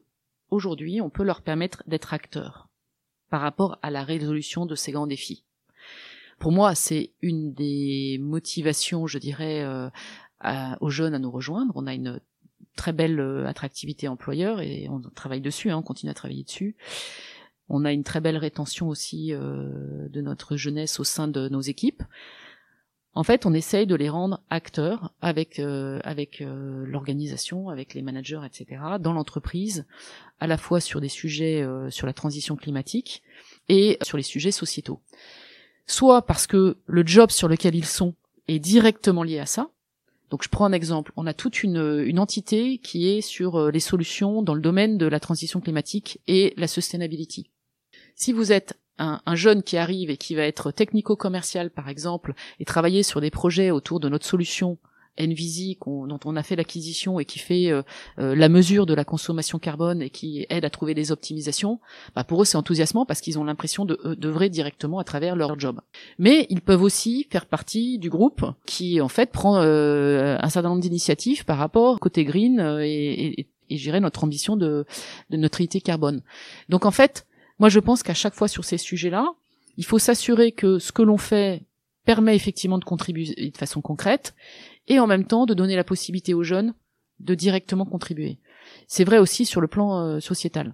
aujourd'hui, 0.49 1.01
on 1.01 1.09
peut 1.09 1.23
leur 1.23 1.41
permettre 1.41 1.83
d'être 1.87 2.13
acteurs 2.13 2.69
par 3.29 3.41
rapport 3.41 3.79
à 3.81 3.91
la 3.91 4.05
résolution 4.05 4.65
de 4.65 4.75
ces 4.75 4.93
grands 4.93 5.07
défis. 5.07 5.43
Pour 6.39 6.53
moi, 6.53 6.73
c'est 6.73 7.11
une 7.21 7.53
des 7.53 8.17
motivations, 8.21 9.07
je 9.07 9.17
dirais, 9.17 9.65
aux 10.81 10.89
jeunes 10.89 11.13
à 11.13 11.19
nous 11.19 11.31
rejoindre. 11.31 11.73
On 11.75 11.87
a 11.87 11.93
une 11.93 12.19
très 12.75 12.93
belle 12.93 13.19
euh, 13.19 13.47
attractivité 13.47 14.07
employeur 14.07 14.61
et 14.61 14.87
on 14.89 15.01
travaille 15.15 15.41
dessus, 15.41 15.69
hein, 15.69 15.77
on 15.77 15.83
continue 15.83 16.11
à 16.11 16.13
travailler 16.13 16.43
dessus. 16.43 16.75
On 17.69 17.85
a 17.85 17.91
une 17.91 18.03
très 18.03 18.19
belle 18.19 18.37
rétention 18.37 18.89
aussi 18.89 19.33
euh, 19.33 20.07
de 20.09 20.21
notre 20.21 20.57
jeunesse 20.57 20.99
au 20.99 21.03
sein 21.03 21.27
de 21.27 21.49
nos 21.49 21.61
équipes. 21.61 22.03
En 23.15 23.23
fait, 23.23 23.45
on 23.45 23.53
essaye 23.53 23.85
de 23.85 23.93
les 23.93 24.09
rendre 24.09 24.41
acteurs 24.49 25.13
avec 25.21 25.59
euh, 25.59 25.99
avec 26.03 26.43
l'organisation, 26.43 27.69
avec 27.69 27.93
les 27.93 28.01
managers, 28.01 28.41
etc. 28.43 28.81
dans 28.99 29.13
l'entreprise, 29.13 29.85
à 30.39 30.47
la 30.47 30.57
fois 30.57 30.79
sur 30.79 30.99
des 30.99 31.09
sujets 31.09 31.63
sur 31.91 32.07
la 32.07 32.13
transition 32.13 32.55
climatique 32.55 33.21
et 33.69 33.99
sur 34.01 34.17
les 34.17 34.23
sujets 34.23 34.51
sociétaux. 34.51 34.99
Soit 35.85 36.23
parce 36.23 36.47
que 36.47 36.77
le 36.87 37.05
job 37.05 37.29
sur 37.29 37.47
lequel 37.47 37.75
ils 37.75 37.85
sont 37.85 38.15
est 38.47 38.57
directement 38.57 39.21
lié 39.21 39.37
à 39.37 39.45
ça, 39.45 39.69
donc 40.33 40.41
je 40.41 40.49
prends 40.49 40.65
un 40.65 40.71
exemple. 40.71 41.11
On 41.15 41.27
a 41.27 41.33
toute 41.35 41.61
une, 41.61 42.17
entité 42.17 42.79
qui 42.79 43.07
est 43.07 43.21
sur 43.21 43.55
euh, 43.55 43.69
les 43.69 43.79
solutions 43.79 44.41
dans 44.41 44.55
le 44.55 44.61
domaine 44.61 44.97
de 44.97 45.05
la 45.05 45.19
transition 45.19 45.61
climatique 45.61 46.21
et 46.25 46.55
la 46.57 46.65
sustainability. 46.65 47.51
Si 48.15 48.33
vous 48.33 48.51
êtes 48.51 48.73
un, 48.97 49.21
un 49.27 49.35
jeune 49.35 49.61
qui 49.61 49.77
arrive 49.77 50.09
et 50.09 50.17
qui 50.17 50.33
va 50.33 50.41
être 50.41 50.71
technico-commercial 50.71 51.69
par 51.69 51.87
exemple 51.87 52.33
et 52.59 52.65
travailler 52.65 53.03
sur 53.03 53.21
des 53.21 53.29
projets 53.29 53.69
autour 53.69 53.99
de 53.99 54.09
notre 54.09 54.25
solution 54.25 54.79
Envisy 55.19 55.77
dont 55.85 56.19
on 56.25 56.35
a 56.35 56.43
fait 56.43 56.55
l'acquisition 56.55 57.19
et 57.19 57.25
qui 57.25 57.37
fait 57.39 57.69
euh, 57.69 57.83
euh, 58.17 58.35
la 58.35 58.49
mesure 58.49 58.85
de 58.85 58.93
la 58.93 59.05
consommation 59.05 59.59
carbone 59.59 60.01
et 60.01 60.09
qui 60.09 60.45
aide 60.49 60.65
à 60.65 60.69
trouver 60.69 60.93
des 60.93 61.11
optimisations, 61.11 61.79
bah 62.15 62.23
pour 62.23 62.41
eux 62.41 62.45
c'est 62.45 62.57
enthousiasmant 62.57 63.05
parce 63.05 63.21
qu'ils 63.21 63.37
ont 63.37 63.43
l'impression 63.43 63.85
de 63.85 63.99
d'œuvrer 64.15 64.49
directement 64.49 64.99
à 64.99 65.03
travers 65.03 65.35
leur 65.35 65.59
job. 65.59 65.81
Mais 66.17 66.47
ils 66.49 66.61
peuvent 66.61 66.81
aussi 66.81 67.27
faire 67.29 67.45
partie 67.45 67.99
du 67.99 68.09
groupe 68.09 68.43
qui 68.65 69.01
en 69.01 69.07
fait 69.07 69.31
prend 69.31 69.57
un 69.57 70.49
certain 70.49 70.69
nombre 70.69 70.81
d'initiatives 70.81 71.45
par 71.45 71.57
rapport 71.57 71.99
côté 71.99 72.23
green 72.23 72.59
et, 72.81 73.39
et, 73.39 73.47
et 73.69 73.77
gérer 73.77 73.99
notre 73.99 74.23
ambition 74.23 74.55
de, 74.55 74.85
de 75.29 75.37
neutralité 75.37 75.79
carbone. 75.79 76.21
Donc 76.69 76.85
en 76.85 76.91
fait, 76.91 77.27
moi 77.59 77.69
je 77.69 77.79
pense 77.79 78.03
qu'à 78.03 78.13
chaque 78.13 78.33
fois 78.33 78.47
sur 78.47 78.65
ces 78.65 78.77
sujets-là, 78.77 79.27
il 79.77 79.85
faut 79.85 79.99
s'assurer 79.99 80.51
que 80.51 80.79
ce 80.79 80.91
que 80.91 81.01
l'on 81.01 81.17
fait 81.17 81.63
permet 82.05 82.35
effectivement 82.35 82.77
de 82.77 82.83
contribuer 82.83 83.51
de 83.51 83.57
façon 83.57 83.81
concrète 83.81 84.35
et 84.87 84.99
en 84.99 85.07
même 85.07 85.25
temps 85.25 85.45
de 85.45 85.53
donner 85.53 85.75
la 85.75 85.83
possibilité 85.83 86.33
aux 86.33 86.43
jeunes 86.43 86.73
de 87.19 87.35
directement 87.35 87.85
contribuer. 87.85 88.39
C'est 88.87 89.03
vrai 89.03 89.17
aussi 89.17 89.45
sur 89.45 89.61
le 89.61 89.67
plan 89.67 89.99
euh, 89.99 90.19
sociétal. 90.19 90.73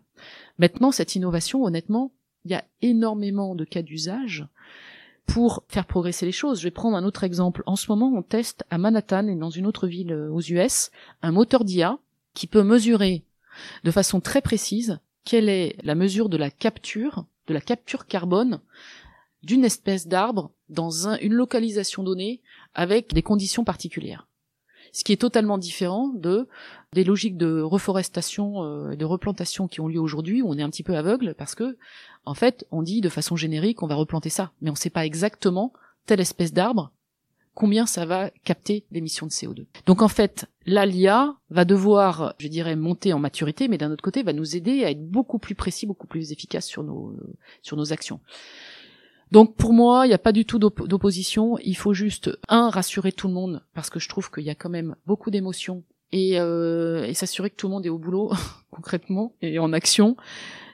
Maintenant, 0.57 0.91
cette 0.91 1.15
innovation, 1.15 1.63
honnêtement, 1.63 2.11
il 2.45 2.51
y 2.51 2.55
a 2.55 2.63
énormément 2.81 3.55
de 3.55 3.65
cas 3.65 3.81
d'usage 3.81 4.47
pour 5.25 5.63
faire 5.67 5.85
progresser 5.85 6.25
les 6.25 6.31
choses. 6.31 6.59
Je 6.59 6.63
vais 6.63 6.71
prendre 6.71 6.97
un 6.97 7.03
autre 7.03 7.23
exemple. 7.23 7.61
En 7.65 7.75
ce 7.75 7.87
moment, 7.89 8.11
on 8.15 8.23
teste 8.23 8.63
à 8.69 8.77
Manhattan 8.77 9.27
et 9.27 9.35
dans 9.35 9.49
une 9.49 9.67
autre 9.67 9.87
ville 9.87 10.11
euh, 10.11 10.31
aux 10.31 10.41
US 10.41 10.91
un 11.21 11.31
moteur 11.31 11.63
d'IA 11.63 11.99
qui 12.33 12.47
peut 12.47 12.63
mesurer 12.63 13.23
de 13.83 13.91
façon 13.91 14.21
très 14.21 14.41
précise 14.41 14.99
quelle 15.25 15.49
est 15.49 15.75
la 15.83 15.95
mesure 15.95 16.29
de 16.29 16.37
la 16.37 16.49
capture, 16.49 17.25
de 17.47 17.53
la 17.53 17.61
capture 17.61 18.07
carbone 18.07 18.61
d'une 19.43 19.65
espèce 19.65 20.07
d'arbre 20.07 20.51
dans 20.69 21.15
une 21.17 21.33
localisation 21.33 22.03
donnée 22.03 22.41
avec 22.73 23.13
des 23.13 23.21
conditions 23.21 23.63
particulières. 23.63 24.27
Ce 24.91 25.03
qui 25.03 25.13
est 25.13 25.17
totalement 25.17 25.57
différent 25.57 26.09
de 26.09 26.47
des 26.93 27.03
logiques 27.03 27.37
de 27.37 27.61
reforestation 27.61 28.63
euh, 28.63 28.91
et 28.91 28.97
de 28.97 29.05
replantation 29.05 29.67
qui 29.67 29.81
ont 29.81 29.87
lieu 29.87 29.99
aujourd'hui 29.99 30.41
où 30.41 30.49
on 30.49 30.57
est 30.57 30.63
un 30.63 30.69
petit 30.69 30.81
peu 30.81 30.97
aveugle 30.97 31.35
parce 31.37 31.53
que 31.53 31.77
en 32.25 32.33
fait 32.33 32.65
on 32.71 32.81
dit 32.81 32.99
de 32.99 33.09
façon 33.09 33.35
générique 33.35 33.83
on 33.83 33.87
va 33.87 33.93
replanter 33.93 34.29
ça 34.29 34.51
mais 34.61 34.71
on 34.71 34.73
ne 34.73 34.77
sait 34.77 34.89
pas 34.89 35.05
exactement 35.05 35.73
telle 36.07 36.19
espèce 36.19 36.53
d'arbre 36.53 36.91
combien 37.59 37.85
ça 37.85 38.05
va 38.05 38.29
capter 38.45 38.85
d'émissions 38.89 39.25
de 39.25 39.31
CO2. 39.31 39.65
Donc 39.85 40.01
en 40.01 40.07
fait, 40.07 40.45
là, 40.65 40.85
l'IA 40.85 41.35
va 41.49 41.65
devoir, 41.65 42.33
je 42.39 42.47
dirais, 42.47 42.77
monter 42.77 43.11
en 43.11 43.19
maturité, 43.19 43.67
mais 43.67 43.77
d'un 43.77 43.91
autre 43.91 44.01
côté, 44.01 44.23
va 44.23 44.31
nous 44.31 44.55
aider 44.55 44.85
à 44.85 44.91
être 44.91 45.05
beaucoup 45.05 45.39
plus 45.39 45.55
précis, 45.55 45.85
beaucoup 45.85 46.07
plus 46.07 46.31
efficace 46.31 46.65
sur 46.65 46.83
nos, 46.83 47.17
sur 47.61 47.75
nos 47.75 47.91
actions. 47.91 48.21
Donc 49.31 49.55
pour 49.55 49.73
moi, 49.73 50.05
il 50.05 50.09
n'y 50.09 50.15
a 50.15 50.19
pas 50.19 50.31
du 50.31 50.45
tout 50.45 50.59
d'opposition. 50.59 51.57
Il 51.63 51.77
faut 51.77 51.93
juste, 51.93 52.31
un, 52.47 52.69
rassurer 52.69 53.11
tout 53.11 53.27
le 53.27 53.33
monde, 53.33 53.63
parce 53.73 53.89
que 53.89 53.99
je 53.99 54.09
trouve 54.09 54.31
qu'il 54.31 54.43
y 54.43 54.49
a 54.49 54.55
quand 54.55 54.69
même 54.69 54.95
beaucoup 55.05 55.31
d'émotions, 55.31 55.83
et, 56.11 56.39
euh, 56.39 57.05
et 57.05 57.13
s'assurer 57.13 57.51
que 57.51 57.55
tout 57.55 57.67
le 57.67 57.73
monde 57.73 57.85
est 57.85 57.89
au 57.89 57.99
boulot, 57.99 58.31
concrètement, 58.71 59.35
et 59.41 59.59
en 59.59 59.73
action 59.73 60.17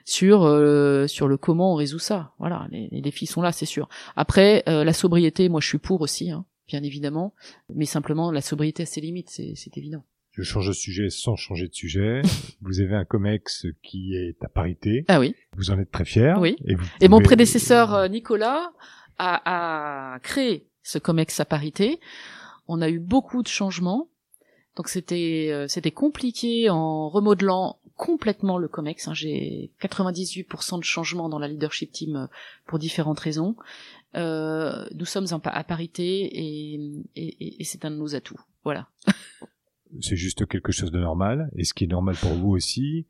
sur 0.04 0.44
euh, 0.44 1.08
sur 1.08 1.26
le 1.26 1.36
comment 1.36 1.72
on 1.72 1.74
résout 1.74 1.98
ça. 1.98 2.32
Voilà, 2.38 2.68
les, 2.70 3.00
défis 3.00 3.26
sont 3.26 3.42
là, 3.42 3.52
c'est 3.52 3.66
sûr. 3.66 3.88
Après, 4.14 4.62
euh, 4.68 4.84
la 4.84 4.92
sobriété, 4.92 5.48
moi 5.48 5.60
je 5.60 5.68
suis 5.68 5.78
pour 5.78 6.00
aussi. 6.00 6.30
Hein 6.30 6.46
bien 6.66 6.82
évidemment, 6.82 7.34
mais 7.72 7.86
simplement 7.86 8.30
la 8.30 8.40
sobriété 8.40 8.82
a 8.82 8.86
ses 8.86 9.00
limites, 9.00 9.30
c'est 9.30 9.76
évident. 9.76 10.04
Je 10.36 10.42
change 10.42 10.68
de 10.68 10.74
sujet 10.74 11.08
sans 11.08 11.34
changer 11.34 11.66
de 11.66 11.74
sujet. 11.74 12.20
vous 12.60 12.80
avez 12.80 12.94
un 12.94 13.06
COMEX 13.06 13.66
qui 13.82 14.14
est 14.14 14.36
à 14.44 14.48
parité. 14.48 15.06
Ah 15.08 15.18
oui. 15.18 15.34
Vous 15.56 15.70
en 15.70 15.78
êtes 15.78 15.90
très 15.90 16.04
fier. 16.04 16.38
Oui. 16.38 16.56
Et, 17.00 17.08
mon 17.08 17.22
prédécesseur 17.22 17.94
euh, 17.94 18.08
Nicolas 18.08 18.72
a, 19.16 20.14
a 20.14 20.18
créé 20.18 20.68
ce 20.82 20.98
COMEX 20.98 21.40
à 21.40 21.46
parité. 21.46 22.00
On 22.68 22.82
a 22.82 22.90
eu 22.90 22.98
beaucoup 22.98 23.42
de 23.42 23.48
changements. 23.48 24.10
Donc 24.76 24.88
c'était 24.88 25.48
euh, 25.50 25.66
c'était 25.68 25.90
compliqué 25.90 26.68
en 26.68 27.08
remodelant 27.08 27.80
complètement 27.96 28.58
le 28.58 28.68
COMEX. 28.68 29.08
Hein. 29.08 29.14
J'ai 29.14 29.72
98% 29.80 30.78
de 30.78 30.84
changements 30.84 31.30
dans 31.30 31.38
la 31.38 31.48
leadership 31.48 31.92
team 31.92 32.16
euh, 32.16 32.26
pour 32.66 32.78
différentes 32.78 33.20
raisons. 33.20 33.56
Euh, 34.16 34.86
nous 34.94 35.06
sommes 35.06 35.28
en, 35.30 35.40
à 35.44 35.64
parité 35.64 36.04
et, 36.04 36.74
et, 37.16 37.60
et 37.60 37.64
c'est 37.64 37.86
un 37.86 37.90
de 37.90 37.96
nos 37.96 38.14
atouts. 38.14 38.40
Voilà. 38.64 38.88
c'est 40.00 40.16
juste 40.16 40.46
quelque 40.46 40.72
chose 40.72 40.90
de 40.90 41.00
normal. 41.00 41.50
Et 41.56 41.64
ce 41.64 41.74
qui 41.74 41.84
est 41.84 41.88
normal 41.88 42.16
pour 42.20 42.32
vous 42.32 42.50
aussi, 42.50 43.06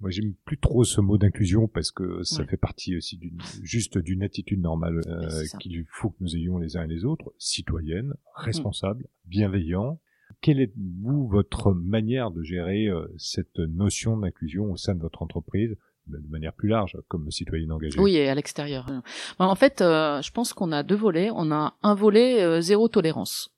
moi 0.00 0.10
j'aime 0.10 0.34
plus 0.44 0.58
trop 0.58 0.84
ce 0.84 1.00
mot 1.00 1.18
d'inclusion 1.18 1.68
parce 1.68 1.90
que 1.90 2.22
ça 2.22 2.44
fait 2.44 2.56
partie 2.56 2.96
aussi 2.96 3.16
d'une 3.16 3.40
juste 3.62 3.98
d'une 3.98 4.22
attitude 4.22 4.60
normale 4.60 5.00
euh, 5.06 5.44
qu'il 5.58 5.84
faut 5.88 6.10
que 6.10 6.16
nous 6.20 6.36
ayons 6.36 6.58
les 6.58 6.76
uns 6.76 6.84
et 6.84 6.88
les 6.88 7.04
autres, 7.04 7.32
citoyennes, 7.38 8.14
responsables, 8.34 9.06
bienveillants. 9.24 10.00
Quelle 10.40 10.60
est 10.60 10.72
vous 10.76 11.26
votre 11.26 11.72
manière 11.72 12.30
de 12.30 12.42
gérer 12.42 12.86
euh, 12.86 13.06
cette 13.16 13.58
notion 13.58 14.16
d'inclusion 14.16 14.70
au 14.70 14.76
sein 14.76 14.94
de 14.94 15.00
votre 15.00 15.22
entreprise 15.22 15.76
de 16.06 16.18
manière 16.30 16.54
plus 16.54 16.68
large 16.68 16.96
comme 17.08 17.30
citoyenne 17.30 17.72
engagée? 17.72 17.98
Oui, 17.98 18.16
et 18.16 18.28
à 18.28 18.34
l'extérieur. 18.34 18.90
En 19.38 19.54
fait, 19.54 19.80
euh, 19.80 20.22
je 20.22 20.30
pense 20.30 20.52
qu'on 20.52 20.70
a 20.70 20.82
deux 20.82 20.94
volets. 20.96 21.30
On 21.34 21.50
a 21.50 21.76
un 21.82 21.94
volet 21.94 22.62
zéro 22.62 22.88
tolérance. 22.88 23.54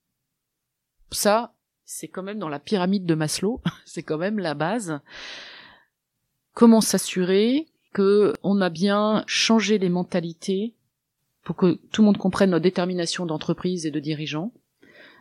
Ça, 1.12 1.54
c'est 1.92 2.06
quand 2.06 2.22
même 2.22 2.38
dans 2.38 2.48
la 2.48 2.60
pyramide 2.60 3.04
de 3.04 3.14
Maslow. 3.16 3.60
c'est 3.84 4.04
quand 4.04 4.16
même 4.16 4.38
la 4.38 4.54
base. 4.54 5.00
Comment 6.54 6.80
s'assurer 6.80 7.66
que 7.92 8.32
on 8.44 8.60
a 8.60 8.70
bien 8.70 9.24
changé 9.26 9.76
les 9.78 9.88
mentalités 9.88 10.74
pour 11.42 11.56
que 11.56 11.80
tout 11.90 12.02
le 12.02 12.06
monde 12.06 12.18
comprenne 12.18 12.50
notre 12.50 12.62
détermination 12.62 13.26
d'entreprise 13.26 13.86
et 13.86 13.90
de 13.90 13.98
dirigeants 13.98 14.52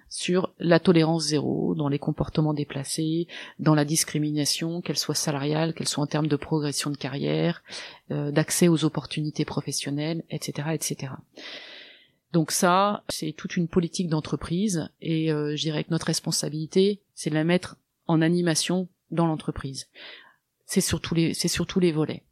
sur 0.10 0.54
la 0.60 0.80
tolérance 0.80 1.28
zéro 1.28 1.74
dans 1.74 1.88
les 1.88 2.00
comportements 2.00 2.54
déplacés, 2.54 3.28
dans 3.58 3.76
la 3.76 3.86
discrimination, 3.86 4.82
qu'elle 4.82 4.98
soit 4.98 5.16
salariale, 5.16 5.74
qu'elle 5.74 5.88
soit 5.88 6.04
en 6.04 6.08
termes 6.08 6.28
de 6.28 6.36
progression 6.36 6.92
de 6.92 6.98
carrière, 6.98 7.64
euh, 8.12 8.32
d'accès 8.32 8.68
aux 8.68 8.86
opportunités 8.86 9.46
professionnelles, 9.46 10.24
etc., 10.30 10.70
etc. 10.74 11.14
Donc 12.32 12.52
ça, 12.52 13.04
c'est 13.10 13.32
toute 13.32 13.58
une 13.58 13.68
politique 13.68 14.08
d'entreprise 14.08 14.90
et 15.02 15.32
euh, 15.32 15.56
je 15.56 15.62
dirais 15.64 15.84
que 15.84 15.92
notre 15.92 16.08
responsabilité, 16.08 17.02
c'est 17.16 17.30
de 17.30 17.36
la 17.36 17.44
mettre 17.44 17.78
en 18.08 18.22
animation 18.22 18.88
dans 19.12 19.26
l'entreprise. 19.26 19.88
C'est 20.66 20.82
surtout 20.82 21.16
les, 21.16 21.34
c'est 21.34 21.48
surtout 21.48 21.80
les 21.80 21.92
volets. 21.92 22.24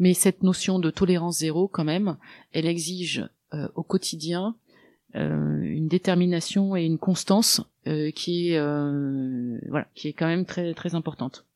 Mais 0.00 0.14
cette 0.14 0.42
notion 0.42 0.78
de 0.78 0.90
tolérance 0.90 1.38
zéro, 1.38 1.68
quand 1.68 1.84
même, 1.84 2.16
elle 2.52 2.66
exige 2.66 3.28
euh, 3.54 3.68
au 3.74 3.82
quotidien 3.82 4.56
euh, 5.14 5.60
une 5.62 5.88
détermination 5.88 6.76
et 6.76 6.84
une 6.84 6.98
constance 6.98 7.62
euh, 7.86 8.10
qui 8.10 8.50
est 8.50 8.58
euh, 8.58 9.58
voilà 9.66 9.86
qui 9.94 10.08
est 10.08 10.12
quand 10.12 10.26
même 10.26 10.44
très 10.44 10.74
très 10.74 10.94
importante. 10.94 11.46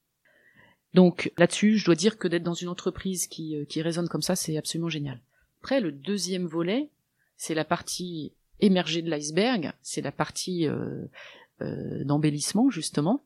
Donc 0.95 1.33
là-dessus, 1.37 1.77
je 1.77 1.85
dois 1.85 1.95
dire 1.95 2.17
que 2.17 2.29
d'être 2.29 2.43
dans 2.43 2.55
une 2.55 2.69
entreprise 2.69 3.27
qui 3.27 3.55
qui 3.69 3.83
résonne 3.83 4.09
comme 4.09 4.23
ça, 4.23 4.37
c'est 4.37 4.57
absolument 4.57 4.89
génial. 4.89 5.21
Après, 5.61 5.81
le 5.81 5.93
deuxième 5.93 6.47
volet, 6.47 6.89
c'est 7.37 7.55
la 7.55 7.65
partie 7.65 8.33
émergée 8.61 9.03
de 9.03 9.11
l'iceberg, 9.11 9.73
c'est 9.83 10.03
la 10.03 10.13
partie 10.13 10.67
euh, 10.67 11.07
d'embellissement 12.05 12.71
justement. 12.71 13.25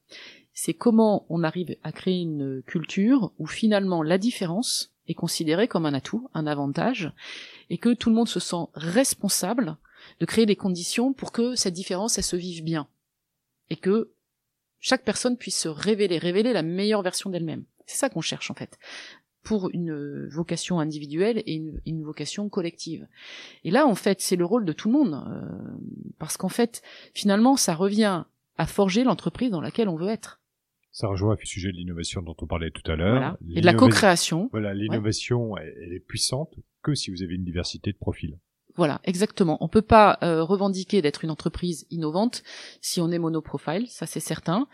C'est 0.52 0.74
comment 0.74 1.26
on 1.28 1.42
arrive 1.42 1.76
à 1.82 1.92
créer 1.92 2.20
une 2.20 2.62
culture 2.62 3.32
où 3.38 3.46
finalement 3.46 4.02
la 4.02 4.18
différence 4.18 4.94
est 5.08 5.14
considérée 5.14 5.68
comme 5.68 5.86
un 5.86 5.94
atout, 5.94 6.28
un 6.34 6.46
avantage, 6.46 7.12
et 7.70 7.78
que 7.78 7.92
tout 7.92 8.10
le 8.10 8.16
monde 8.16 8.28
se 8.28 8.40
sent 8.40 8.66
responsable 8.74 9.76
de 10.20 10.26
créer 10.26 10.46
des 10.46 10.56
conditions 10.56 11.12
pour 11.12 11.32
que 11.32 11.54
cette 11.54 11.74
différence, 11.74 12.20
se 12.20 12.36
vive 12.36 12.62
bien. 12.62 12.88
Et 13.70 13.76
que 13.76 14.12
chaque 14.80 15.04
personne 15.04 15.36
puisse 15.36 15.58
se 15.58 15.68
révéler, 15.68 16.18
révéler 16.18 16.52
la 16.52 16.62
meilleure 16.62 17.02
version 17.02 17.30
d'elle-même. 17.30 17.64
C'est 17.86 17.98
ça 17.98 18.08
qu'on 18.08 18.20
cherche, 18.20 18.50
en 18.50 18.54
fait. 18.54 18.78
Pour 19.46 19.70
une 19.72 20.26
vocation 20.28 20.80
individuelle 20.80 21.42
et 21.46 21.54
une, 21.86 22.02
vocation 22.02 22.48
collective. 22.48 23.06
Et 23.62 23.70
là, 23.70 23.86
en 23.86 23.94
fait, 23.94 24.20
c'est 24.20 24.34
le 24.34 24.44
rôle 24.44 24.64
de 24.64 24.72
tout 24.72 24.88
le 24.88 24.98
monde. 24.98 25.14
Euh, 25.14 25.76
parce 26.18 26.36
qu'en 26.36 26.48
fait, 26.48 26.82
finalement, 27.14 27.56
ça 27.56 27.74
revient 27.74 28.24
à 28.58 28.66
forger 28.66 29.04
l'entreprise 29.04 29.50
dans 29.50 29.60
laquelle 29.60 29.88
on 29.88 29.96
veut 29.96 30.08
être. 30.08 30.40
Ça 30.90 31.06
rejoint 31.06 31.36
le 31.38 31.46
sujet 31.46 31.70
de 31.70 31.76
l'innovation 31.76 32.22
dont 32.22 32.34
on 32.40 32.46
parlait 32.46 32.70
tout 32.72 32.90
à 32.90 32.96
l'heure. 32.96 33.36
Et 33.54 33.60
de 33.60 33.66
la 33.66 33.74
co-création. 33.74 34.48
Voilà, 34.50 34.74
l'innovation, 34.74 35.56
elle, 35.58 35.92
est 35.92 36.00
puissante 36.00 36.54
que 36.82 36.94
si 36.94 37.10
vous 37.10 37.22
avez 37.22 37.34
une 37.34 37.44
diversité 37.44 37.92
de 37.92 37.98
profils. 37.98 38.38
Voilà, 38.76 39.00
exactement. 39.04 39.58
On 39.60 39.68
peut 39.68 39.82
pas 39.82 40.18
euh, 40.22 40.42
revendiquer 40.42 41.02
d'être 41.02 41.24
une 41.24 41.30
entreprise 41.30 41.86
innovante 41.90 42.42
si 42.80 43.00
on 43.00 43.10
est 43.10 43.18
monoprofile, 43.18 43.86
ça 43.88 44.06
c'est 44.06 44.20
certain. 44.20 44.66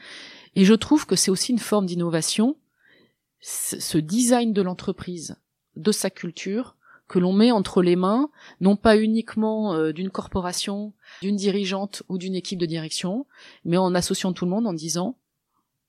Et 0.54 0.64
je 0.64 0.74
trouve 0.74 1.06
que 1.06 1.16
c'est 1.16 1.30
aussi 1.30 1.52
une 1.52 1.58
forme 1.58 1.86
d'innovation, 1.86 2.56
ce 3.42 3.98
design 3.98 4.52
de 4.52 4.62
l'entreprise, 4.62 5.36
de 5.76 5.92
sa 5.92 6.10
culture, 6.10 6.76
que 7.08 7.18
l'on 7.18 7.34
met 7.34 7.50
entre 7.50 7.82
les 7.82 7.96
mains, 7.96 8.30
non 8.60 8.76
pas 8.76 8.96
uniquement 8.96 9.74
euh, 9.74 9.92
d'une 9.92 10.08
corporation, 10.08 10.94
d'une 11.20 11.36
dirigeante 11.36 12.02
ou 12.08 12.16
d'une 12.16 12.34
équipe 12.34 12.58
de 12.58 12.64
direction, 12.66 13.26
mais 13.64 13.76
en 13.76 13.94
associant 13.94 14.32
tout 14.32 14.46
le 14.46 14.50
monde 14.50 14.66
en 14.66 14.72
disant 14.72 15.18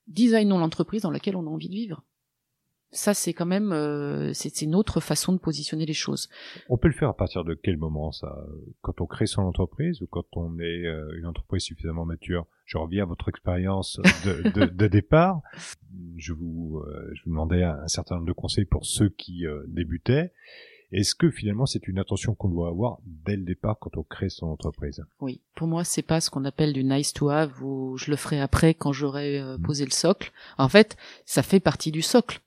designons 0.08 0.58
l'entreprise 0.58 1.04
dans 1.04 1.12
laquelle 1.12 1.38
on 1.38 1.48
a 1.48 1.50
envie 1.50 1.70
de 1.70 1.76
vivre. 1.76 2.04
Ça 2.94 3.14
c'est 3.14 3.34
quand 3.34 3.46
même 3.46 3.72
euh, 3.72 4.32
c'est 4.34 4.62
une 4.62 4.76
autre 4.76 5.00
façon 5.00 5.34
de 5.34 5.38
positionner 5.38 5.86
les 5.86 5.94
choses. 5.94 6.30
On 6.70 6.78
peut 6.78 6.88
le 6.88 6.94
faire 6.94 7.10
à 7.10 7.18
partir 7.18 7.44
de 7.44 7.54
quel 7.54 7.78
moment 7.78 8.12
ça? 8.12 8.46
Quand 8.82 9.02
on 9.02 9.06
crée 9.06 9.26
son 9.26 9.42
entreprise 9.42 10.02
ou 10.02 10.08
quand 10.08 10.26
on 10.34 10.60
est 10.60 10.86
euh, 10.86 11.18
une 11.18 11.26
entreprise 11.26 11.64
suffisamment 11.64 12.06
mature? 12.06 12.46
Je 12.66 12.78
reviens 12.78 13.04
à 13.04 13.06
votre 13.06 13.28
expérience 13.28 14.00
de, 14.24 14.50
de, 14.50 14.66
de, 14.72 14.88
départ. 14.88 15.42
Je 16.16 16.32
vous, 16.32 16.80
euh, 16.80 17.12
je 17.14 17.24
vous 17.24 17.32
demandais 17.32 17.64
un, 17.64 17.88
certain 17.88 18.16
nombre 18.16 18.28
de 18.28 18.34
conseils 18.34 18.66
pour 18.66 18.86
ceux 18.86 19.10
qui 19.10 19.46
débutaient. 19.68 20.32
Est-ce 20.94 21.16
que 21.16 21.32
finalement 21.32 21.66
c'est 21.66 21.88
une 21.88 21.98
attention 21.98 22.36
qu'on 22.36 22.50
doit 22.50 22.70
avoir 22.70 23.00
dès 23.04 23.36
le 23.36 23.44
départ 23.44 23.78
quand 23.80 23.98
on 23.98 24.04
crée 24.04 24.30
son 24.30 24.46
entreprise? 24.46 25.04
Oui, 25.20 25.42
pour 25.56 25.68
moi 25.68 25.84
c'est 25.84 26.04
pas 26.04 26.22
ce 26.22 26.30
qu'on 26.30 26.46
appelle 26.46 26.72
du 26.72 26.84
nice 26.84 27.14
to 27.14 27.30
have 27.30 27.64
ou 27.64 27.98
je 27.98 28.12
le 28.12 28.18
ferai 28.18 28.40
après 28.40 28.76
quand 28.76 28.94
j'aurai 28.94 29.42
mmh. 29.42 29.62
posé 29.64 29.86
le 29.86 29.92
socle. 29.92 30.32
En 30.60 30.70
fait, 30.70 30.96
ça 31.26 31.42
fait 31.42 31.60
partie 31.60 31.92
du 31.92 32.04
socle 32.04 32.42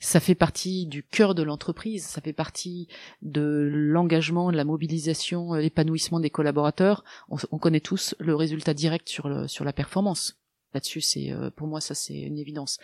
ça 0.00 0.20
fait 0.20 0.34
partie 0.34 0.86
du 0.86 1.02
cœur 1.02 1.34
de 1.34 1.42
l'entreprise, 1.42 2.04
ça 2.04 2.20
fait 2.20 2.32
partie 2.32 2.88
de 3.22 3.68
l'engagement, 3.72 4.50
de 4.50 4.56
la 4.56 4.64
mobilisation, 4.64 5.54
euh, 5.54 5.60
l'épanouissement 5.60 6.20
des 6.20 6.30
collaborateurs. 6.30 7.04
On, 7.28 7.58
connaît 7.58 7.80
tous 7.80 8.14
le 8.18 8.34
résultat 8.34 8.74
direct 8.74 9.08
sur, 9.08 9.28
le, 9.28 9.48
sur 9.48 9.64
la 9.64 9.72
performance. 9.72 10.36
Là-dessus, 10.74 11.00
c'est 11.00 11.32
euh, 11.32 11.50
pour 11.50 11.68
moi 11.68 11.80
ça 11.80 11.94
c'est 11.94 12.18
une 12.18 12.38
évidence. 12.38 12.78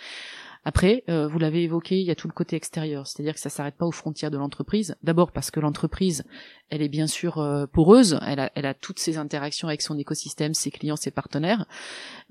Après, 0.65 1.03
euh, 1.09 1.27
vous 1.27 1.39
l'avez 1.39 1.65
évoqué, 1.65 2.01
il 2.01 2.07
y 2.07 2.11
a 2.11 2.15
tout 2.15 2.29
le 2.29 2.33
côté 2.33 2.57
extérieur, 2.57 3.07
c'est-à-dire 3.07 3.35
que 3.35 3.41
ça 3.41 3.51
s'arrête 3.51 3.75
pas 3.75 3.85
aux 3.85 3.93
frontières 3.93 4.31
de 4.31 4.39
l'entreprise. 4.39 4.97
D'abord 5.03 5.33
parce 5.33 5.51
que 5.51 5.61
l'entreprise, 5.61 6.25
elle 6.71 6.83
est 6.83 6.89
bien 6.89 7.09
sûr 7.09 7.45
poreuse, 7.73 8.19
elle 8.25 8.39
a, 8.39 8.53
elle 8.55 8.67
a 8.67 8.73
toutes 8.73 9.01
ses 9.01 9.19
interactions 9.19 9.69
avec 9.69 9.83
son 9.83 9.99
écosystème, 9.99 10.55
ses 10.55 10.71
clients, 10.71 10.97
ses 10.97 11.11
partenaires. 11.11 11.67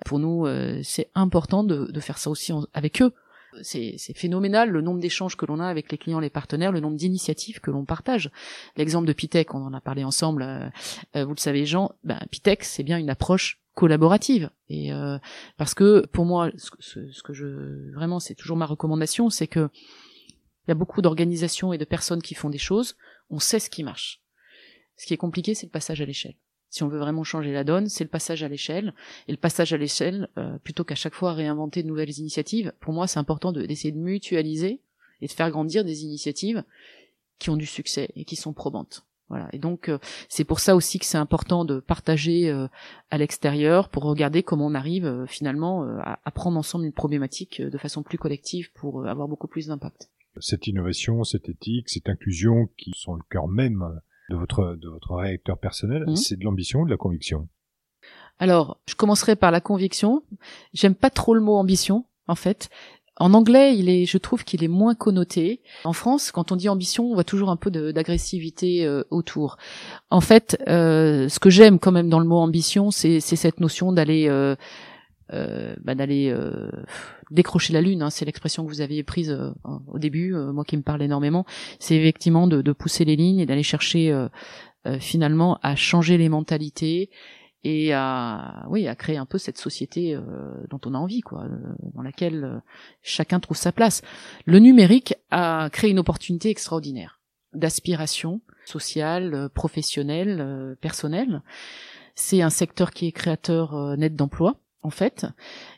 Pour 0.05 0.17
nous, 0.17 0.47
c'est 0.81 1.11
important 1.13 1.63
de, 1.65 1.91
de, 1.91 1.99
faire 1.99 2.17
ça 2.17 2.29
aussi 2.29 2.53
avec 2.73 3.01
eux 3.01 3.13
c'est 3.61 3.97
phénoménal 4.15 4.69
le 4.69 4.81
nombre 4.81 4.99
d'échanges 4.99 5.35
que 5.35 5.45
l'on 5.45 5.59
a 5.59 5.67
avec 5.67 5.91
les 5.91 5.97
clients, 5.97 6.19
les 6.19 6.29
partenaires, 6.29 6.71
le 6.71 6.79
nombre 6.79 6.97
d'initiatives 6.97 7.59
que 7.59 7.71
l'on 7.71 7.85
partage. 7.85 8.31
L'exemple 8.77 9.07
de 9.07 9.13
Pitech, 9.13 9.53
on 9.53 9.63
en 9.63 9.73
a 9.73 9.81
parlé 9.81 10.03
ensemble, 10.03 10.43
euh, 10.43 10.69
euh, 11.15 11.25
vous 11.25 11.33
le 11.33 11.39
savez 11.39 11.65
Jean, 11.65 11.91
ben, 12.03 12.19
Pitech 12.31 12.63
c'est 12.63 12.83
bien 12.83 12.97
une 12.97 13.09
approche 13.09 13.59
collaborative. 13.73 14.49
Et 14.69 14.93
euh, 14.93 15.17
parce 15.57 15.73
que 15.73 16.05
pour 16.07 16.25
moi 16.25 16.49
ce, 16.57 17.21
que 17.23 17.33
je 17.33 17.91
vraiment 17.93 18.19
c'est 18.19 18.35
toujours 18.35 18.57
ma 18.57 18.65
recommandation 18.65 19.29
c'est 19.29 19.47
que 19.47 19.69
il 20.67 20.69
y 20.69 20.71
a 20.71 20.75
beaucoup 20.75 21.01
d'organisations 21.01 21.73
et 21.73 21.77
de 21.77 21.85
personnes 21.85 22.21
qui 22.21 22.35
font 22.35 22.49
des 22.49 22.57
choses. 22.57 22.95
On 23.29 23.39
sait 23.39 23.59
ce 23.59 23.69
qui 23.69 23.83
marche. 23.83 24.21
Ce 24.97 25.05
qui 25.05 25.13
est 25.13 25.17
compliqué 25.17 25.55
c'est 25.55 25.65
le 25.67 25.71
passage 25.71 26.01
à 26.01 26.05
l'échelle 26.05 26.35
si 26.71 26.83
on 26.83 26.87
veut 26.87 26.97
vraiment 26.97 27.25
changer 27.25 27.51
la 27.51 27.65
donne, 27.65 27.89
c'est 27.89 28.05
le 28.05 28.09
passage 28.09 28.43
à 28.43 28.47
l'échelle. 28.47 28.93
Et 29.27 29.31
le 29.31 29.37
passage 29.37 29.73
à 29.73 29.77
l'échelle, 29.77 30.29
euh, 30.37 30.57
plutôt 30.59 30.85
qu'à 30.85 30.95
chaque 30.95 31.13
fois 31.13 31.33
réinventer 31.33 31.83
de 31.83 31.87
nouvelles 31.87 32.17
initiatives, 32.17 32.73
pour 32.79 32.93
moi 32.93 33.07
c'est 33.07 33.19
important 33.19 33.51
d'essayer 33.51 33.91
de, 33.91 33.99
mutualiser 33.99 34.79
et 35.21 35.27
de 35.27 35.31
faire 35.31 35.51
grandir 35.51 35.83
des 35.83 36.05
initiatives 36.05 36.63
qui 37.39 37.49
ont 37.49 37.57
du 37.57 37.65
succès 37.65 38.09
et 38.15 38.23
qui 38.23 38.37
sont 38.37 38.53
probantes. 38.53 39.05
Voilà. 39.27 39.49
Et 39.51 39.59
donc 39.59 39.89
euh, 39.89 39.99
c'est 40.29 40.45
pour 40.45 40.61
ça 40.61 40.77
aussi 40.77 40.97
que 40.97 41.05
c'est 41.05 41.17
important 41.17 41.65
de 41.65 41.81
partager 41.81 42.49
euh, 42.49 42.67
à 43.09 43.17
l'extérieur 43.17 43.89
pour 43.89 44.03
regarder 44.03 44.41
comment 44.41 44.67
on 44.67 44.73
arrive 44.73 45.25
finalement 45.27 45.83
à, 45.99 46.21
à, 46.23 46.31
prendre 46.31 46.57
ensemble 46.57 46.85
une 46.85 46.93
problématique 46.93 47.61
de 47.61 47.77
façon 47.77 48.01
plus 48.01 48.17
collective 48.17 48.71
pour 48.71 49.05
avoir 49.07 49.27
beaucoup 49.27 49.47
plus 49.47 49.67
d'impact. 49.67 50.09
Cette 50.39 50.67
innovation, 50.67 51.25
cette 51.25 51.49
éthique, 51.49 51.89
cette 51.89 52.07
inclusion 52.07 52.69
qui 52.77 52.93
sont 52.95 53.15
le 53.15 53.23
cœur 53.29 53.49
même 53.49 53.99
de 54.31 54.37
votre, 54.37 54.77
de 54.81 54.89
votre 54.89 55.13
réacteur 55.13 55.57
personnel, 55.57 56.05
mmh. 56.07 56.15
c'est 56.15 56.37
de 56.37 56.43
l'ambition 56.43 56.81
ou 56.81 56.85
de 56.85 56.91
la 56.91 56.97
conviction? 56.97 57.47
Alors, 58.39 58.79
je 58.87 58.95
commencerai 58.95 59.35
par 59.35 59.51
la 59.51 59.61
conviction. 59.61 60.23
J'aime 60.73 60.95
pas 60.95 61.09
trop 61.09 61.35
le 61.35 61.41
mot 61.41 61.55
ambition, 61.57 62.05
en 62.27 62.35
fait. 62.35 62.69
En 63.17 63.35
anglais, 63.35 63.77
il 63.77 63.87
est, 63.89 64.05
je 64.05 64.17
trouve 64.17 64.43
qu'il 64.43 64.63
est 64.63 64.69
moins 64.69 64.95
connoté. 64.95 65.61
En 65.83 65.93
France, 65.93 66.31
quand 66.31 66.51
on 66.51 66.55
dit 66.55 66.69
ambition, 66.69 67.11
on 67.11 67.13
voit 67.13 67.23
toujours 67.23 67.51
un 67.51 67.55
peu 67.55 67.69
d'agressivité 67.69 68.83
euh, 68.83 69.03
autour. 69.11 69.57
En 70.09 70.21
fait, 70.21 70.57
euh, 70.67 71.29
ce 71.29 71.37
que 71.39 71.51
j'aime 71.51 71.77
quand 71.77 71.91
même 71.91 72.09
dans 72.09 72.19
le 72.19 72.25
mot 72.25 72.37
ambition, 72.37 72.89
c'est 72.89 73.19
cette 73.19 73.59
notion 73.59 73.91
d'aller 73.91 74.27
euh, 74.27 74.55
euh, 75.33 75.75
bah, 75.81 75.95
d'aller 75.95 76.29
euh, 76.29 76.69
décrocher 77.29 77.71
la 77.71 77.81
lune. 77.81 78.01
Hein, 78.01 78.09
c'est 78.09 78.25
l'expression 78.25 78.65
que 78.65 78.69
vous 78.69 78.81
aviez 78.81 79.01
prise 79.03 79.31
euh, 79.31 79.51
au 79.87 79.97
début, 79.97 80.33
moi 80.33 80.65
qui 80.65 80.75
me 80.75 80.81
parle 80.81 81.01
énormément. 81.01 81.45
C'est 81.79 81.95
effectivement 81.95 82.47
de, 82.47 82.61
de, 82.61 82.71
pousser 82.73 83.05
les 83.05 83.15
lignes 83.15 83.39
et 83.39 83.45
d'aller 83.45 83.63
chercher 83.63 84.13
finalement 84.99 85.59
à 85.61 85.75
changer 85.75 86.17
les 86.17 86.27
mentalités 86.27 87.11
et 87.63 87.93
à 87.93 88.65
oui 88.69 88.87
à 88.87 88.95
créer 88.95 89.17
un 89.17 89.27
peu 89.27 89.37
cette 89.37 89.59
société 89.59 90.17
dont 90.69 90.79
on 90.85 90.95
a 90.95 90.97
envie 90.97 91.21
quoi 91.21 91.45
dans 91.93 92.01
laquelle 92.01 92.63
chacun 93.03 93.39
trouve 93.39 93.57
sa 93.57 93.71
place 93.71 94.01
le 94.45 94.57
numérique 94.57 95.13
a 95.29 95.69
créé 95.71 95.91
une 95.91 95.99
opportunité 95.99 96.49
extraordinaire 96.49 97.19
d'aspiration 97.53 98.41
sociale 98.65 99.49
professionnelle 99.53 100.75
personnelle 100.81 101.43
c'est 102.15 102.41
un 102.41 102.49
secteur 102.49 102.89
qui 102.91 103.05
est 103.05 103.11
créateur 103.11 103.95
net 103.97 104.15
d'emplois 104.15 104.57
en 104.83 104.89
fait. 104.89 105.25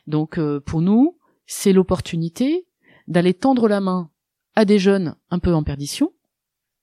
Donc 0.06 0.38
euh, 0.38 0.60
pour 0.60 0.80
nous, 0.80 1.18
c'est 1.46 1.72
l'opportunité 1.72 2.66
d'aller 3.08 3.34
tendre 3.34 3.68
la 3.68 3.80
main 3.80 4.10
à 4.54 4.64
des 4.64 4.78
jeunes 4.78 5.16
un 5.30 5.38
peu 5.38 5.54
en 5.54 5.62
perdition. 5.62 6.12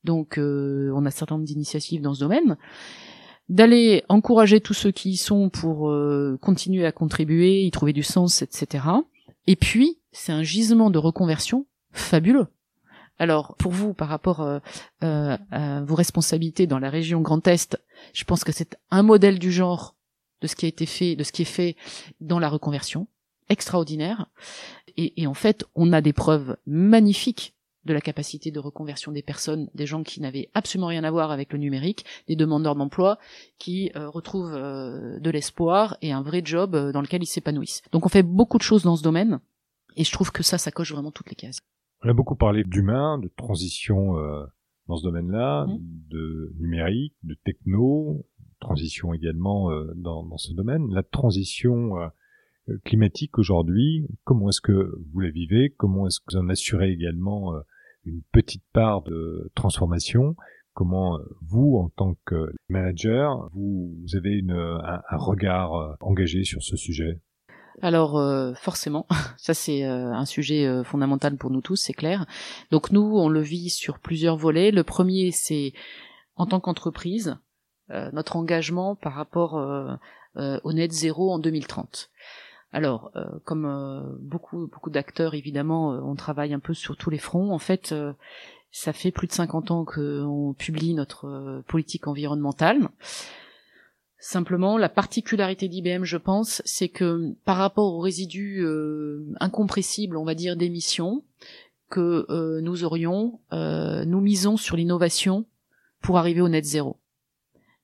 Donc 0.04 0.38
euh, 0.38 0.92
on 0.96 1.06
a 1.06 1.08
un 1.08 1.12
certain 1.12 1.36
nombre 1.36 1.46
d'initiatives 1.46 2.02
dans 2.02 2.14
ce 2.14 2.20
domaine 2.22 2.58
d'aller 3.50 4.06
encourager 4.08 4.62
tous 4.62 4.74
ceux 4.74 4.92
qui 4.92 5.10
y 5.10 5.18
sont 5.18 5.50
pour 5.50 5.90
euh, 5.90 6.38
continuer 6.42 6.86
à 6.86 6.94
contribuer, 6.94 7.64
y 7.64 7.72
trouver 7.72 7.92
du 7.92 8.04
sens, 8.04 8.42
etc. 8.42 8.86
Et 9.46 9.58
puis, 9.58 10.00
c'est 10.14 10.32
un 10.32 10.44
gisement 10.44 10.90
de 10.90 10.98
reconversion 10.98 11.66
fabuleux. 11.92 12.48
Alors, 13.20 13.56
pour 13.58 13.74
vous, 13.74 13.94
par 13.94 14.08
rapport 14.08 14.40
à 15.02 15.82
vos 15.82 15.96
responsabilités 15.96 16.66
dans 16.66 16.80
la 16.80 16.90
région 16.90 17.20
Grand 17.20 17.46
Est, 17.46 17.78
je 18.14 18.24
pense 18.24 18.46
que 18.46 18.54
c'est 18.54 18.78
un 18.90 19.04
modèle 19.04 19.38
du 19.38 19.52
genre 19.52 19.96
de 20.42 20.48
ce 20.48 20.56
qui 20.56 20.66
a 20.66 20.70
été 20.70 20.86
fait, 20.86 21.16
de 21.16 21.24
ce 21.24 21.32
qui 21.32 21.44
est 21.44 21.46
fait 21.46 21.76
dans 22.20 22.40
la 22.40 22.50
reconversion, 22.50 23.08
extraordinaire. 23.50 24.28
Et, 24.98 25.28
en 25.28 25.34
fait, 25.34 25.66
on 25.76 25.94
a 25.94 26.02
des 26.02 26.14
preuves 26.14 26.58
magnifiques 26.66 27.54
de 27.86 27.94
la 27.94 28.02
capacité 28.02 28.52
de 28.52 28.60
reconversion 28.60 29.12
des 29.12 29.24
personnes, 29.24 29.70
des 29.74 29.86
gens 29.88 30.04
qui 30.04 30.22
n'avaient 30.22 30.50
absolument 30.54 30.88
rien 30.88 31.04
à 31.04 31.10
voir 31.10 31.32
avec 31.32 31.52
le 31.52 31.60
numérique, 31.60 32.06
des 32.28 32.36
demandeurs 32.36 32.76
d'emploi 32.76 33.18
qui 33.58 33.92
euh, 33.96 34.08
retrouvent 34.08 34.54
euh, 34.54 35.20
de 35.20 35.30
l'espoir 35.32 35.98
et 36.02 36.12
un 36.12 36.22
vrai 36.22 36.42
job 36.46 36.76
euh, 36.76 36.92
dans 36.92 37.02
lequel 37.02 37.24
ils 37.24 37.28
s'épanouissent. 37.28 37.82
Donc 37.92 38.06
on 38.06 38.10
fait 38.10 38.24
beaucoup 38.24 38.60
de 38.60 38.64
choses 38.64 38.84
dans 38.84 38.96
ce 38.96 39.02
domaine 39.02 39.40
et 39.96 40.04
je 40.04 40.12
trouve 40.12 40.32
que 40.32 40.44
ça, 40.44 40.60
ça 40.60 40.72
coche 40.72 40.92
vraiment 40.94 41.12
toutes 41.12 41.30
les 41.30 41.36
cases. 41.36 41.60
On 42.04 42.10
a 42.10 42.14
beaucoup 42.14 42.36
parlé 42.36 42.64
d'humain, 42.64 43.18
de 43.18 43.30
transition 43.36 44.14
dans 44.88 44.98
ce 44.98 45.04
domaine-là, 45.04 45.66
mmh. 45.66 45.80
de 46.10 46.54
numérique, 46.60 47.16
de 47.24 47.36
techno, 47.44 48.26
transition 48.62 49.14
également 49.14 49.72
euh, 49.72 49.92
dans, 49.96 50.24
dans, 50.24 50.38
ce 50.38 50.54
domaine. 50.54 50.88
La 50.94 51.04
transition 51.04 51.98
euh, 51.98 52.08
climatique 52.86 53.38
aujourd'hui, 53.38 54.08
comment 54.24 54.50
est-ce 54.50 54.62
que 54.62 54.98
vous 55.12 55.20
la 55.20 55.30
vivez? 55.30 55.74
Comment 55.76 56.08
est-ce 56.08 56.22
que 56.22 56.26
vous 56.32 56.38
en 56.38 56.48
assurez 56.48 56.92
également 56.92 57.54
euh, 57.54 57.60
une 58.06 58.22
petite 58.32 58.64
part 58.72 59.02
de 59.02 59.52
transformation? 59.56 60.38
Comment 60.74 61.20
vous, 61.42 61.76
en 61.76 61.90
tant 61.90 62.16
que 62.24 62.54
manager, 62.70 63.50
vous, 63.54 63.94
avez 64.14 64.32
une, 64.32 64.54
un, 64.54 65.18
regard 65.18 65.98
engagé 66.00 66.46
sur 66.46 66.64
ce 66.64 66.78
sujet? 66.78 67.20
Alors 67.82 68.14
forcément, 68.56 69.06
ça 69.38 69.54
c'est 69.54 69.84
un 69.84 70.24
sujet 70.24 70.82
fondamental 70.86 71.36
pour 71.36 71.52
nous 71.52 71.60
tous, 71.60 71.76
c'est 71.76 71.92
clair. 71.92 72.26
Donc 72.72 72.92
nous, 72.92 73.02
on 73.02 73.28
le 73.28 73.42
vit 73.42 73.70
sur 73.70 74.00
plusieurs 74.00 74.38
volets. 74.38 74.72
Le 74.72 74.86
premier, 74.86 75.32
c'est 75.32 75.74
en 76.38 76.46
tant 76.46 76.62
qu'entreprise, 76.62 77.28
euh, 77.30 77.36
notre 78.14 78.36
engagement 78.36 78.96
par 78.96 79.14
rapport 79.14 79.58
euh, 79.58 79.94
euh, 80.38 80.60
au 80.64 80.74
net 80.74 80.92
zéro 80.92 81.32
en 81.32 81.40
2030. 81.40 82.10
Alors, 82.74 83.12
comme 83.44 84.18
beaucoup 84.22 84.68
beaucoup 84.68 84.90
d'acteurs, 84.90 85.34
évidemment, 85.34 85.90
on 85.90 86.16
travaille 86.16 86.54
un 86.54 86.60
peu 86.60 86.74
sur 86.74 86.96
tous 86.96 87.10
les 87.10 87.18
fronts. 87.18 87.52
En 87.52 87.60
fait, 87.60 87.94
ça 88.72 88.94
fait 88.94 89.12
plus 89.12 89.28
de 89.28 89.34
50 89.34 89.72
ans 89.72 89.84
qu'on 89.84 90.56
publie 90.58 90.94
notre 90.94 91.64
politique 91.68 92.08
environnementale. 92.08 92.88
Simplement, 94.20 94.78
la 94.78 94.88
particularité 94.88 95.68
d'IBM, 95.68 96.06
je 96.06 96.16
pense, 96.16 96.62
c'est 96.64 96.88
que 96.88 97.34
par 97.44 97.58
rapport 97.58 97.94
aux 97.94 98.00
résidus 98.00 98.66
incompressibles, 99.42 100.16
on 100.16 100.24
va 100.24 100.34
dire, 100.34 100.56
d'émissions 100.56 101.26
que 101.90 102.26
nous 102.62 102.86
aurions, 102.86 103.42
nous 103.52 104.22
misons 104.22 104.56
sur 104.56 104.78
l'innovation 104.78 105.44
pour 106.02 106.18
arriver 106.18 106.40
au 106.40 106.48
net 106.48 106.64
zéro. 106.64 107.01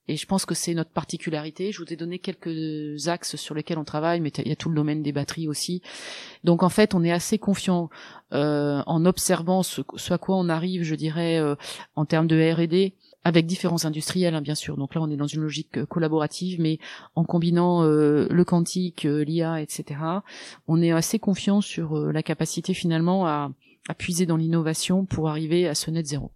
Et 0.07 0.15
je 0.15 0.25
pense 0.25 0.45
que 0.45 0.55
c'est 0.55 0.73
notre 0.73 0.91
particularité. 0.91 1.71
Je 1.71 1.81
vous 1.81 1.91
ai 1.91 1.95
donné 1.95 2.19
quelques 2.19 3.07
axes 3.07 3.35
sur 3.35 3.55
lesquels 3.55 3.77
on 3.77 3.83
travaille, 3.83 4.21
mais 4.21 4.29
il 4.29 4.47
y 4.47 4.51
a 4.51 4.55
tout 4.55 4.69
le 4.69 4.75
domaine 4.75 5.03
des 5.03 5.11
batteries 5.11 5.47
aussi. 5.47 5.81
Donc 6.43 6.63
en 6.63 6.69
fait, 6.69 6.95
on 6.95 7.03
est 7.03 7.11
assez 7.11 7.37
confiant 7.37 7.89
euh, 8.33 8.81
en 8.85 9.05
observant 9.05 9.63
ce, 9.63 9.81
à 10.09 10.17
quoi 10.17 10.37
on 10.37 10.49
arrive, 10.49 10.83
je 10.83 10.95
dirais, 10.95 11.39
euh, 11.39 11.55
en 11.95 12.05
termes 12.05 12.27
de 12.27 12.53
R&D 12.53 12.93
avec 13.23 13.45
différents 13.45 13.83
industriels, 13.83 14.35
hein, 14.35 14.41
bien 14.41 14.55
sûr. 14.55 14.77
Donc 14.77 14.95
là, 14.95 15.01
on 15.01 15.09
est 15.09 15.17
dans 15.17 15.27
une 15.27 15.41
logique 15.41 15.77
euh, 15.77 15.85
collaborative, 15.85 16.61
mais 16.61 16.79
en 17.15 17.25
combinant 17.25 17.83
euh, 17.83 18.27
le 18.29 18.45
quantique, 18.45 19.03
l'IA, 19.03 19.61
etc., 19.61 19.99
on 20.67 20.81
est 20.81 20.91
assez 20.91 21.19
confiant 21.19 21.59
sur 21.59 21.97
la 22.11 22.23
capacité 22.23 22.73
finalement 22.73 23.27
à 23.27 23.51
à 23.87 23.93
puiser 23.93 24.25
dans 24.25 24.37
l'innovation 24.37 25.05
pour 25.05 25.29
arriver 25.29 25.67
à 25.67 25.75
ce 25.75 25.89
net 25.91 26.05
zéro. 26.05 26.31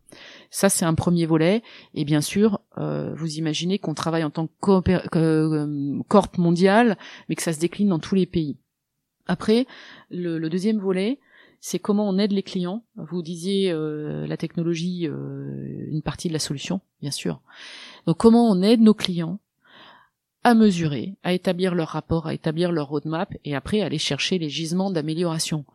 Ça, 0.49 0.69
c'est 0.69 0.85
un 0.85 0.93
premier 0.93 1.25
volet. 1.25 1.63
Et 1.93 2.05
bien 2.05 2.21
sûr, 2.21 2.61
euh, 2.77 3.13
vous 3.15 3.35
imaginez 3.35 3.79
qu'on 3.79 3.93
travaille 3.93 4.23
en 4.23 4.29
tant 4.29 4.47
que 4.61 5.17
euh, 5.17 6.01
mondial, 6.37 6.97
mais 7.27 7.35
que 7.35 7.43
ça 7.43 7.53
se 7.53 7.59
décline 7.59 7.89
dans 7.89 7.99
tous 7.99 8.15
les 8.15 8.25
pays. 8.25 8.57
Après, 9.27 9.65
le, 10.09 10.37
le 10.37 10.49
deuxième 10.49 10.79
volet, 10.79 11.19
c'est 11.61 11.77
comment 11.77 12.09
on 12.09 12.17
aide 12.17 12.31
les 12.31 12.43
clients. 12.43 12.83
Vous 12.95 13.21
disiez 13.21 13.71
euh, 13.71 14.25
la 14.25 14.35
technologie, 14.35 15.07
euh, 15.07 15.85
une 15.89 16.01
partie 16.01 16.27
de 16.27 16.33
la 16.33 16.39
solution, 16.39 16.81
bien 17.01 17.11
sûr. 17.11 17.39
Donc 18.07 18.17
comment 18.17 18.49
on 18.49 18.61
aide 18.63 18.81
nos 18.81 18.95
clients 18.95 19.39
à 20.43 20.55
mesurer, 20.55 21.17
à 21.21 21.33
établir 21.33 21.75
leur 21.75 21.89
rapport, 21.89 22.25
à 22.25 22.33
établir 22.33 22.71
leur 22.71 22.87
roadmap 22.87 23.31
et 23.45 23.55
après 23.55 23.81
aller 23.81 23.99
chercher 23.99 24.39
les 24.39 24.49
gisements 24.49 24.89
d'amélioration. 24.89 25.65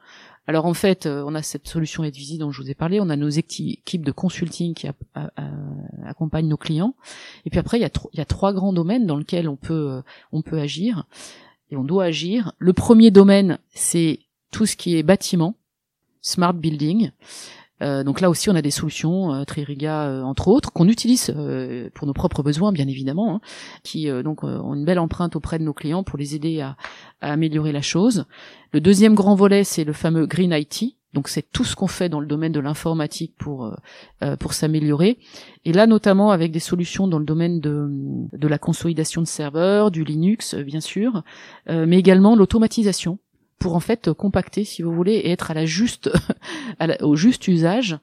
Alors 0.46 0.66
en 0.66 0.74
fait, 0.74 1.06
euh, 1.06 1.24
on 1.26 1.34
a 1.34 1.42
cette 1.42 1.66
solution 1.66 2.04
Edvisi 2.04 2.38
dont 2.38 2.50
je 2.52 2.62
vous 2.62 2.70
ai 2.70 2.74
parlé, 2.74 3.00
on 3.00 3.10
a 3.10 3.16
nos 3.16 3.28
équipes 3.28 4.04
de 4.04 4.12
consulting 4.12 4.74
qui 4.74 4.86
accompagnent 6.04 6.48
nos 6.48 6.56
clients, 6.56 6.94
et 7.44 7.50
puis 7.50 7.58
après 7.58 7.78
il 7.78 7.82
y, 7.82 7.84
a 7.84 7.90
il 8.12 8.18
y 8.18 8.22
a 8.22 8.26
trois 8.26 8.52
grands 8.52 8.72
domaines 8.72 9.06
dans 9.06 9.16
lesquels 9.16 9.48
on 9.48 9.56
peut 9.56 10.02
on 10.30 10.42
peut 10.42 10.58
agir 10.58 11.06
et 11.70 11.76
on 11.76 11.84
doit 11.84 12.04
agir. 12.04 12.52
Le 12.58 12.72
premier 12.72 13.10
domaine, 13.10 13.58
c'est 13.74 14.20
tout 14.50 14.66
ce 14.66 14.76
qui 14.76 14.96
est 14.96 15.02
bâtiment, 15.02 15.56
smart 16.22 16.54
building. 16.54 17.10
Euh, 17.82 18.04
donc 18.04 18.20
là 18.20 18.30
aussi, 18.30 18.48
on 18.50 18.54
a 18.54 18.62
des 18.62 18.70
solutions, 18.70 19.34
euh, 19.34 19.44
Tririga 19.44 20.06
euh, 20.06 20.22
entre 20.22 20.48
autres, 20.48 20.72
qu'on 20.72 20.88
utilise 20.88 21.32
euh, 21.36 21.90
pour 21.94 22.06
nos 22.06 22.12
propres 22.12 22.42
besoins, 22.42 22.72
bien 22.72 22.88
évidemment, 22.88 23.36
hein, 23.36 23.40
qui 23.82 24.08
donc 24.22 24.44
ont 24.44 24.74
une 24.74 24.84
belle 24.84 24.98
empreinte 24.98 25.36
auprès 25.36 25.58
de 25.58 25.64
nos 25.64 25.74
clients 25.74 26.02
pour 26.02 26.18
les 26.18 26.34
aider 26.34 26.60
à, 26.60 26.76
à 27.20 27.32
améliorer 27.32 27.72
la 27.72 27.82
chose. 27.82 28.24
Le 28.72 28.80
deuxième 28.80 29.14
grand 29.14 29.34
volet, 29.34 29.64
c'est 29.64 29.84
le 29.84 29.92
fameux 29.92 30.26
Green 30.26 30.52
IT. 30.52 30.96
Donc 31.12 31.28
c'est 31.28 31.50
tout 31.50 31.64
ce 31.64 31.74
qu'on 31.74 31.86
fait 31.86 32.10
dans 32.10 32.20
le 32.20 32.26
domaine 32.26 32.52
de 32.52 32.60
l'informatique 32.60 33.32
pour 33.38 33.74
pour 34.38 34.52
s'améliorer. 34.52 35.18
Et 35.64 35.72
là, 35.72 35.86
notamment 35.86 36.30
avec 36.30 36.52
des 36.52 36.58
solutions 36.58 37.08
dans 37.08 37.18
le 37.18 37.24
domaine 37.24 37.58
de 37.60 37.88
de 38.32 38.48
la 38.48 38.58
consolidation 38.58 39.22
de 39.22 39.26
serveurs, 39.26 39.90
du 39.90 40.04
Linux, 40.04 40.54
bien 40.54 40.80
sûr, 40.80 41.22
mais 41.68 41.98
également 41.98 42.36
l'automatisation 42.36 43.18
pour 43.58 43.74
en 43.74 43.80
fait 43.80 44.12
compacter, 44.12 44.64
si 44.64 44.82
vous 44.82 44.92
voulez, 44.92 45.14
et 45.14 45.30
être 45.30 45.50
à 45.50 45.54
la 45.54 45.66
juste, 45.66 46.10
au 47.00 47.16
juste 47.16 47.48
usage. 47.48 47.98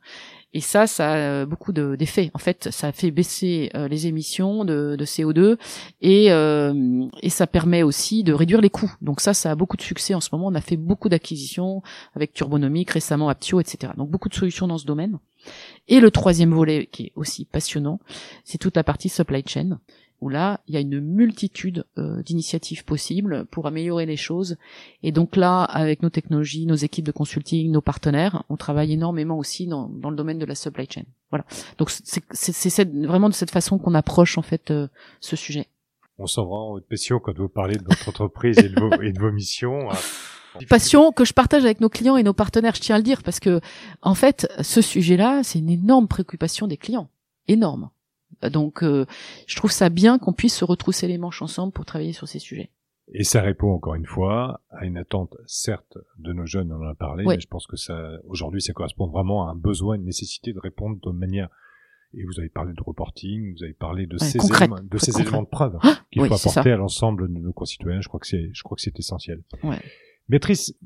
Et 0.55 0.61
ça, 0.61 0.85
ça 0.85 1.41
a 1.41 1.45
beaucoup 1.45 1.71
d'effets. 1.71 2.29
en 2.35 2.37
fait, 2.37 2.69
ça 2.71 2.91
fait 2.91 3.09
baisser 3.09 3.71
euh, 3.73 3.87
les 3.87 4.05
émissions 4.05 4.63
de, 4.65 4.95
de 4.95 5.05
CO2 5.05 5.57
et, 6.01 6.31
euh, 6.31 7.07
et 7.23 7.29
ça 7.29 7.47
permet 7.47 7.81
aussi 7.81 8.23
de 8.23 8.33
réduire 8.33 8.61
les 8.61 8.69
coûts. 8.69 8.93
Donc 9.01 9.19
ça, 9.19 9.33
ça 9.33 9.49
a 9.49 9.55
beaucoup 9.55 9.77
de 9.77 9.81
succès 9.81 10.13
en 10.13 10.21
ce 10.21 10.29
moment. 10.31 10.47
On 10.47 10.55
a 10.55 10.61
fait 10.61 10.77
beaucoup 10.77 11.09
d'acquisitions 11.09 11.81
avec 12.15 12.33
Turbonomic, 12.33 12.91
récemment 12.91 13.29
Aptio, 13.29 13.59
etc. 13.59 13.93
Donc 13.97 14.11
beaucoup 14.11 14.29
de 14.29 14.35
solutions 14.35 14.67
dans 14.67 14.77
ce 14.77 14.85
domaine. 14.85 15.17
Et 15.87 15.99
le 15.99 16.11
troisième 16.11 16.53
volet, 16.53 16.87
qui 16.91 17.05
est 17.05 17.11
aussi 17.15 17.45
passionnant, 17.45 17.99
c'est 18.43 18.59
toute 18.59 18.75
la 18.75 18.83
partie 18.83 19.09
supply 19.09 19.43
chain 19.45 19.79
où 20.21 20.29
là, 20.29 20.61
il 20.67 20.73
y 20.73 20.77
a 20.77 20.79
une 20.79 20.99
multitude 20.99 21.85
euh, 21.97 22.21
d'initiatives 22.23 22.85
possibles 22.85 23.45
pour 23.45 23.67
améliorer 23.67 24.05
les 24.05 24.17
choses. 24.17 24.57
Et 25.01 25.11
donc 25.11 25.35
là, 25.35 25.63
avec 25.63 26.01
nos 26.01 26.09
technologies, 26.09 26.65
nos 26.65 26.75
équipes 26.75 27.05
de 27.05 27.11
consulting, 27.11 27.71
nos 27.71 27.81
partenaires, 27.81 28.43
on 28.49 28.57
travaille 28.57 28.93
énormément 28.93 29.37
aussi 29.37 29.67
dans, 29.67 29.89
dans 29.89 30.09
le 30.09 30.15
domaine 30.15 30.39
de 30.39 30.45
la 30.45 30.55
supply 30.55 30.87
chain. 30.89 31.03
Voilà. 31.29 31.45
Donc 31.77 31.89
c'est 31.89 32.89
vraiment 33.05 33.29
de 33.29 33.33
cette 33.33 33.51
façon 33.51 33.79
qu'on 33.79 33.95
approche 33.95 34.37
en 34.37 34.43
fait 34.43 34.71
euh, 34.71 34.87
ce 35.19 35.35
sujet. 35.35 35.67
On 36.19 36.27
sent 36.27 36.41
vraiment 36.41 36.73
votre 36.73 36.87
passion 36.87 37.19
quand 37.19 37.37
vous 37.37 37.49
parlez 37.49 37.75
de 37.75 37.83
votre 37.83 38.07
entreprise 38.07 38.59
et, 38.59 38.69
de 38.69 38.79
vos, 38.79 39.01
et 39.01 39.11
de 39.11 39.19
vos 39.19 39.31
missions. 39.31 39.89
Passion 40.69 41.11
que 41.11 41.25
je 41.25 41.33
partage 41.33 41.65
avec 41.65 41.81
nos 41.81 41.89
clients 41.89 42.17
et 42.17 42.23
nos 42.23 42.33
partenaires, 42.33 42.75
je 42.75 42.81
tiens 42.81 42.95
à 42.95 42.99
le 42.99 43.03
dire, 43.03 43.23
parce 43.23 43.39
que 43.39 43.59
en 44.01 44.13
fait, 44.13 44.47
ce 44.61 44.81
sujet-là, 44.81 45.41
c'est 45.43 45.59
une 45.59 45.69
énorme 45.69 46.07
préoccupation 46.07 46.67
des 46.67 46.77
clients, 46.77 47.09
énorme. 47.47 47.89
Donc, 48.49 48.83
euh, 48.83 49.05
je 49.47 49.55
trouve 49.55 49.71
ça 49.71 49.89
bien 49.89 50.19
qu'on 50.19 50.33
puisse 50.33 50.55
se 50.55 50.65
retrousser 50.65 51.07
les 51.07 51.17
manches 51.17 51.41
ensemble 51.41 51.73
pour 51.73 51.85
travailler 51.85 52.13
sur 52.13 52.27
ces 52.27 52.39
sujets. 52.39 52.71
Et 53.13 53.23
ça 53.23 53.41
répond 53.41 53.71
encore 53.71 53.95
une 53.95 54.05
fois 54.05 54.61
à 54.69 54.85
une 54.85 54.97
attente, 54.97 55.35
certes, 55.45 55.97
de 56.17 56.31
nos 56.31 56.45
jeunes, 56.45 56.71
on 56.71 56.81
en 56.81 56.89
a 56.89 56.95
parlé, 56.95 57.25
mais 57.25 57.39
je 57.39 57.47
pense 57.47 57.67
que 57.67 57.75
ça, 57.75 58.17
aujourd'hui, 58.25 58.61
ça 58.61 58.71
correspond 58.71 59.07
vraiment 59.07 59.47
à 59.47 59.51
un 59.51 59.55
besoin, 59.55 59.95
une 59.95 60.05
nécessité 60.05 60.53
de 60.53 60.59
répondre 60.59 60.97
de 61.01 61.11
manière. 61.11 61.49
Et 62.15 62.23
vous 62.25 62.39
avez 62.39 62.49
parlé 62.49 62.73
de 62.73 62.81
reporting, 62.81 63.55
vous 63.55 63.63
avez 63.63 63.73
parlé 63.73 64.05
de 64.05 64.17
ces 64.17 64.37
éléments, 64.37 64.77
de 64.81 64.97
ces 64.99 65.19
éléments 65.19 65.41
de 65.41 65.47
preuve 65.47 65.77
ah 65.81 65.99
qu'il 66.11 66.25
faut 66.25 66.33
apporter 66.33 66.71
à 66.71 66.77
l'ensemble 66.77 67.27
de 67.27 67.39
nos 67.39 67.53
concitoyens. 67.53 68.01
Je 68.01 68.07
crois 68.07 68.19
que 68.19 68.27
c'est, 68.27 68.51
je 68.53 68.63
crois 68.63 68.75
que 68.75 68.81
c'est 68.81 68.97
essentiel. 68.99 69.43
Ouais. 69.63 69.81
Maîtrise, 70.29 70.77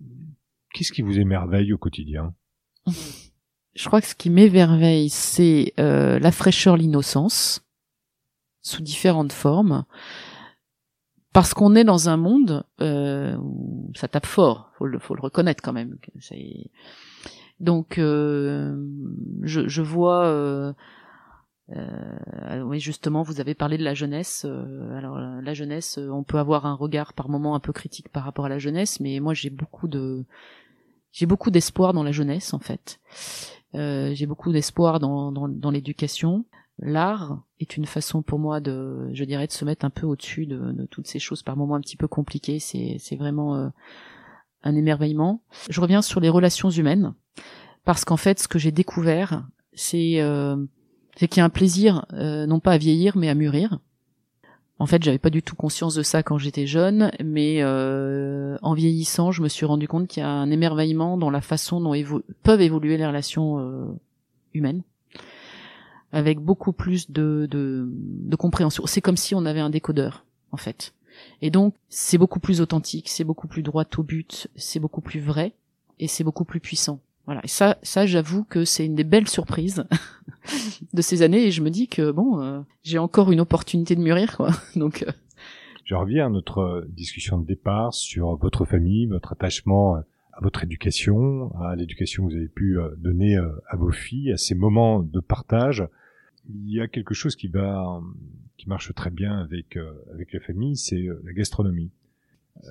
qu'est-ce 0.74 0.94
qui 0.94 1.02
vous 1.02 1.20
émerveille 1.20 1.74
au 1.74 1.78
quotidien? 1.78 2.34
je 3.76 3.86
crois 3.86 4.02
que 4.02 4.08
ce 4.08 4.16
qui 4.16 4.30
m'émerveille, 4.30 5.10
c'est 5.10 5.74
euh, 5.80 6.20
la 6.20 6.32
fraîcheur, 6.32 6.78
l'innocence, 6.78 7.62
sous 8.62 8.82
différentes 8.82 9.34
formes, 9.34 9.86
parce 11.38 11.54
qu'on 11.54 11.76
est 11.76 11.84
dans 11.84 12.10
un 12.10 12.18
monde 12.18 12.64
euh, 12.82 13.38
où 13.38 13.92
ça 13.96 14.08
tape 14.08 14.26
fort, 14.26 14.72
faut 14.78 14.88
le, 14.88 14.98
faut 14.98 15.14
le 15.14 15.22
reconnaître 15.22 15.62
quand 15.64 15.72
même. 15.72 15.98
Donc, 17.60 17.98
euh, 18.00 18.76
je, 19.44 19.82
vois. 19.82 20.26
Euh, 20.26 20.74
oui, 22.64 22.80
justement, 22.80 23.22
vous 23.22 23.40
avez 23.40 23.54
parlé 23.54 23.78
de 23.78 23.84
la 23.84 23.94
jeunesse. 23.94 24.46
Alors, 24.96 25.20
la 25.20 25.54
jeunesse, 25.54 26.00
on 26.00 26.24
peut 26.24 26.40
avoir 26.40 26.66
un 26.66 26.74
regard 26.74 27.14
par 27.14 27.30
moment 27.30 27.54
un 27.54 27.60
peu 27.60 27.72
critique 27.72 28.10
par 28.10 28.24
rapport 28.24 28.46
à 28.46 28.50
la 28.50 28.58
jeunesse, 28.58 29.00
mais 29.00 29.20
moi, 29.20 29.36
j'ai 29.36 29.52
beaucoup 29.52 29.88
de, 29.88 30.26
j'ai 31.12 31.26
beaucoup 31.26 31.52
d'espoir 31.52 31.94
dans 31.94 32.04
la 32.04 32.12
jeunesse, 32.12 32.54
en 32.54 32.60
fait. 32.60 33.00
Euh, 33.76 34.14
j'ai 34.14 34.26
beaucoup 34.26 34.52
d'espoir 34.52 35.00
dans, 35.00 35.32
dans, 35.32 35.48
dans 35.48 35.72
l'éducation. 35.72 36.46
L'art 36.80 37.42
est 37.60 37.76
une 37.76 37.86
façon 37.86 38.22
pour 38.22 38.40
moi 38.40 38.60
de, 38.60 39.10
je 39.14 39.24
dirais, 39.24 39.48
de 39.48 39.52
se 39.52 39.66
mettre 39.66 39.86
un 39.86 39.90
peu 39.90 40.06
au-dessus 40.06 40.46
de, 40.46 40.72
de, 40.72 40.86
toutes 40.86 41.08
ces 41.08 41.20
choses 41.20 41.42
par 41.42 41.58
moments 41.58 41.76
un 41.76 41.82
petit 41.82 41.98
peu 41.98 42.08
compliquées. 42.08 42.60
C'est, 42.60 42.98
c'est 43.00 43.16
vraiment 43.16 43.56
euh, 43.56 43.70
un 44.64 44.76
émerveillement. 44.76 45.42
Je 45.70 45.82
reviens 45.82 46.02
sur 46.02 46.20
les 46.20 46.30
relations 46.30 46.70
humaines 46.70 47.14
parce 47.84 48.06
qu'en 48.06 48.18
fait, 48.18 48.40
ce 48.40 48.48
que 48.48 48.60
j'ai 48.60 48.72
découvert, 48.72 49.48
c'est, 49.74 50.22
euh, 50.22 50.56
c'est 51.16 51.28
qu'il 51.28 51.40
y 51.40 51.42
a 51.42 51.46
un 51.46 51.50
plaisir, 51.50 52.06
euh, 52.14 52.46
non 52.46 52.60
pas 52.60 52.74
à 52.74 52.78
vieillir, 52.78 53.18
mais 53.18 53.30
à 53.30 53.36
mûrir. 53.36 53.80
En 54.80 54.86
fait, 54.86 55.04
j'avais 55.04 55.18
pas 55.18 55.32
du 55.32 55.42
tout 55.42 55.56
conscience 55.56 55.96
de 55.96 56.04
ça 56.04 56.22
quand 56.22 56.38
j'étais 56.38 56.68
jeune, 56.68 57.12
mais 57.24 57.64
euh, 57.64 58.58
en 58.62 58.74
vieillissant, 58.74 59.32
je 59.32 59.42
me 59.42 59.48
suis 59.48 59.66
rendu 59.66 59.88
compte 59.88 60.08
qu'il 60.08 60.22
y 60.22 60.26
a 60.26 60.30
un 60.30 60.52
émerveillement 60.52 61.18
dans 61.18 61.32
la 61.32 61.42
façon 61.42 61.82
dont 61.82 61.94
peuvent 62.44 62.62
évoluer 62.62 62.98
les 62.98 63.08
relations 63.08 63.60
euh, 63.60 63.86
humaines, 64.54 64.84
avec 66.12 66.40
beaucoup 66.40 66.74
plus 66.74 67.10
de, 67.10 67.48
de, 67.50 67.90
de 67.92 68.36
compréhension. 68.36 68.86
C'est 68.86 69.02
comme 69.02 69.18
si 69.18 69.34
on 69.34 69.46
avait 69.46 69.62
un 69.62 69.72
décodeur, 69.72 70.26
en 70.52 70.58
fait. 70.58 70.94
Et 71.42 71.50
donc, 71.50 71.74
c'est 71.90 72.20
beaucoup 72.20 72.40
plus 72.40 72.62
authentique, 72.62 73.10
c'est 73.10 73.24
beaucoup 73.24 73.48
plus 73.48 73.64
droit 73.64 73.86
au 73.98 74.04
but, 74.04 74.48
c'est 74.56 74.80
beaucoup 74.80 75.02
plus 75.02 75.20
vrai, 75.20 75.54
et 76.00 76.08
c'est 76.08 76.24
beaucoup 76.24 76.46
plus 76.46 76.60
puissant. 76.60 77.00
Voilà. 77.28 77.42
Et 77.44 77.50
ça, 77.50 77.78
ça, 77.84 78.06
j'avoue 78.06 78.46
que 78.46 78.64
c'est 78.64 78.86
une 78.86 78.96
des 78.96 79.04
belles 79.04 79.28
surprises 79.28 79.84
de 80.94 81.02
ces 81.02 81.22
années. 81.22 81.46
Et 81.46 81.52
je 81.52 81.62
me 81.62 81.70
dis 81.70 81.88
que 81.88 82.10
bon, 82.10 82.42
euh, 82.42 82.62
j'ai 82.84 82.98
encore 82.98 83.32
une 83.32 83.42
opportunité 83.42 83.96
de 83.96 84.02
mûrir, 84.02 84.36
quoi. 84.36 84.50
Donc. 84.76 85.04
Euh. 85.08 85.12
Je 85.84 85.94
reviens 85.94 86.26
à 86.26 86.30
notre 86.30 86.86
discussion 86.90 87.38
de 87.38 87.46
départ 87.46 87.94
sur 87.94 88.36
votre 88.38 88.66
famille, 88.66 89.06
votre 89.06 89.34
attachement 89.34 89.96
à 89.96 90.42
votre 90.42 90.64
éducation, 90.64 91.54
à 91.62 91.76
l'éducation 91.76 92.26
que 92.26 92.32
vous 92.32 92.38
avez 92.38 92.50
pu 92.50 92.80
euh, 92.80 92.90
donner 92.98 93.38
à 93.38 93.76
vos 93.76 93.92
filles, 93.92 94.32
à 94.32 94.38
ces 94.38 94.56
moments 94.56 95.00
de 95.02 95.20
partage. 95.20 95.86
Il 96.50 96.70
y 96.70 96.80
a 96.80 96.88
quelque 96.88 97.14
chose 97.14 97.36
qui 97.36 97.48
va, 97.48 98.02
qui 98.58 98.70
marche 98.70 98.94
très 98.96 99.10
bien 99.10 99.40
avec 99.40 99.78
avec 100.14 100.32
la 100.32 100.40
famille, 100.40 100.78
c'est 100.78 101.08
la 101.26 101.34
gastronomie. 101.34 101.92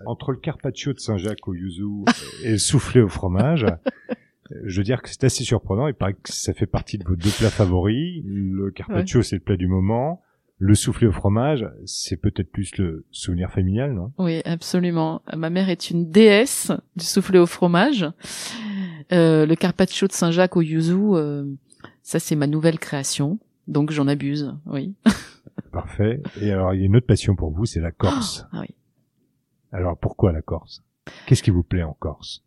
Entre 0.06 0.32
le 0.32 0.38
carpaccio 0.38 0.92
de 0.94 0.98
Saint-Jacques 0.98 1.46
au 1.46 1.54
yuzu 1.54 2.04
et 2.42 2.52
le 2.52 2.58
soufflé 2.58 3.02
au 3.02 3.08
fromage, 3.08 3.66
je 4.64 4.76
veux 4.78 4.84
dire 4.84 5.02
que 5.02 5.08
c'est 5.08 5.24
assez 5.24 5.44
surprenant. 5.44 5.88
Il 5.88 5.94
paraît 5.94 6.14
que 6.14 6.32
ça 6.32 6.52
fait 6.52 6.66
partie 6.66 6.98
de 6.98 7.04
vos 7.04 7.16
deux 7.16 7.30
plats 7.30 7.50
favoris. 7.50 8.22
Le 8.24 8.70
carpaccio, 8.70 9.22
c'est 9.22 9.36
le 9.36 9.42
plat 9.42 9.56
du 9.56 9.66
moment. 9.66 10.22
Le 10.58 10.74
soufflé 10.74 11.06
au 11.06 11.12
fromage, 11.12 11.68
c'est 11.84 12.16
peut-être 12.16 12.50
plus 12.50 12.78
le 12.78 13.04
souvenir 13.10 13.50
familial, 13.50 13.92
non? 13.92 14.12
Oui, 14.16 14.40
absolument. 14.46 15.20
Ma 15.36 15.50
mère 15.50 15.68
est 15.68 15.90
une 15.90 16.10
déesse 16.10 16.72
du 16.96 17.04
soufflé 17.04 17.38
au 17.38 17.44
fromage. 17.44 18.06
Euh, 19.12 19.44
le 19.44 19.54
carpaccio 19.54 20.06
de 20.06 20.12
Saint-Jacques 20.12 20.56
au 20.56 20.62
yuzu, 20.62 20.94
euh, 21.12 21.44
ça 22.02 22.18
c'est 22.18 22.36
ma 22.36 22.46
nouvelle 22.46 22.78
création, 22.78 23.38
donc 23.68 23.90
j'en 23.90 24.08
abuse, 24.08 24.56
oui. 24.64 24.94
Parfait. 25.72 26.22
Et 26.40 26.50
alors 26.50 26.74
il 26.74 26.80
y 26.80 26.82
a 26.82 26.86
une 26.86 26.96
autre 26.96 27.06
passion 27.06 27.36
pour 27.36 27.50
vous, 27.50 27.66
c'est 27.66 27.80
la 27.80 27.92
Corse. 27.92 28.46
Ah 28.52 28.62
oui. 28.62 28.74
Alors 29.72 29.96
pourquoi 29.98 30.32
la 30.32 30.42
Corse? 30.42 30.82
Qu'est-ce 31.26 31.42
qui 31.42 31.50
vous 31.50 31.62
plaît 31.62 31.82
en 31.82 31.92
Corse? 31.92 32.45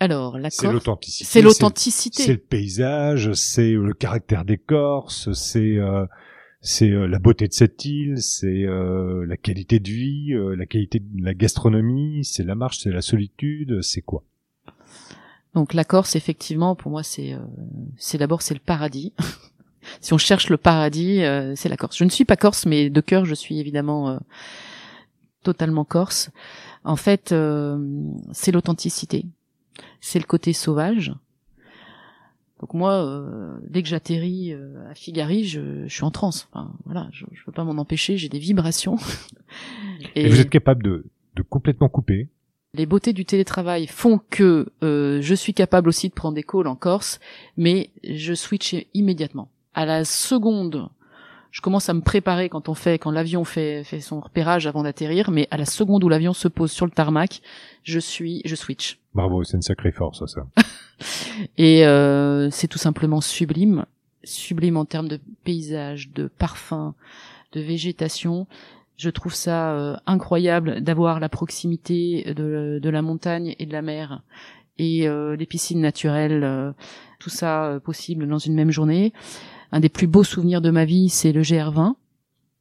Alors, 0.00 0.38
la 0.38 0.48
C'est 0.48 0.72
l'authenticité. 0.72 1.30
C'est 1.30 1.42
l'authenticité. 1.42 2.22
C'est 2.22 2.32
le 2.32 2.38
paysage, 2.38 3.34
c'est 3.34 3.72
le 3.72 3.92
caractère 3.92 4.46
des 4.46 4.56
Corses, 4.56 5.30
c'est 5.34 5.76
euh, 5.76 6.06
c'est 6.62 6.88
euh, 6.88 7.06
la 7.06 7.18
beauté 7.18 7.46
de 7.46 7.52
cette 7.52 7.84
île, 7.84 8.16
c'est 8.22 8.64
euh, 8.64 9.26
la 9.26 9.36
qualité 9.36 9.78
de 9.78 9.90
vie, 9.90 10.32
la 10.56 10.64
qualité 10.64 11.00
de 11.00 11.22
la 11.22 11.34
gastronomie, 11.34 12.24
c'est 12.24 12.44
la 12.44 12.54
marche, 12.54 12.78
c'est 12.78 12.90
la 12.90 13.02
solitude, 13.02 13.82
c'est 13.82 14.00
quoi? 14.00 14.24
Donc 15.52 15.74
la 15.74 15.84
Corse, 15.84 16.16
effectivement, 16.16 16.74
pour 16.74 16.90
moi, 16.90 17.02
c'est 17.02 17.36
c'est 17.98 18.16
d'abord 18.16 18.40
c'est 18.40 18.54
le 18.54 18.60
paradis. 18.60 19.12
si 20.00 20.14
on 20.14 20.18
cherche 20.18 20.48
le 20.48 20.56
paradis, 20.56 21.20
c'est 21.56 21.68
la 21.68 21.76
Corse. 21.76 21.98
Je 21.98 22.04
ne 22.04 22.10
suis 22.10 22.24
pas 22.24 22.36
corse, 22.36 22.64
mais 22.64 22.88
de 22.88 23.00
cœur, 23.02 23.26
je 23.26 23.34
suis 23.34 23.60
évidemment 23.60 24.18
totalement 25.42 25.84
corse. 25.84 26.30
En 26.84 26.96
fait, 26.96 27.34
c'est 28.32 28.52
l'authenticité, 28.52 29.26
c'est 30.00 30.18
le 30.18 30.24
côté 30.24 30.52
sauvage, 30.52 31.12
donc 32.60 32.74
moi, 32.74 32.92
euh, 32.92 33.56
dès 33.66 33.82
que 33.82 33.88
j'atterris 33.88 34.52
euh, 34.52 34.90
à 34.90 34.94
Figari, 34.94 35.44
je, 35.44 35.86
je, 35.86 35.94
suis 35.94 36.04
en 36.04 36.10
transe. 36.10 36.46
Enfin, 36.52 36.72
voilà, 36.84 37.08
je, 37.10 37.24
je 37.32 37.42
peux 37.44 37.52
pas 37.52 37.64
m'en 37.64 37.80
empêcher. 37.80 38.18
J'ai 38.18 38.28
des 38.28 38.38
vibrations. 38.38 38.96
Et, 40.14 40.28
vous 40.28 40.40
êtes 40.40 40.50
capable 40.50 40.82
de, 40.82 41.06
de 41.36 41.42
complètement 41.42 41.88
couper. 41.88 42.28
Les 42.74 42.86
beautés 42.86 43.14
du 43.14 43.24
télétravail 43.24 43.86
font 43.86 44.20
que 44.30 44.68
euh, 44.84 45.20
je 45.22 45.34
suis 45.34 45.54
capable 45.54 45.88
aussi 45.88 46.08
de 46.10 46.14
prendre 46.14 46.34
des 46.34 46.42
calls 46.42 46.68
en 46.68 46.76
Corse, 46.76 47.18
mais 47.56 47.90
je 48.04 48.34
switch 48.34 48.76
immédiatement. 48.92 49.50
À 49.72 49.86
la 49.86 50.04
seconde, 50.04 50.88
je 51.50 51.60
commence 51.60 51.88
à 51.88 51.94
me 51.94 52.00
préparer 52.00 52.48
quand 52.48 52.68
on 52.68 52.74
fait, 52.74 52.98
quand 52.98 53.10
l'avion 53.10 53.44
fait, 53.44 53.84
fait 53.84 54.00
son 54.00 54.20
repérage 54.20 54.66
avant 54.66 54.82
d'atterrir, 54.82 55.30
mais 55.30 55.48
à 55.50 55.56
la 55.56 55.64
seconde 55.64 56.04
où 56.04 56.08
l'avion 56.08 56.32
se 56.32 56.48
pose 56.48 56.70
sur 56.70 56.86
le 56.86 56.92
tarmac, 56.92 57.42
je 57.82 57.98
suis, 57.98 58.42
je 58.44 58.54
switch. 58.54 58.98
Bravo, 59.14 59.42
c'est 59.42 59.56
une 59.56 59.62
sacrée 59.62 59.92
force 59.92 60.24
ça. 60.26 60.46
Et 61.58 61.86
euh, 61.86 62.50
c'est 62.50 62.68
tout 62.68 62.78
simplement 62.78 63.20
sublime, 63.20 63.86
sublime 64.22 64.76
en 64.76 64.84
termes 64.84 65.08
de 65.08 65.18
paysage, 65.44 66.10
de 66.10 66.28
parfum, 66.28 66.94
de 67.52 67.60
végétation. 67.60 68.46
Je 68.96 69.10
trouve 69.10 69.34
ça 69.34 69.72
euh, 69.72 69.96
incroyable 70.06 70.82
d'avoir 70.82 71.20
la 71.20 71.28
proximité 71.28 72.34
de, 72.34 72.78
de, 72.82 72.90
la 72.90 73.02
montagne 73.02 73.54
et 73.58 73.66
de 73.66 73.72
la 73.72 73.82
mer 73.82 74.22
et 74.78 75.08
euh, 75.08 75.36
les 75.36 75.46
piscines 75.46 75.80
naturelles, 75.80 76.44
euh, 76.44 76.72
tout 77.18 77.30
ça 77.30 77.80
possible 77.82 78.28
dans 78.28 78.38
une 78.38 78.54
même 78.54 78.70
journée. 78.70 79.12
Un 79.72 79.80
des 79.80 79.88
plus 79.88 80.06
beaux 80.06 80.24
souvenirs 80.24 80.60
de 80.60 80.70
ma 80.70 80.84
vie, 80.84 81.08
c'est 81.08 81.32
le 81.32 81.42
GR20 81.42 81.94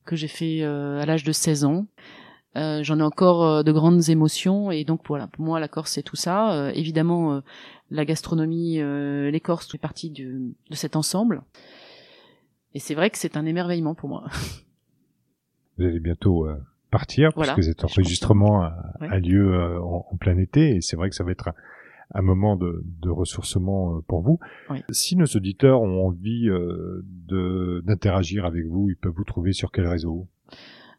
que 0.05 0.16
j'ai 0.16 0.28
fait 0.28 0.64
à 0.64 1.05
l'âge 1.05 1.24
de 1.24 1.32
16 1.32 1.66
ans. 1.66 1.86
Euh, 2.55 2.84
j'en 2.84 2.99
ai 2.99 3.03
encore 3.03 3.45
euh, 3.45 3.64
de 3.64 3.72
grandes 3.72 4.10
émotions 4.10 4.72
et 4.72 4.84
donc 4.84 5.01
voilà 5.07 5.28
pour 5.28 5.45
moi 5.45 5.60
la 5.60 5.68
Corse 5.68 5.91
c'est 5.91 6.03
tout 6.03 6.16
ça. 6.16 6.53
Euh, 6.53 6.72
évidemment 6.74 7.41
la 7.91 8.05
gastronomie 8.05 8.78
les 8.80 9.39
Corses 9.39 9.72
fait 9.72 9.78
partie 9.78 10.10
de 10.10 10.53
cet 10.72 10.95
ensemble. 10.95 11.43
Et 12.74 12.80
c'est 12.80 12.93
vrai 12.93 13.10
que 13.10 13.18
c'est 13.18 13.38
un 13.38 13.45
émerveillement 13.45 13.95
pour 13.95 14.10
moi. 14.10 14.26
Vous 15.78 15.86
allez 15.86 15.99
bientôt 15.99 16.47
partir 16.91 17.34
parce 17.34 17.51
que 17.51 17.62
cet 17.62 17.84
enregistrement 17.84 18.64
a, 18.64 19.20
lieu 19.20 19.80
en, 19.82 20.18
plein 20.20 20.38
été 20.38 20.76
et 20.76 20.82
c'est 20.82 20.95
vrai 20.95 21.10
que 21.10 21.16
ça 21.16 21.24
va 21.24 21.32
être 21.32 21.49
un, 21.49 21.53
moment 22.22 22.55
de, 22.55 22.84
de, 23.01 23.10
ressourcement 23.10 24.01
pour 24.07 24.22
vous. 24.22 24.39
Si 24.89 25.16
nos 25.16 25.26
auditeurs 25.26 25.82
ont 25.82 26.07
envie 26.07 26.47
de 26.47 27.82
d'interagir 27.86 28.45
avec 28.45 28.66
vous, 28.66 28.89
ils 28.89 28.95
peuvent 28.95 29.14
vous 29.16 29.24
trouver 29.24 29.53
sur 29.53 29.72
quel 29.72 29.88
réseau? 29.88 30.28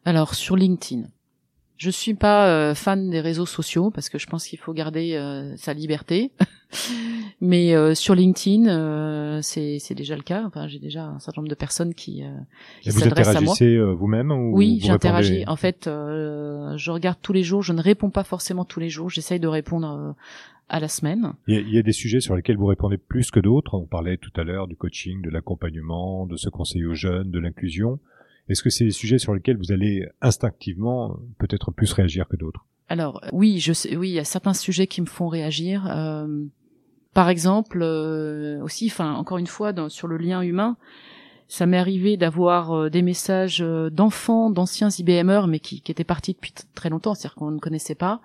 Alors 0.05 0.33
sur 0.33 0.55
LinkedIn. 0.55 1.03
Je 1.81 1.89
suis 1.89 2.13
pas 2.13 2.47
euh, 2.47 2.75
fan 2.75 3.09
des 3.09 3.21
réseaux 3.21 3.47
sociaux 3.47 3.89
parce 3.89 4.09
que 4.09 4.19
je 4.19 4.27
pense 4.27 4.45
qu'il 4.45 4.59
faut 4.59 4.71
garder 4.71 5.15
euh, 5.15 5.55
sa 5.57 5.73
liberté. 5.73 6.31
Mais 7.41 7.73
euh, 7.73 7.95
sur 7.95 8.13
LinkedIn, 8.13 9.41
c'est 9.41 9.79
c'est 9.79 9.95
déjà 9.95 10.15
le 10.15 10.21
cas. 10.21 10.43
Enfin, 10.45 10.67
j'ai 10.67 10.77
déjà 10.77 11.05
un 11.05 11.17
certain 11.17 11.41
nombre 11.41 11.49
de 11.49 11.55
personnes 11.55 11.95
qui, 11.95 12.23
qui 12.83 12.91
s'adressent 12.91 13.29
à 13.29 13.41
moi. 13.41 13.55
Vous 13.55 13.63
interagissez 13.63 13.79
vous-même 13.97 14.31
ou 14.31 14.55
Oui, 14.55 14.79
j'interagis. 14.83 15.43
En 15.47 15.55
fait, 15.55 15.85
je 15.87 16.91
regarde 16.91 17.17
tous 17.19 17.33
les 17.33 17.41
jours. 17.41 17.63
Je 17.63 17.73
ne 17.73 17.81
réponds 17.81 18.11
pas 18.11 18.23
forcément 18.23 18.63
tous 18.63 18.79
les 18.79 18.89
jours. 18.89 19.09
J'essaye 19.09 19.39
de 19.39 19.47
répondre 19.47 20.13
à 20.71 20.79
la 20.79 20.87
semaine. 20.87 21.33
Il 21.47 21.53
y, 21.53 21.57
a, 21.57 21.59
il 21.59 21.69
y, 21.69 21.77
a, 21.77 21.83
des 21.83 21.91
sujets 21.91 22.21
sur 22.21 22.35
lesquels 22.35 22.57
vous 22.57 22.65
répondez 22.65 22.97
plus 22.97 23.29
que 23.29 23.41
d'autres. 23.41 23.73
On 23.73 23.85
parlait 23.85 24.17
tout 24.17 24.31
à 24.37 24.43
l'heure 24.43 24.67
du 24.67 24.77
coaching, 24.77 25.21
de 25.21 25.29
l'accompagnement, 25.29 26.25
de 26.25 26.37
ce 26.37 26.49
conseil 26.49 26.85
aux 26.85 26.93
jeunes, 26.93 27.29
de 27.29 27.39
l'inclusion. 27.39 27.99
Est-ce 28.47 28.63
que 28.63 28.69
c'est 28.69 28.85
des 28.85 28.91
sujets 28.91 29.17
sur 29.17 29.33
lesquels 29.33 29.57
vous 29.57 29.73
allez 29.73 30.07
instinctivement 30.21 31.19
peut-être 31.39 31.71
plus 31.71 31.91
réagir 31.91 32.27
que 32.27 32.37
d'autres? 32.37 32.65
Alors 32.87 33.21
oui, 33.33 33.59
je 33.59 33.73
sais, 33.73 33.95
oui, 33.97 34.09
il 34.09 34.13
y 34.13 34.19
a 34.19 34.23
certains 34.23 34.53
sujets 34.53 34.87
qui 34.87 35.01
me 35.01 35.05
font 35.05 35.27
réagir. 35.27 35.85
Euh, 35.87 36.45
par 37.13 37.29
exemple, 37.29 37.79
euh, 37.81 38.61
aussi, 38.61 38.87
enfin 38.87 39.13
encore 39.13 39.37
une 39.37 39.47
fois, 39.47 39.73
dans, 39.73 39.89
sur 39.89 40.07
le 40.07 40.17
lien 40.17 40.41
humain, 40.41 40.77
ça 41.49 41.65
m'est 41.65 41.77
arrivé 41.77 42.15
d'avoir 42.15 42.71
euh, 42.71 42.89
des 42.89 43.01
messages 43.01 43.59
d'enfants, 43.91 44.49
d'anciens 44.49 44.89
IBMers, 44.89 45.47
mais 45.47 45.59
qui, 45.59 45.81
qui 45.81 45.91
étaient 45.91 46.05
partis 46.05 46.33
depuis 46.33 46.53
très 46.75 46.89
longtemps, 46.89 47.13
c'est-à-dire 47.13 47.35
qu'on 47.35 47.51
ne 47.51 47.59
connaissait 47.59 47.95
pas, 47.95 48.21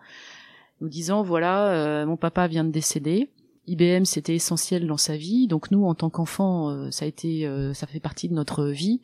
nous 0.80 0.88
disant 0.88 1.22
voilà, 1.22 2.04
mon 2.06 2.16
papa 2.16 2.46
vient 2.46 2.64
de 2.64 2.70
décéder. 2.70 3.30
IBM 3.66 4.04
c'était 4.04 4.34
essentiel 4.34 4.86
dans 4.86 4.96
sa 4.96 5.16
vie, 5.16 5.48
donc 5.48 5.70
nous 5.70 5.86
en 5.86 5.94
tant 5.94 6.10
qu'enfants 6.10 6.70
euh, 6.70 6.90
ça 6.90 7.04
a 7.04 7.08
été 7.08 7.46
euh, 7.46 7.74
ça 7.74 7.86
fait 7.86 8.00
partie 8.00 8.28
de 8.28 8.34
notre 8.34 8.66
vie. 8.66 9.00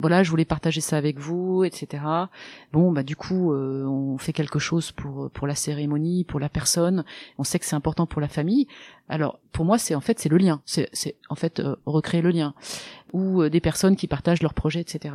Voilà, 0.00 0.24
je 0.24 0.30
voulais 0.30 0.44
partager 0.44 0.80
ça 0.80 0.96
avec 0.96 1.18
vous, 1.18 1.62
etc. 1.62 2.02
Bon 2.72 2.90
bah 2.90 3.04
du 3.04 3.14
coup 3.14 3.52
euh, 3.52 3.84
on 3.86 4.18
fait 4.18 4.32
quelque 4.32 4.58
chose 4.58 4.90
pour 4.90 5.30
pour 5.30 5.46
la 5.46 5.54
cérémonie, 5.54 6.24
pour 6.24 6.40
la 6.40 6.48
personne. 6.48 7.04
On 7.38 7.44
sait 7.44 7.58
que 7.58 7.64
c'est 7.64 7.76
important 7.76 8.06
pour 8.06 8.20
la 8.20 8.28
famille. 8.28 8.66
Alors 9.08 9.38
pour 9.52 9.64
moi 9.64 9.78
c'est 9.78 9.94
en 9.94 10.00
fait 10.00 10.18
c'est 10.18 10.28
le 10.28 10.38
lien, 10.38 10.62
c'est 10.66 10.88
c'est 10.92 11.16
en 11.28 11.36
fait 11.36 11.62
recréer 11.86 12.22
le 12.22 12.30
lien 12.30 12.54
ou 13.12 13.48
des 13.48 13.60
personnes 13.60 13.94
qui 13.94 14.08
partagent 14.08 14.42
leurs 14.42 14.54
projets, 14.54 14.80
etc. 14.80 15.14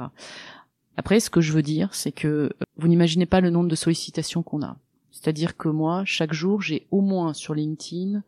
Après 0.96 1.20
ce 1.20 1.30
que 1.30 1.42
je 1.42 1.52
veux 1.52 1.62
dire 1.64 1.94
c'est 1.94 2.14
que 2.14 2.52
vous 2.78 2.88
n'imaginez 2.88 3.26
pas 3.26 3.42
le 3.42 3.50
nombre 3.50 3.68
de 3.68 3.76
sollicitations 3.76 4.44
qu'on 4.44 4.62
a. 4.64 4.78
C'est-à-dire 5.12 5.58
que 5.58 5.68
moi 5.68 6.04
chaque 6.06 6.34
jour 6.34 6.62
j'ai 6.62 6.88
au 6.92 7.02
moins 7.02 7.34
sur 7.34 7.54
LinkedIn 7.54 8.22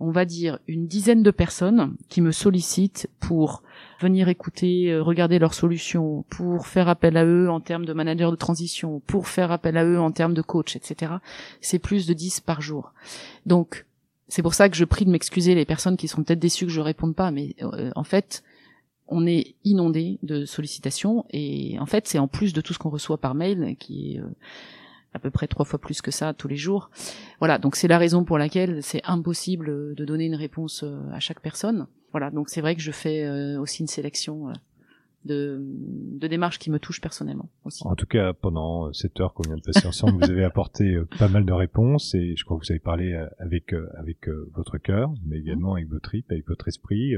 on 0.00 0.10
va 0.10 0.24
dire, 0.24 0.58
une 0.66 0.86
dizaine 0.86 1.22
de 1.22 1.30
personnes 1.30 1.96
qui 2.08 2.20
me 2.20 2.32
sollicitent 2.32 3.08
pour 3.20 3.62
venir 4.00 4.28
écouter, 4.28 4.90
euh, 4.90 5.02
regarder 5.02 5.38
leurs 5.38 5.54
solutions, 5.54 6.24
pour 6.28 6.66
faire 6.66 6.88
appel 6.88 7.16
à 7.16 7.24
eux 7.24 7.48
en 7.48 7.60
termes 7.60 7.86
de 7.86 7.92
manager 7.92 8.30
de 8.30 8.36
transition, 8.36 9.00
pour 9.06 9.28
faire 9.28 9.52
appel 9.52 9.76
à 9.76 9.84
eux 9.84 10.00
en 10.00 10.10
termes 10.10 10.34
de 10.34 10.42
coach, 10.42 10.76
etc. 10.76 11.14
C'est 11.60 11.78
plus 11.78 12.06
de 12.06 12.12
10 12.12 12.40
par 12.40 12.60
jour. 12.60 12.92
Donc, 13.46 13.86
c'est 14.28 14.42
pour 14.42 14.54
ça 14.54 14.68
que 14.68 14.76
je 14.76 14.84
prie 14.84 15.04
de 15.04 15.10
m'excuser 15.10 15.54
les 15.54 15.64
personnes 15.64 15.96
qui 15.96 16.08
sont 16.08 16.22
peut-être 16.24 16.40
déçues 16.40 16.66
que 16.66 16.72
je 16.72 16.80
réponde 16.80 17.14
pas, 17.14 17.30
mais 17.30 17.54
euh, 17.62 17.90
en 17.94 18.04
fait, 18.04 18.42
on 19.06 19.26
est 19.26 19.54
inondé 19.64 20.18
de 20.22 20.44
sollicitations 20.44 21.24
et 21.30 21.78
en 21.78 21.86
fait, 21.86 22.08
c'est 22.08 22.18
en 22.18 22.26
plus 22.26 22.52
de 22.52 22.60
tout 22.60 22.72
ce 22.72 22.78
qu'on 22.78 22.90
reçoit 22.90 23.18
par 23.18 23.34
mail 23.34 23.76
qui 23.78 24.18
euh, 24.18 24.24
à 25.14 25.20
peu 25.20 25.30
près 25.30 25.46
trois 25.46 25.64
fois 25.64 25.78
plus 25.78 26.02
que 26.02 26.10
ça 26.10 26.34
tous 26.34 26.48
les 26.48 26.56
jours. 26.56 26.90
Voilà, 27.38 27.58
donc 27.58 27.76
c'est 27.76 27.88
la 27.88 27.98
raison 27.98 28.24
pour 28.24 28.36
laquelle 28.36 28.82
c'est 28.82 29.00
impossible 29.04 29.94
de 29.94 30.04
donner 30.04 30.26
une 30.26 30.34
réponse 30.34 30.82
euh, 30.82 31.00
à 31.12 31.20
chaque 31.20 31.40
personne. 31.40 31.86
Voilà, 32.10 32.30
donc 32.30 32.48
c'est 32.48 32.60
vrai 32.60 32.74
que 32.74 32.82
je 32.82 32.90
fais 32.90 33.24
euh, 33.24 33.60
aussi 33.60 33.82
une 33.82 33.88
sélection 33.88 34.48
euh, 34.48 34.52
de, 35.24 35.60
de 36.18 36.26
démarches 36.26 36.58
qui 36.58 36.70
me 36.70 36.78
touchent 36.78 37.00
personnellement 37.00 37.48
aussi. 37.64 37.86
En 37.86 37.94
tout 37.94 38.06
cas, 38.06 38.32
pendant 38.32 38.92
cette 38.92 39.18
heure 39.20 39.32
qu'on 39.34 39.44
vient 39.44 39.56
de 39.56 39.62
passer 39.62 39.86
ensemble, 39.86 40.24
vous 40.24 40.30
avez 40.30 40.44
apporté 40.44 40.98
pas 41.18 41.28
mal 41.28 41.44
de 41.44 41.52
réponses 41.52 42.14
et 42.14 42.34
je 42.36 42.44
crois 42.44 42.58
que 42.58 42.66
vous 42.66 42.72
avez 42.72 42.80
parlé 42.80 43.14
avec 43.38 43.72
avec 43.96 44.28
votre 44.52 44.76
cœur, 44.76 45.14
mais 45.24 45.38
également 45.38 45.74
avec 45.74 45.88
votre 45.88 46.02
trip, 46.02 46.30
avec 46.30 46.46
votre 46.46 46.68
esprit. 46.68 47.14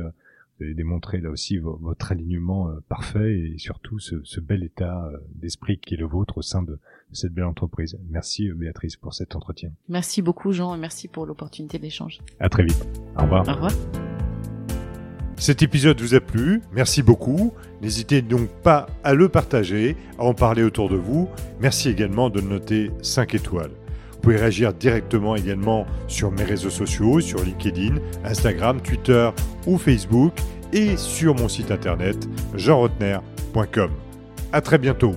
Vous 0.59 0.65
avez 0.65 0.75
démontré 0.75 1.21
là 1.21 1.31
aussi 1.31 1.59
votre 1.59 2.13
alignement 2.13 2.71
parfait 2.89 3.39
et 3.39 3.59
surtout 3.59 3.99
ce, 3.99 4.17
ce 4.25 4.41
bel 4.41 4.65
état 4.65 5.11
d'esprit 5.35 5.79
qui 5.79 5.95
est 5.95 5.99
le 5.99 6.07
vôtre 6.07 6.39
au 6.39 6.43
sein 6.43 6.63
de 6.63 6.79
cette 7.13 7.33
belle 7.33 7.45
entreprise. 7.45 7.99
Merci 8.11 8.49
euh, 8.49 8.55
Béatrice 8.55 8.97
pour 8.97 9.15
cet 9.15 9.37
entretien. 9.37 9.71
Merci 9.89 10.23
beaucoup 10.23 10.53
Jean 10.53 10.75
et 10.75 10.79
merci 10.79 11.09
pour 11.09 11.27
l'opportunité 11.27 11.79
d'échange. 11.79 12.19
À 12.41 12.49
très 12.49 12.65
vite. 12.65 12.87
Au 13.19 13.23
revoir. 13.23 13.49
Au 13.49 13.53
revoir. 13.53 13.73
Cet 15.39 15.63
épisode 15.63 16.01
vous 16.01 16.15
a 16.15 16.21
plu, 16.21 16.63
merci 16.73 17.03
beaucoup. 17.03 17.53
N'hésitez 17.83 18.23
donc 18.23 18.49
pas 18.63 18.87
à 19.05 19.13
le 19.13 19.29
partager, 19.29 19.95
à 20.19 20.25
en 20.25 20.33
parler 20.33 20.63
autour 20.63 20.89
de 20.89 20.97
vous. 20.97 21.29
Merci 21.61 21.91
également 21.91 22.31
de 22.31 22.41
noter 22.41 22.91
5 23.03 23.35
étoiles. 23.35 23.73
Vous 24.27 24.33
pouvez 24.33 24.43
réagir 24.43 24.73
directement 24.75 25.37
également 25.37 25.87
sur 26.09 26.33
mes 26.33 26.43
réseaux 26.43 26.69
sociaux, 26.69 27.21
sur 27.21 27.45
LinkedIn, 27.45 27.95
Instagram, 28.25 28.81
Twitter 28.81 29.31
ou 29.69 29.79
Facebook 29.79 30.33
et 30.73 30.97
sur 30.97 31.37
mon 31.37 31.49
site 31.49 31.71
internet 31.71 32.29
jeanrotner.com. 32.57 33.91
À 34.53 34.61
très 34.61 34.79
bientôt. 34.79 35.15